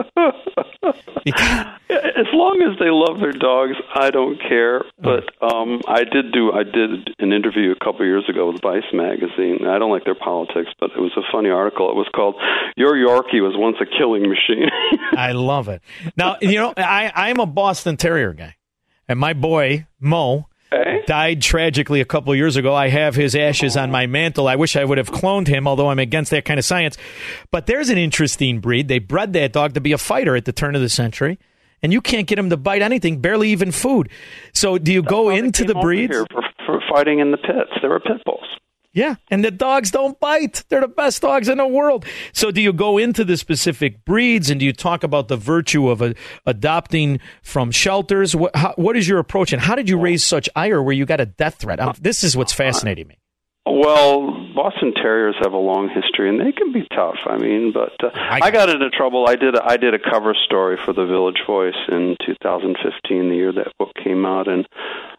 [0.84, 4.84] As long as they love their dogs, I don't care.
[4.98, 8.92] But um, I did do I did an interview a couple years ago with Vice
[8.94, 9.68] magazine.
[9.68, 11.90] I don't like their politics, but it was a funny article.
[11.90, 12.36] It was called
[12.78, 14.70] "Your Yorkie was once a killing machine."
[15.18, 15.82] I love it.
[16.16, 18.56] Now, you know, I, I'm a Boston Terrier guy,
[19.08, 20.49] and my boy, Mo,
[21.06, 22.76] died tragically a couple years ago.
[22.76, 24.48] I have his ashes on my mantle.
[24.48, 26.98] I wish I would have cloned him, although I'm against that kind of science.
[27.52, 28.88] But there's an interesting breed.
[28.88, 31.40] They bred that dog to be a fighter at the turn of the century.
[31.82, 34.10] And you can't get him to bite anything, barely even food.
[34.54, 36.14] So, do you go into the breeds?
[36.14, 37.72] for, for fighting in the pits.
[37.82, 38.44] there were pit bulls.
[38.92, 40.64] Yeah, and the dogs don't bite.
[40.70, 42.06] They're the best dogs in the world.
[42.34, 45.90] So, do you go into the specific breeds and do you talk about the virtue
[45.90, 46.14] of uh
[46.48, 48.36] adopting from shelters?
[48.36, 51.06] What, how, what is your approach, and how did you raise such ire where you
[51.06, 51.80] got a death threat?
[51.80, 53.20] Um, this is what's fascinating me.
[53.72, 57.18] Well, Boston Terriers have a long history, and they can be tough.
[57.26, 59.26] I mean, but uh, I, got into trouble.
[59.28, 63.36] I did a, I did a cover story for the Village Voice in 2015, the
[63.36, 64.68] year that book came out, and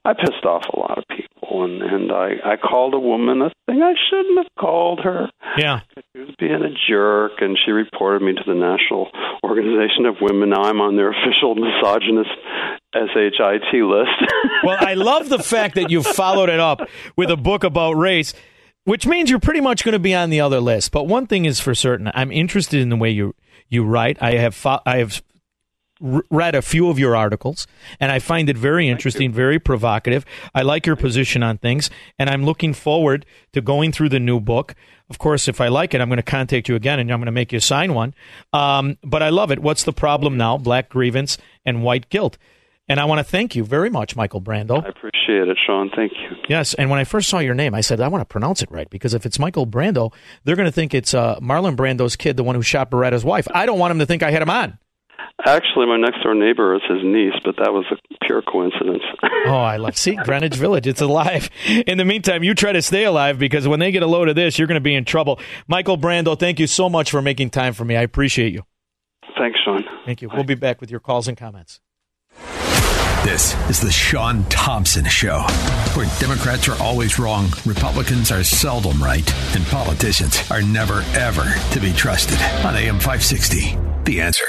[0.05, 1.65] I pissed off a lot of people.
[1.65, 5.31] And and I I called a woman a thing I shouldn't have called her.
[5.57, 5.81] Yeah.
[6.13, 9.11] She was being a jerk, and she reported me to the National
[9.45, 10.51] Organization of Women.
[10.51, 12.31] Now I'm on their official misogynist
[12.95, 14.33] SHIT list.
[14.65, 18.35] well, I love the fact that you followed it up with a book about race,
[18.85, 20.91] which means you're pretty much going to be on the other list.
[20.91, 23.35] But one thing is for certain: I'm interested in the way you
[23.69, 24.21] you write.
[24.21, 25.23] I have fo- I have
[26.01, 27.67] read a few of your articles,
[27.99, 30.25] and I find it very interesting, very provocative.
[30.55, 34.41] I like your position on things, and I'm looking forward to going through the new
[34.41, 34.75] book.
[35.11, 37.27] Of course, if I like it, I'm going to contact you again, and I'm going
[37.27, 38.15] to make you sign one.
[38.53, 39.59] Um, but I love it.
[39.59, 40.57] What's the problem now?
[40.57, 42.39] Black grievance and white guilt.
[42.91, 44.85] And I want to thank you very much, Michael Brandow.
[44.85, 45.91] I appreciate it, Sean.
[45.95, 46.37] Thank you.
[46.49, 48.71] Yes, and when I first saw your name, I said I want to pronounce it
[48.73, 50.12] right because if it's Michael Brando,
[50.43, 53.47] they're going to think it's uh, Marlon Brando's kid, the one who shot Baretta's wife.
[53.55, 54.77] I don't want him to think I had him on.
[55.47, 59.03] Actually, my next door neighbor is his niece, but that was a pure coincidence.
[59.47, 59.97] Oh, I love.
[59.97, 61.49] See, Greenwich Village, it's alive.
[61.87, 64.37] In the meantime, you try to stay alive because when they get a load of
[64.37, 65.41] this, you're going to be in trouble.
[65.67, 67.97] Michael Brandow, thank you so much for making time for me.
[67.97, 68.65] I appreciate you.
[69.39, 69.83] Thanks, Sean.
[70.05, 70.29] Thank you.
[70.31, 71.81] We'll be back with your calls and comments.
[73.23, 75.41] This is the Sean Thompson Show,
[75.93, 81.81] where Democrats are always wrong, Republicans are seldom right, and politicians are never, ever to
[81.81, 82.39] be trusted.
[82.65, 84.47] On AM 560, The Answer.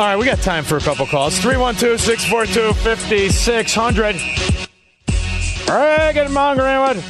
[0.00, 1.38] All right, we got time for a couple calls.
[1.38, 4.16] 312 642 5600.
[5.68, 7.04] Reagan Greenwood.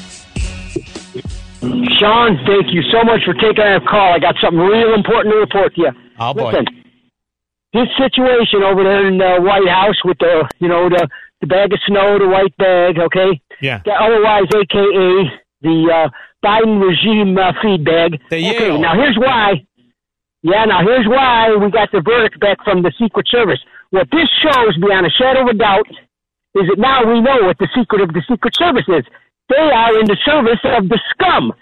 [2.00, 4.12] Sean, thank you so much for taking our call.
[4.12, 5.90] I got something real important to report to you.
[6.18, 6.50] Oh, boy.
[6.50, 6.66] Listen,
[7.76, 11.06] this situation over there in the White House with the, you know, the
[11.40, 13.40] the bag of snow, the white bag, okay?
[13.60, 13.80] Yeah.
[13.84, 16.08] The otherwise, AKA the uh,
[16.44, 18.20] Biden regime uh, feed bag.
[18.30, 18.80] The okay, Yale.
[18.80, 19.66] now here's why.
[20.42, 23.58] Yeah, now here's why we got the verdict back from the Secret Service.
[23.90, 25.88] What this shows, beyond a shadow of a doubt,
[26.54, 29.04] is that now we know what the secret of the Secret Service is.
[29.48, 31.52] They are in the service of the scum.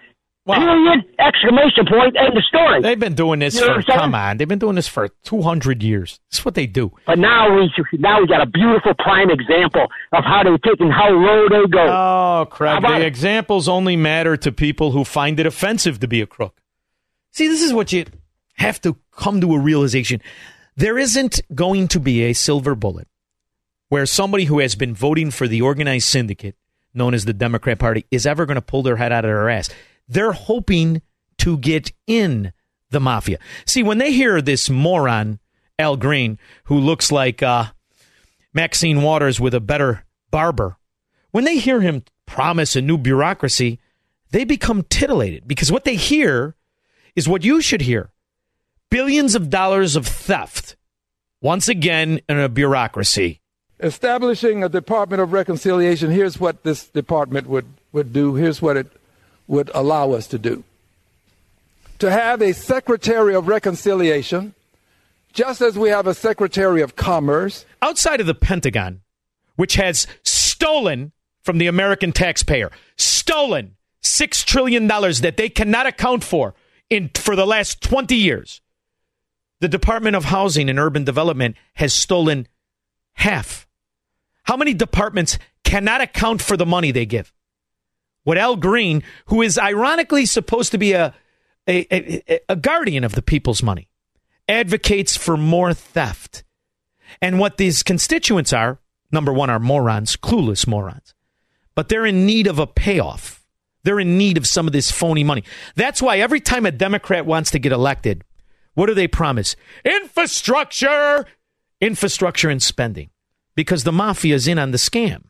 [0.46, 1.04] Period!
[1.18, 2.16] Exclamation point!
[2.18, 2.82] End of story.
[2.82, 3.98] They've been doing this You know for, what I'm saying?
[4.00, 6.20] come on, they've been doing this for 200 years.
[6.30, 6.92] That's what they do.
[7.06, 10.92] But now we now we got a beautiful prime example of how they take and
[10.92, 11.86] how low they go.
[11.86, 13.06] Oh, about the it?
[13.06, 16.60] examples only matter to people who find it offensive to be a crook.
[17.30, 18.04] See, this is what you
[18.56, 20.20] have to come to a realization.
[20.76, 23.08] There isn't going to be a silver bullet
[23.88, 26.56] where somebody who has been voting for the organized syndicate
[26.92, 29.48] known as the Democrat Party is ever going to pull their head out of their
[29.48, 29.70] ass.
[30.08, 31.02] They're hoping
[31.38, 32.52] to get in
[32.90, 33.38] the mafia.
[33.66, 35.40] See, when they hear this moron,
[35.78, 37.66] Al Green, who looks like uh,
[38.52, 40.76] Maxine Waters with a better barber,
[41.32, 43.80] when they hear him promise a new bureaucracy,
[44.30, 46.54] they become titillated because what they hear
[47.16, 48.10] is what you should hear
[48.90, 50.76] billions of dollars of theft.
[51.40, 53.40] Once again, in a bureaucracy.
[53.80, 58.86] Establishing a Department of Reconciliation, here's what this department would, would do, here's what it
[59.46, 60.64] would allow us to do.
[61.98, 64.54] To have a Secretary of Reconciliation,
[65.32, 67.66] just as we have a Secretary of Commerce.
[67.82, 69.02] Outside of the Pentagon,
[69.56, 71.12] which has stolen
[71.42, 76.54] from the American taxpayer, stolen $6 trillion that they cannot account for
[76.88, 78.60] in, for the last 20 years,
[79.60, 82.46] the Department of Housing and Urban Development has stolen
[83.14, 83.66] half.
[84.44, 87.32] How many departments cannot account for the money they give?
[88.24, 91.14] What Al Green, who is ironically supposed to be a,
[91.68, 93.88] a, a, a guardian of the people's money,
[94.48, 96.42] advocates for more theft.
[97.22, 98.80] And what these constituents are,
[99.12, 101.14] number one, are morons, clueless morons,
[101.74, 103.44] but they're in need of a payoff.
[103.84, 105.44] They're in need of some of this phony money.
[105.76, 108.24] That's why every time a Democrat wants to get elected,
[108.72, 109.54] what do they promise?
[109.84, 111.26] Infrastructure,
[111.80, 113.10] infrastructure and spending,
[113.54, 115.24] because the mafia is in on the scam.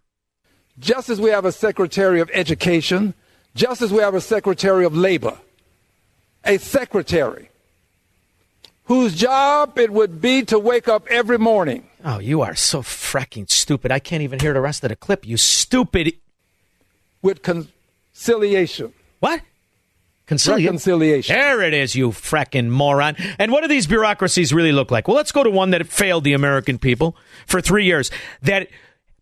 [0.78, 3.14] Just as we have a Secretary of Education,
[3.55, 5.38] just as we have a Secretary of Labor,
[6.44, 7.51] a secretary
[8.84, 13.51] whose job it would be to wake up every morning Oh, you are so fracking
[13.51, 13.90] stupid.
[13.90, 15.26] I can't even hear the rest of the clip.
[15.26, 16.12] You stupid.
[17.22, 18.92] with conciliation.
[19.20, 19.40] What?
[20.26, 20.66] Conciliation.
[20.66, 21.34] Reconciliation.
[21.34, 23.16] There it is, you fracking moron.
[23.38, 25.09] And what do these bureaucracies really look like?
[25.09, 28.10] Well, let's go to one that failed the American people for three years,
[28.42, 28.68] that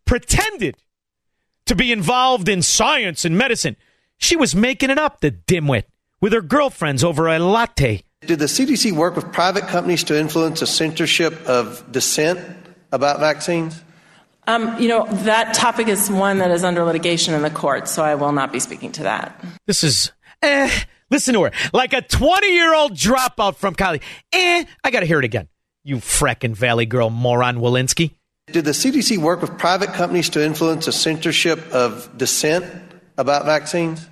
[0.03, 0.75] pretended
[1.65, 3.75] to be involved in science and medicine.
[4.17, 5.83] She was making it up, the dimwit,
[6.21, 8.03] with her girlfriends over a latte.
[8.21, 12.39] Did the CDC work with private companies to influence the censorship of dissent
[12.91, 13.81] about vaccines?
[14.47, 18.03] Um, you know, that topic is one that is under litigation in the court, so
[18.03, 19.43] I will not be speaking to that.
[19.67, 20.11] This is,
[20.41, 20.69] eh,
[21.09, 21.51] listen to her.
[21.73, 24.01] Like a 20 year old dropout from college.
[24.31, 25.47] Eh, I got to hear it again.
[25.83, 28.11] You fracking Valley Girl moron Walensky.
[28.47, 32.65] Did the CDC work with private companies to influence the censorship of dissent
[33.17, 34.05] about vaccines?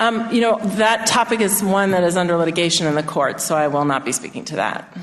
[0.00, 3.54] Um, you know, that topic is one that is under litigation in the court, so
[3.54, 4.96] I will not be speaking to that.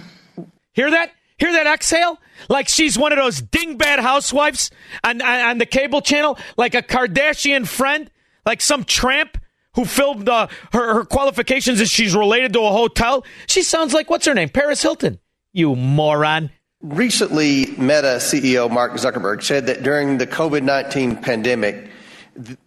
[0.73, 1.11] Hear that?
[1.38, 2.19] Hear that exhale?
[2.49, 4.69] Like she's one of those dingbat housewives
[5.03, 8.11] on, on, on the cable channel, like a Kardashian friend,
[8.45, 9.38] like some tramp
[9.76, 13.23] who filmed uh, her, her qualifications as she's related to a hotel.
[13.48, 14.49] She sounds like, what's her name?
[14.49, 15.19] Paris Hilton.
[15.53, 16.49] You moron.
[16.81, 21.89] Recently, Meta CEO Mark Zuckerberg said that during the COVID 19 pandemic,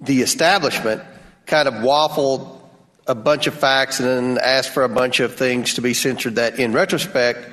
[0.01, 1.01] the establishment
[1.47, 2.61] kind of waffled
[3.07, 6.35] a bunch of facts and then asked for a bunch of things to be censored
[6.37, 7.49] that, in retrospect,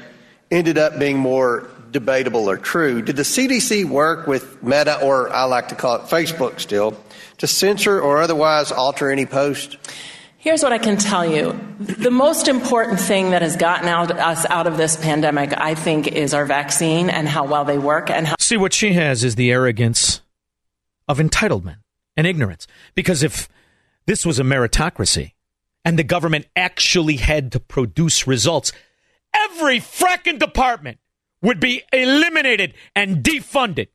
[0.50, 3.04] ended up being more debatable or true.
[3.04, 6.98] Did the CDC work with Meta, or I like to call it Facebook still,
[7.38, 9.78] to censor or otherwise alter any post?
[10.40, 11.60] Here's what I can tell you.
[11.80, 16.08] The most important thing that has gotten out, us out of this pandemic, I think,
[16.08, 18.36] is our vaccine and how well they work and how.
[18.40, 20.22] See, what she has is the arrogance
[21.08, 21.78] of entitlement
[22.16, 22.68] and ignorance.
[22.94, 23.50] Because if
[24.06, 25.34] this was a meritocracy
[25.84, 28.72] and the government actually had to produce results,
[29.34, 31.00] every fracking department
[31.42, 33.88] would be eliminated and defunded.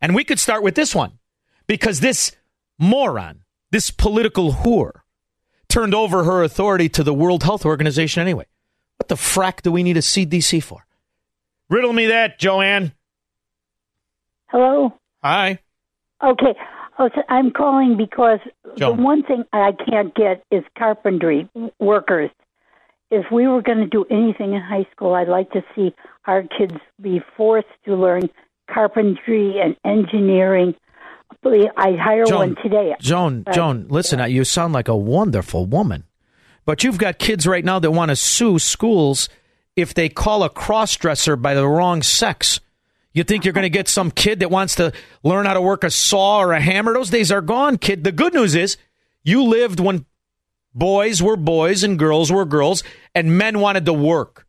[0.00, 1.18] And we could start with this one
[1.66, 2.32] because this
[2.78, 5.00] moron, this political whore,
[5.70, 8.46] turned over her authority to the World Health Organization anyway.
[8.98, 10.84] What the frack do we need a CDC for?
[11.70, 12.92] Riddle me that, Joanne.
[14.48, 14.92] Hello.
[15.22, 15.60] Hi.
[16.22, 16.54] Okay.
[16.98, 18.40] Oh, so I'm calling because
[18.76, 18.96] Joan.
[18.96, 21.48] the one thing I can't get is carpentry
[21.78, 22.30] workers.
[23.10, 25.94] If we were going to do anything in high school, I'd like to see
[26.26, 28.28] our kids be forced to learn
[28.72, 30.74] carpentry and engineering.
[31.44, 32.94] I'd hire Joan, one today.
[33.00, 36.04] Joan, But- Joan, listen, you sound like a wonderful woman.
[36.66, 39.28] But you've got kids right now that want to sue schools
[39.76, 42.60] if they call a crossdresser by the wrong sex.
[43.12, 44.92] You think you're going to get some kid that wants to
[45.24, 46.94] learn how to work a saw or a hammer?
[46.94, 48.04] Those days are gone, kid.
[48.04, 48.76] The good news is
[49.24, 50.04] you lived when
[50.74, 52.84] boys were boys and girls were girls
[53.14, 54.46] and men wanted to work.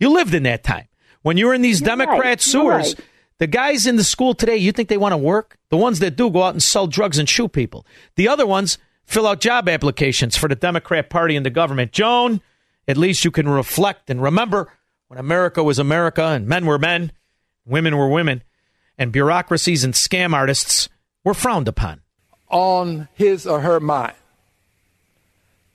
[0.00, 0.88] You lived in that time.
[1.22, 3.06] When you were in these Democrat right, sewers, right.
[3.38, 5.58] The guys in the school today, you think they want to work?
[5.70, 7.86] The ones that do go out and sell drugs and shoot people.
[8.16, 11.92] The other ones fill out job applications for the Democrat Party and the government.
[11.92, 12.40] Joan,
[12.86, 14.72] at least you can reflect and remember
[15.08, 17.12] when America was America and men were men,
[17.66, 18.42] women were women,
[18.96, 20.88] and bureaucracies and scam artists
[21.24, 22.00] were frowned upon.
[22.48, 24.14] on his or her mind.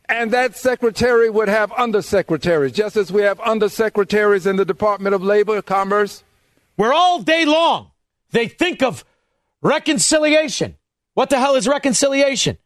[0.10, 5.22] And that secretary would have undersecretaries, just as we have undersecretaries in the Department of
[5.22, 6.24] Labor, Commerce.
[6.78, 7.92] Where all day long
[8.32, 9.04] they think of
[9.62, 10.78] reconciliation.
[11.16, 12.60] What the hell is reconciliation?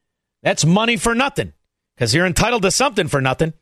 [0.43, 1.53] That's money for nothing
[1.95, 3.53] because you're entitled to something for nothing.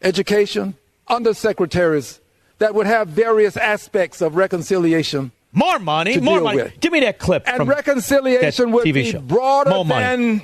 [0.00, 0.74] Education,
[1.08, 2.20] undersecretaries
[2.58, 5.30] that would have various aspects of reconciliation.
[5.52, 6.62] More money, more money.
[6.62, 6.80] with.
[6.80, 7.46] Give me that clip.
[7.46, 9.20] And reconciliation would TV be show.
[9.20, 10.04] broader More money.
[10.04, 10.42] than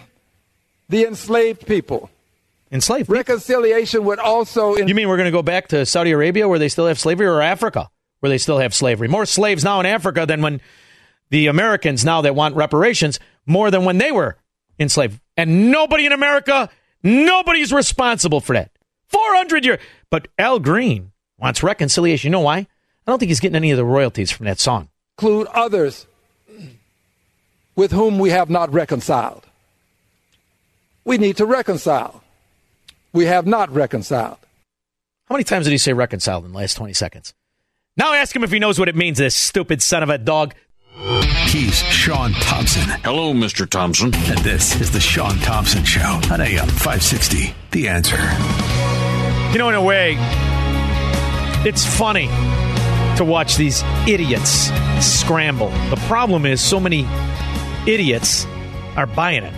[0.90, 2.10] the enslaved people.
[2.70, 3.08] Enslaved.
[3.08, 4.76] Reconciliation would also.
[4.76, 7.26] You mean we're going to go back to Saudi Arabia where they still have slavery
[7.26, 7.88] or Africa
[8.20, 9.08] where they still have slavery?
[9.08, 10.60] More slaves now in Africa than when
[11.30, 14.36] the Americans now that want reparations more than when they were
[14.78, 15.20] enslaved.
[15.36, 16.70] And nobody in America,
[17.02, 18.70] nobody's responsible for that.
[19.08, 19.80] 400 years.
[20.10, 22.28] But Al Green wants reconciliation.
[22.28, 22.58] You know why?
[22.58, 22.66] I
[23.06, 24.88] don't think he's getting any of the royalties from that song.
[25.16, 26.06] include others
[27.74, 29.46] with whom we have not reconciled.
[31.04, 32.22] We need to reconcile.
[33.12, 34.38] We have not reconciled.
[35.26, 37.34] How many times did he say reconciled in the last 20 seconds?
[37.98, 40.54] Now ask him if he knows what it means, this stupid son of a dog.
[41.48, 42.84] He's Sean Thompson.
[43.02, 43.68] Hello, Mr.
[43.68, 44.14] Thompson.
[44.14, 47.52] And this is the Sean Thompson Show on AM 560.
[47.72, 48.16] The answer.
[49.52, 50.14] You know, in a way,
[51.68, 52.28] it's funny
[53.16, 54.70] to watch these idiots
[55.00, 55.70] scramble.
[55.90, 57.04] The problem is, so many
[57.84, 58.46] idiots
[58.96, 59.54] are buying it.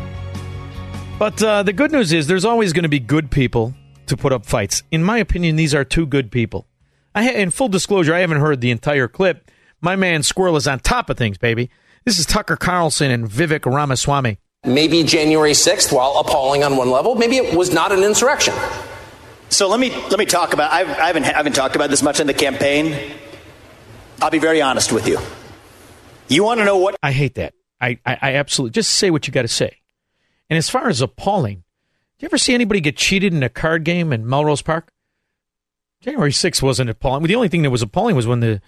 [1.19, 3.75] But uh, the good news is, there's always going to be good people
[4.07, 4.83] to put up fights.
[4.91, 6.67] In my opinion, these are two good people.
[7.15, 9.51] I ha- in full disclosure, I haven't heard the entire clip.
[9.81, 11.70] My man Squirrel is on top of things, baby.
[12.05, 14.39] This is Tucker Carlson and Vivek Ramaswamy.
[14.65, 18.55] Maybe January 6th, while appalling on one level, maybe it was not an insurrection.
[19.49, 20.70] So let me let me talk about.
[20.70, 23.15] I've, I haven't I haven't talked about this much in the campaign.
[24.23, 25.19] I'll be very honest with you.
[26.28, 26.97] You want to know what?
[27.03, 27.55] I hate that.
[27.81, 29.78] I, I, I absolutely just say what you got to say.
[30.49, 31.65] And as far as appalling,
[32.19, 34.93] do you ever see anybody get cheated in a card game in Melrose Park?
[36.01, 37.22] January 6th wasn't appalling.
[37.24, 38.60] The only thing that was appalling was when the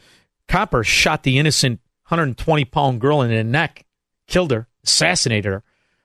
[0.49, 3.85] copper shot the innocent 120 pound girl in the neck,
[4.27, 5.63] killed her, assassinated her.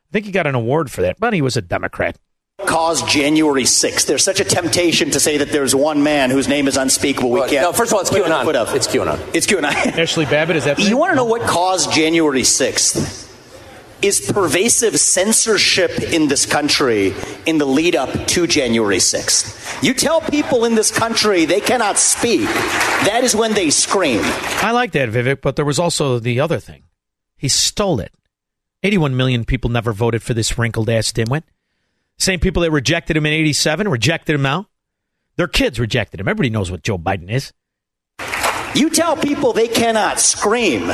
[0.09, 2.17] I think he got an award for that, but he was a Democrat.
[2.65, 4.05] Caused January 6th.
[4.07, 7.29] There's such a temptation to say that there's one man whose name is unspeakable.
[7.29, 7.51] We can't.
[7.61, 8.43] no, first of all, it's put it in the QAnon.
[8.45, 8.73] foot of.
[8.73, 9.35] It's QAnon.
[9.35, 9.97] It's QAnon.
[9.97, 10.79] Ashley Babbitt, is that?
[10.87, 13.26] You want to know what caused January 6th?
[14.01, 17.15] Is pervasive censorship in this country
[17.47, 19.83] in the lead up to January 6th.
[19.83, 24.21] You tell people in this country they cannot speak, that is when they scream.
[24.23, 26.83] I like that, Vivek, but there was also the other thing.
[27.37, 28.11] He stole it.
[28.83, 31.43] 81 million people never voted for this wrinkled ass dimwit.
[32.19, 34.69] Same people that rejected him in 87 rejected him now.
[35.37, 36.27] Their kids rejected him.
[36.27, 37.53] Everybody knows what Joe Biden is.
[38.75, 40.91] You tell people they cannot scream,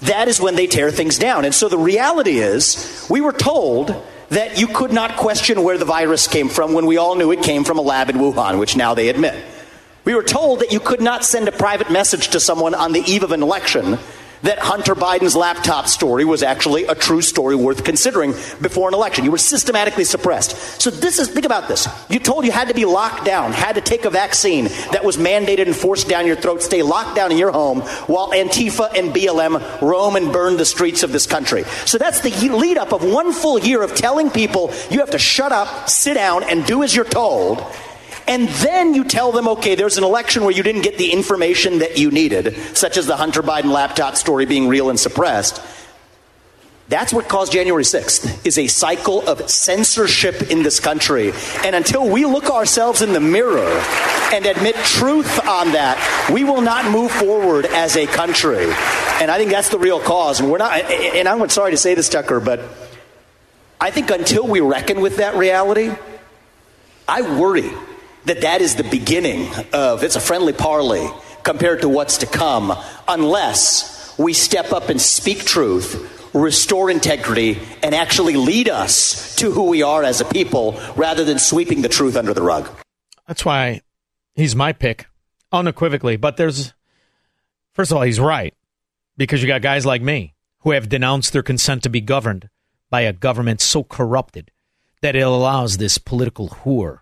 [0.00, 1.44] that is when they tear things down.
[1.44, 3.94] And so the reality is, we were told
[4.28, 7.42] that you could not question where the virus came from when we all knew it
[7.42, 9.42] came from a lab in Wuhan, which now they admit.
[10.04, 13.00] We were told that you could not send a private message to someone on the
[13.00, 13.98] eve of an election
[14.42, 19.24] that Hunter Biden's laptop story was actually a true story worth considering before an election.
[19.24, 20.80] You were systematically suppressed.
[20.80, 21.88] So this is think about this.
[22.08, 25.16] You told you had to be locked down, had to take a vaccine that was
[25.16, 29.14] mandated and forced down your throat, stay locked down in your home while Antifa and
[29.14, 31.64] BLM roam and burn the streets of this country.
[31.84, 35.18] So that's the lead up of one full year of telling people you have to
[35.18, 37.64] shut up, sit down, and do as you're told.
[38.28, 41.78] And then you tell them, okay, there's an election where you didn't get the information
[41.78, 45.62] that you needed, such as the Hunter Biden laptop story being real and suppressed.
[46.88, 51.32] That's what caused January 6th, is a cycle of censorship in this country.
[51.64, 53.68] And until we look ourselves in the mirror
[54.32, 58.64] and admit truth on that, we will not move forward as a country.
[59.20, 60.40] And I think that's the real cause.
[60.40, 62.60] And we're not, and I'm sorry to say this, Tucker, but
[63.80, 65.90] I think until we reckon with that reality,
[67.06, 67.70] I worry
[68.24, 71.08] that that is the beginning of it's a friendly parley
[71.42, 72.76] compared to what's to come
[73.06, 79.68] unless we step up and speak truth restore integrity and actually lead us to who
[79.68, 82.68] we are as a people rather than sweeping the truth under the rug
[83.26, 83.80] That's why
[84.34, 85.06] he's my pick,
[85.52, 86.16] unequivocally.
[86.16, 86.72] But there's,
[87.74, 88.54] first of all, he's right
[89.16, 92.48] because you got guys like me who have denounced their consent to be governed
[92.90, 94.50] by a government so corrupted
[95.02, 97.00] that it allows this political whore,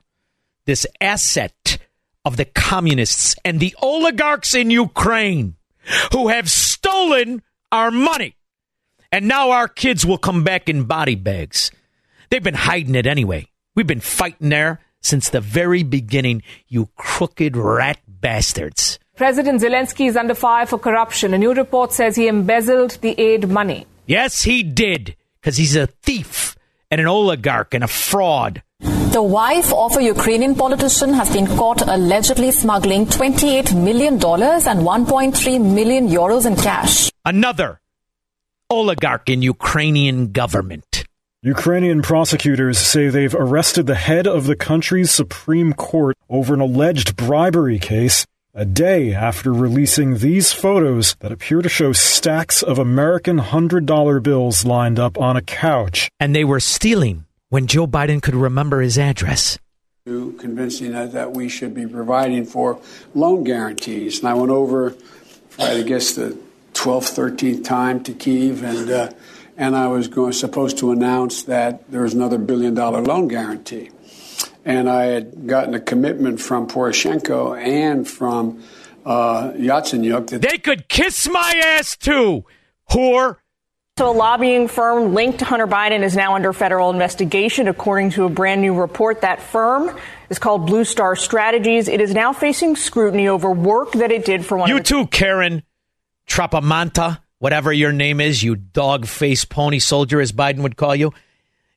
[0.67, 1.79] this asset
[2.25, 5.55] of the communists and the oligarchs in Ukraine
[6.13, 8.35] who have stolen our money.
[9.13, 11.71] And now our kids will come back in body bags.
[12.29, 13.47] They've been hiding it anyway.
[13.75, 18.99] We've been fighting there since the very beginning, you crooked rat bastards.
[19.15, 21.33] President Zelensky is under fire for corruption.
[21.33, 23.87] A new report says he embezzled the aid money.
[24.07, 26.57] Yes, he did, because he's a thief
[26.91, 28.63] and an oligarch and a fraud.
[29.17, 35.75] The wife of a Ukrainian politician has been caught allegedly smuggling $28 million and 1.3
[35.75, 37.11] million euros in cash.
[37.25, 37.81] Another
[38.69, 41.05] oligarch in Ukrainian government.
[41.41, 47.17] Ukrainian prosecutors say they've arrested the head of the country's Supreme Court over an alleged
[47.17, 53.39] bribery case a day after releasing these photos that appear to show stacks of American
[53.39, 56.11] $100 bills lined up on a couch.
[56.21, 57.26] And they were stealing
[57.57, 59.59] when Joe Biden could remember his address.
[60.05, 62.79] convincing us that we should be providing for
[63.15, 64.19] loan guarantees.
[64.19, 64.95] And I went over,
[65.59, 66.37] I guess, the
[66.75, 69.11] 12th, 13th time to Kiev, and uh,
[69.57, 73.89] and I was going supposed to announce that there was another billion dollar loan guarantee.
[74.67, 78.63] And I had gotten a commitment from Poroshenko and from
[79.07, 82.45] uh, Yatsenyuk that They could kiss my ass too,
[82.91, 83.39] whore.
[83.99, 88.27] So, a lobbying firm linked to Hunter Biden is now under federal investigation, according to
[88.27, 89.23] a brand new report.
[89.23, 89.99] That firm
[90.29, 91.89] is called Blue Star Strategies.
[91.89, 95.63] It is now facing scrutiny over work that it did for one You too, Karen
[96.29, 101.15] Trapamanta, whatever your name is, you dog face pony soldier, as Biden would call you.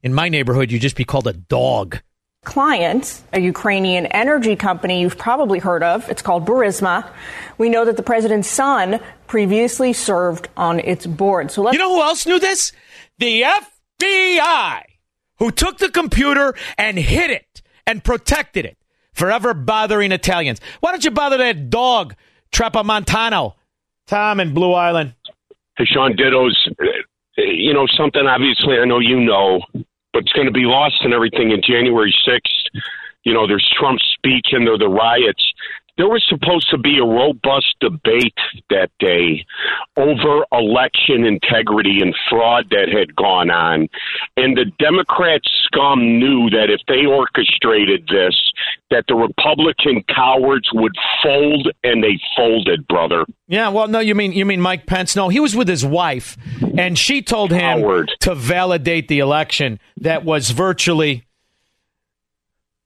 [0.03, 2.01] In my neighborhood, you'd just be called a dog.
[2.45, 6.09] Clients, a Ukrainian energy company you've probably heard of.
[6.09, 7.07] It's called Burisma.
[7.57, 11.51] We know that the president's son previously served on its board.
[11.51, 12.71] So let's You know who else knew this?
[13.17, 13.43] The
[14.01, 14.81] FBI,
[15.37, 18.77] who took the computer and hid it and protected it,
[19.13, 20.61] forever bothering Italians.
[20.79, 22.15] Why don't you bother that dog,
[22.51, 23.55] Trapamontano?
[24.07, 25.13] Tom in Blue Island.
[25.77, 26.85] Hey, Sean Ditto's, uh,
[27.37, 29.61] you know, something obviously I know you know,
[30.19, 32.81] it's going to be lost in everything in January 6th.
[33.23, 35.43] You know, there's Trump's speech and there the riots.
[35.99, 38.39] There was supposed to be a robust debate
[38.69, 39.45] that day
[39.97, 43.89] over election integrity and fraud that had gone on.
[44.37, 48.33] And the Democrat scum knew that if they orchestrated this,
[48.91, 53.25] that the Republican cowards would fold and they folded, brother.
[53.49, 55.17] Yeah, well, no, you mean you mean Mike Pence?
[55.17, 56.37] No, he was with his wife,
[56.77, 59.81] and she told him to validate the election.
[59.97, 61.25] That was virtually.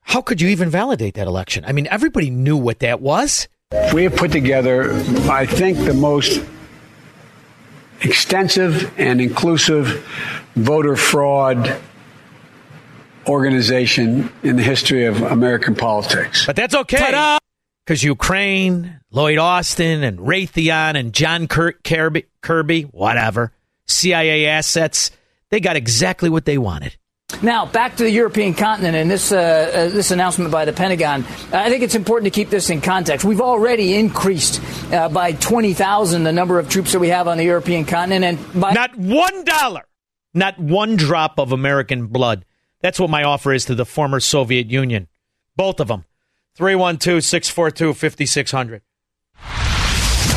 [0.03, 1.63] How could you even validate that election?
[1.65, 3.47] I mean, everybody knew what that was.
[3.93, 4.93] We have put together,
[5.31, 6.43] I think, the most
[8.01, 10.05] extensive and inclusive
[10.55, 11.79] voter fraud
[13.27, 16.45] organization in the history of American politics.
[16.45, 17.37] But that's okay.
[17.85, 23.51] Because Ukraine, Lloyd Austin, and Raytheon, and John Kir- Kirby, Kirby, whatever,
[23.87, 25.11] CIA assets,
[25.49, 26.95] they got exactly what they wanted.
[27.41, 31.25] Now, back to the European continent and this, uh, uh, this announcement by the Pentagon.
[31.51, 33.25] I think it's important to keep this in context.
[33.25, 34.61] We've already increased
[34.93, 38.23] uh, by 20,000 the number of troops that we have on the European continent.
[38.53, 39.81] and by- Not one dollar,
[40.33, 42.45] not one drop of American blood.
[42.81, 45.07] That's what my offer is to the former Soviet Union.
[45.55, 46.05] Both of them.
[46.55, 48.81] 312 642 5600.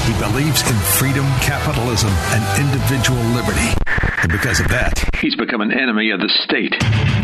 [0.06, 3.74] He believes in freedom, capitalism, and individual liberty.
[4.22, 6.80] And because of that, he's become an enemy of the state.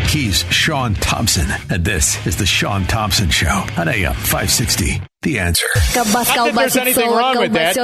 [0.09, 5.12] He's Sean Thompson, and this is The Sean Thompson Show on AM 560.
[5.23, 5.67] The answer.
[6.35, 7.75] Not that there's anything wrong with that.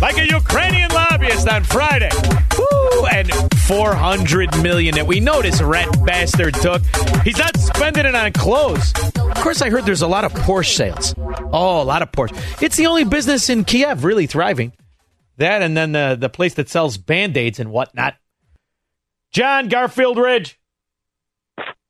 [0.00, 2.10] Like a Ukrainian lobbyist on Friday.
[2.58, 3.06] Woo!
[3.06, 3.30] And
[3.60, 6.82] 400 million that we know this rat bastard took.
[7.22, 8.92] He's not spending it on clothes.
[9.16, 11.14] Of course, I heard there's a lot of Porsche sales.
[11.52, 12.36] Oh, a lot of Porsche.
[12.60, 14.72] It's the only business in Kiev really thriving.
[15.36, 18.14] That and then the, the place that sells band aids and whatnot.
[19.30, 20.58] John Garfield Ridge.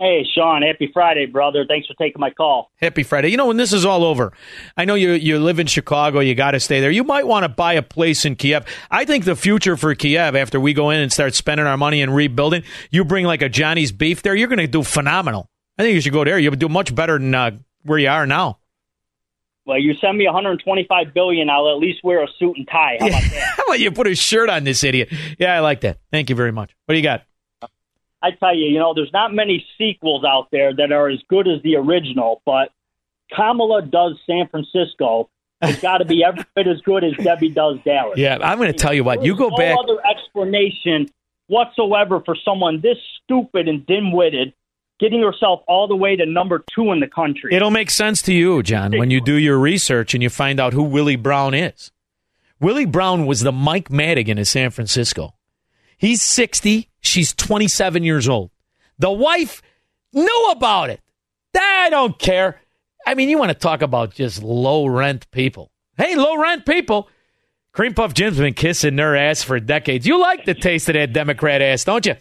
[0.01, 1.65] Hey, Sean, happy Friday, brother.
[1.67, 2.71] Thanks for taking my call.
[2.77, 3.31] Happy Friday.
[3.31, 4.33] You know, when this is all over,
[4.77, 6.93] I know you you live in Chicago, you got to stay there.
[6.93, 8.65] You might want to buy a place in Kiev.
[8.93, 12.01] I think the future for Kiev, after we go in and start spending our money
[12.01, 12.63] and rebuilding,
[12.93, 15.51] you bring like a Johnny's Beef there, you're going to do phenomenal.
[15.77, 16.39] I think you should go there.
[16.39, 17.51] You'll do much better than uh,
[17.83, 18.61] where you are now.
[19.67, 22.99] Well, you send me 125 billion, I'll at least wear a suit and tie.
[23.01, 23.55] How about that?
[23.57, 25.13] How about you put a shirt on this idiot?
[25.39, 25.99] Yeah, I like that.
[26.13, 26.71] Thank you very much.
[26.87, 27.25] What do you got?
[28.23, 31.47] I tell you, you know, there's not many sequels out there that are as good
[31.47, 32.71] as the original, but
[33.35, 35.31] Kamala does San Francisco.
[35.63, 38.19] It's got to be every bit as good as Debbie does Dallas.
[38.19, 39.25] Yeah, I'm going to tell you what.
[39.25, 39.77] You go no back.
[39.79, 41.09] other explanation
[41.49, 44.53] whatsoever for someone this stupid and dim-witted
[45.01, 47.55] getting herself all the way to number two in the country.
[47.55, 50.73] It'll make sense to you, John, when you do your research and you find out
[50.73, 51.93] who Willie Brown is.
[52.61, 55.35] Willie Brown was the Mike Madigan of San Francisco.
[55.97, 56.88] He's 60.
[57.01, 58.51] She's 27 years old.
[58.99, 59.63] The wife
[60.13, 61.01] knew about it.
[61.57, 62.61] I don't care.
[63.07, 65.71] I mean, you want to talk about just low rent people.
[65.97, 67.09] Hey, low rent people.
[67.73, 70.07] Cream Puff Jim's been kissing their ass for decades.
[70.07, 72.17] You like the taste of that Democrat ass, don't you?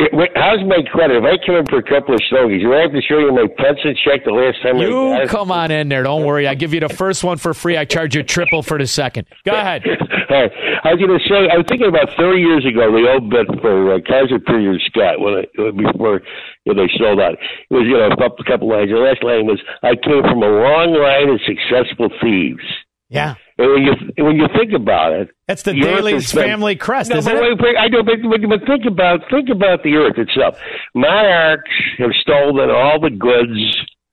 [0.00, 1.18] It- wait, How's my credit?
[1.20, 3.32] If I come in for a couple of stogies, do I have to show you
[3.32, 5.28] my pension check the last time I You got it?
[5.28, 6.02] come on in there.
[6.02, 6.48] Don't worry.
[6.48, 7.76] I give you the first one for free.
[7.76, 9.26] I charge you triple for the second.
[9.44, 9.84] Go ahead.
[9.84, 10.52] All right.
[10.84, 13.46] I was going to say, I was thinking about 30 years ago, the old bit
[13.60, 16.22] for uh, Kaiser Premier Scott, when it, before
[16.64, 17.34] you know, they sold out.
[17.34, 18.88] It was, you know, a couple, couple lines.
[18.90, 22.64] The last line was, I came from a long line of successful thieves.
[23.10, 23.34] Yeah.
[23.60, 27.44] When you when you think about it, That's the Daley's family crest, No, isn't but
[27.44, 27.60] it?
[27.60, 30.56] wait, I know, but, but, but think about think about the earth itself.
[30.94, 33.60] Monarchs have stolen all the goods.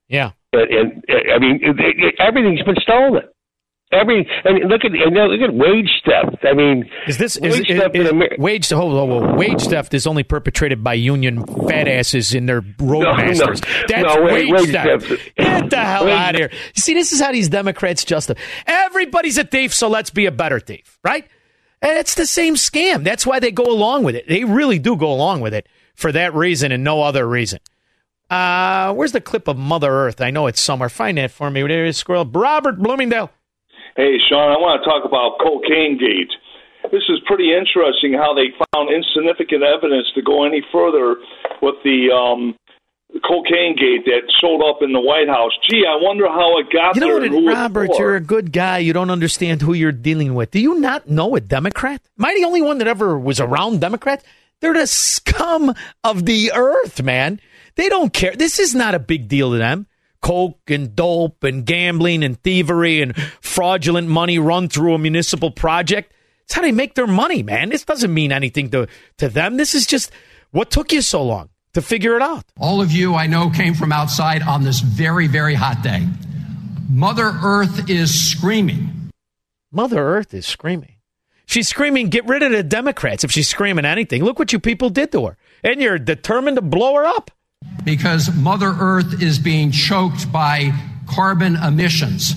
[0.10, 0.32] Yeah.
[0.52, 1.04] And, and
[1.34, 3.24] I mean, it, it, everything's been stolen.
[3.90, 6.44] Every and look at and look at wage theft.
[6.44, 8.36] I mean, Is this wage is, theft is- in America?
[8.38, 9.38] wage hold, hold, hold.
[9.38, 13.64] wage theft is only perpetrated by union fat asses in their roadmasters.
[13.66, 13.86] no.
[13.88, 15.06] That's No, wage, wage theft.
[15.06, 15.36] theft.
[15.38, 16.50] Get the hell Wage- out of here.
[16.76, 18.42] You see, this is how these Democrats justify.
[18.68, 21.26] Everybody's a thief, so let's be a better thief, right?
[21.82, 23.06] And it's the same scam.
[23.06, 24.28] That's why they go along with it.
[24.28, 25.66] They really do go along with it
[25.96, 27.60] for that reason and no other reason.
[28.30, 30.20] Uh, where's the clip of Mother Earth?
[30.20, 30.90] I know it's somewhere.
[30.90, 31.62] Find that for me.
[31.66, 32.26] There is squirrel.
[32.26, 33.32] Robert Bloomingdale.
[33.98, 36.30] Hey, Sean, I want to talk about cocaine gate.
[36.92, 41.18] This is pretty interesting how they found insignificant evidence to go any further
[41.62, 42.56] with the um,
[43.26, 45.52] cocaine gate that showed up in the White House.
[45.68, 47.32] Gee, I wonder how it got You know there.
[47.32, 47.90] what, Robert?
[47.98, 48.78] You're a good guy.
[48.78, 50.52] You don't understand who you're dealing with.
[50.52, 52.00] Do you not know a Democrat?
[52.20, 54.24] Am I the only one that ever was around Democrats?
[54.62, 57.42] They're the scum of the earth, man.
[57.76, 58.36] They don't care.
[58.36, 59.88] This is not a big deal to them.
[60.20, 63.16] Coke and dope and gambling and thievery and
[63.58, 66.14] fraudulent money run through a municipal project.
[66.44, 67.70] It's how they make their money, man.
[67.70, 69.58] This doesn't mean anything to, to them.
[69.58, 70.12] This is just
[70.52, 72.46] what took you so long to figure it out.
[72.60, 76.06] All of you I know came from outside on this very, very hot day.
[76.88, 79.10] Mother Earth is screaming.
[79.72, 80.94] Mother Earth is screaming.
[81.48, 84.24] She's screaming, get rid of the Democrats if she's screaming anything.
[84.24, 85.38] Look what you people did to her.
[85.64, 87.32] And you're determined to blow her up.
[87.84, 90.72] because Mother Earth is being choked by
[91.10, 92.34] carbon emissions.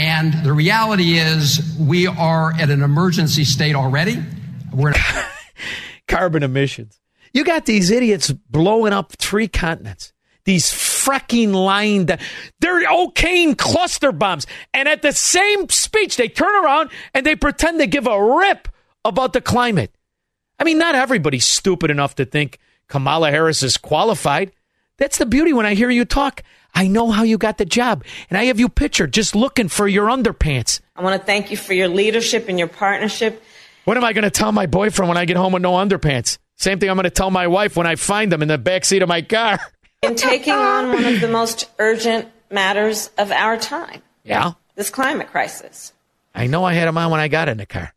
[0.00, 4.16] And the reality is, we are at an emergency state already.
[4.72, 4.94] We're
[6.08, 6.98] Carbon emissions.
[7.34, 10.14] You got these idiots blowing up three continents.
[10.46, 12.18] These fracking lying down.
[12.60, 14.46] They're okaying cluster bombs.
[14.72, 18.68] And at the same speech, they turn around and they pretend to give a rip
[19.04, 19.94] about the climate.
[20.58, 22.58] I mean, not everybody's stupid enough to think
[22.88, 24.52] Kamala Harris is qualified.
[24.96, 26.42] That's the beauty when I hear you talk.
[26.74, 29.88] I know how you got the job, and I have you pictured just looking for
[29.88, 30.80] your underpants.
[30.96, 33.42] I want to thank you for your leadership and your partnership.
[33.84, 36.38] What am I going to tell my boyfriend when I get home with no underpants?
[36.56, 39.02] Same thing I'm going to tell my wife when I find them in the backseat
[39.02, 39.58] of my car.
[40.02, 45.28] in taking on one of the most urgent matters of our time Yeah, this climate
[45.28, 45.92] crisis.
[46.34, 47.92] I know I had them on when I got in the car.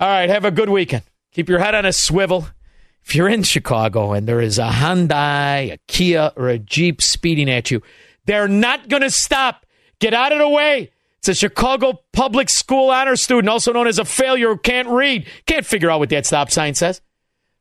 [0.00, 1.02] All right, have a good weekend.
[1.32, 2.48] Keep your head on a swivel.
[3.04, 7.50] If you're in Chicago and there is a Hyundai, a Kia, or a Jeep speeding
[7.50, 7.82] at you,
[8.24, 9.66] they're not going to stop.
[10.00, 10.90] Get out of the way.
[11.18, 15.26] It's a Chicago public school honor student, also known as a failure who can't read,
[15.46, 17.00] can't figure out what that stop sign says.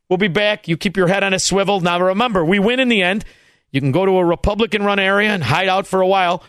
[0.09, 0.67] We'll be back.
[0.67, 1.79] You keep your head on a swivel.
[1.79, 3.23] Now remember, we win in the end.
[3.71, 6.43] You can go to a Republican run area and hide out for a while,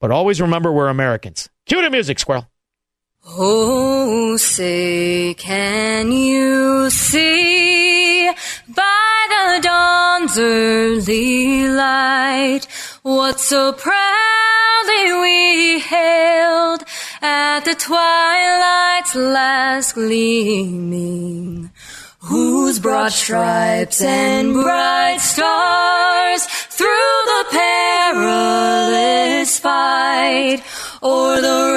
[0.00, 1.48] but always remember we're Americans.
[1.66, 2.46] Cue the music, squirrel.
[3.26, 8.30] Oh, say, can you see
[8.74, 12.66] by the dawn's early light
[13.02, 16.82] what so proudly we hailed
[17.20, 21.70] at the twilight's last gleaming?
[22.20, 28.38] Whose broad stripes and bright stars through the perilous
[29.58, 30.62] fight
[31.02, 31.74] o'er the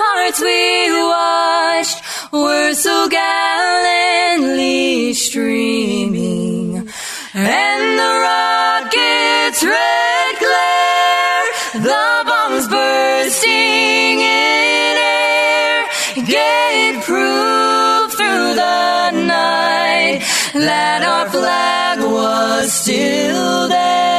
[0.00, 2.02] ramparts we watched
[2.32, 6.88] were so gallantly streaming,
[7.34, 11.44] and the rocket's red glare,
[11.74, 20.22] the bombs bursting in air, gave proof through the night
[20.54, 24.09] that our flag was still there.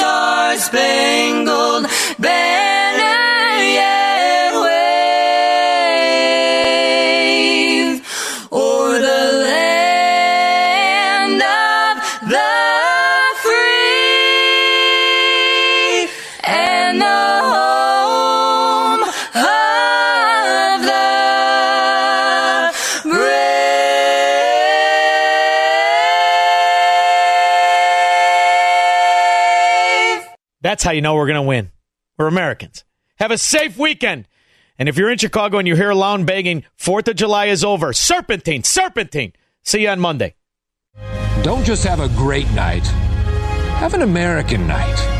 [0.00, 1.86] That star-spangled
[2.18, 2.89] banner
[30.60, 31.70] That's how you know we're going to win.
[32.18, 32.84] We're Americans.
[33.18, 34.28] Have a safe weekend.
[34.78, 37.64] And if you're in Chicago and you hear a loud begging, 4th of July is
[37.64, 37.92] over.
[37.92, 39.32] Serpentine, serpentine.
[39.62, 40.34] See you on Monday.
[41.42, 42.86] Don't just have a great night,
[43.78, 45.19] have an American night.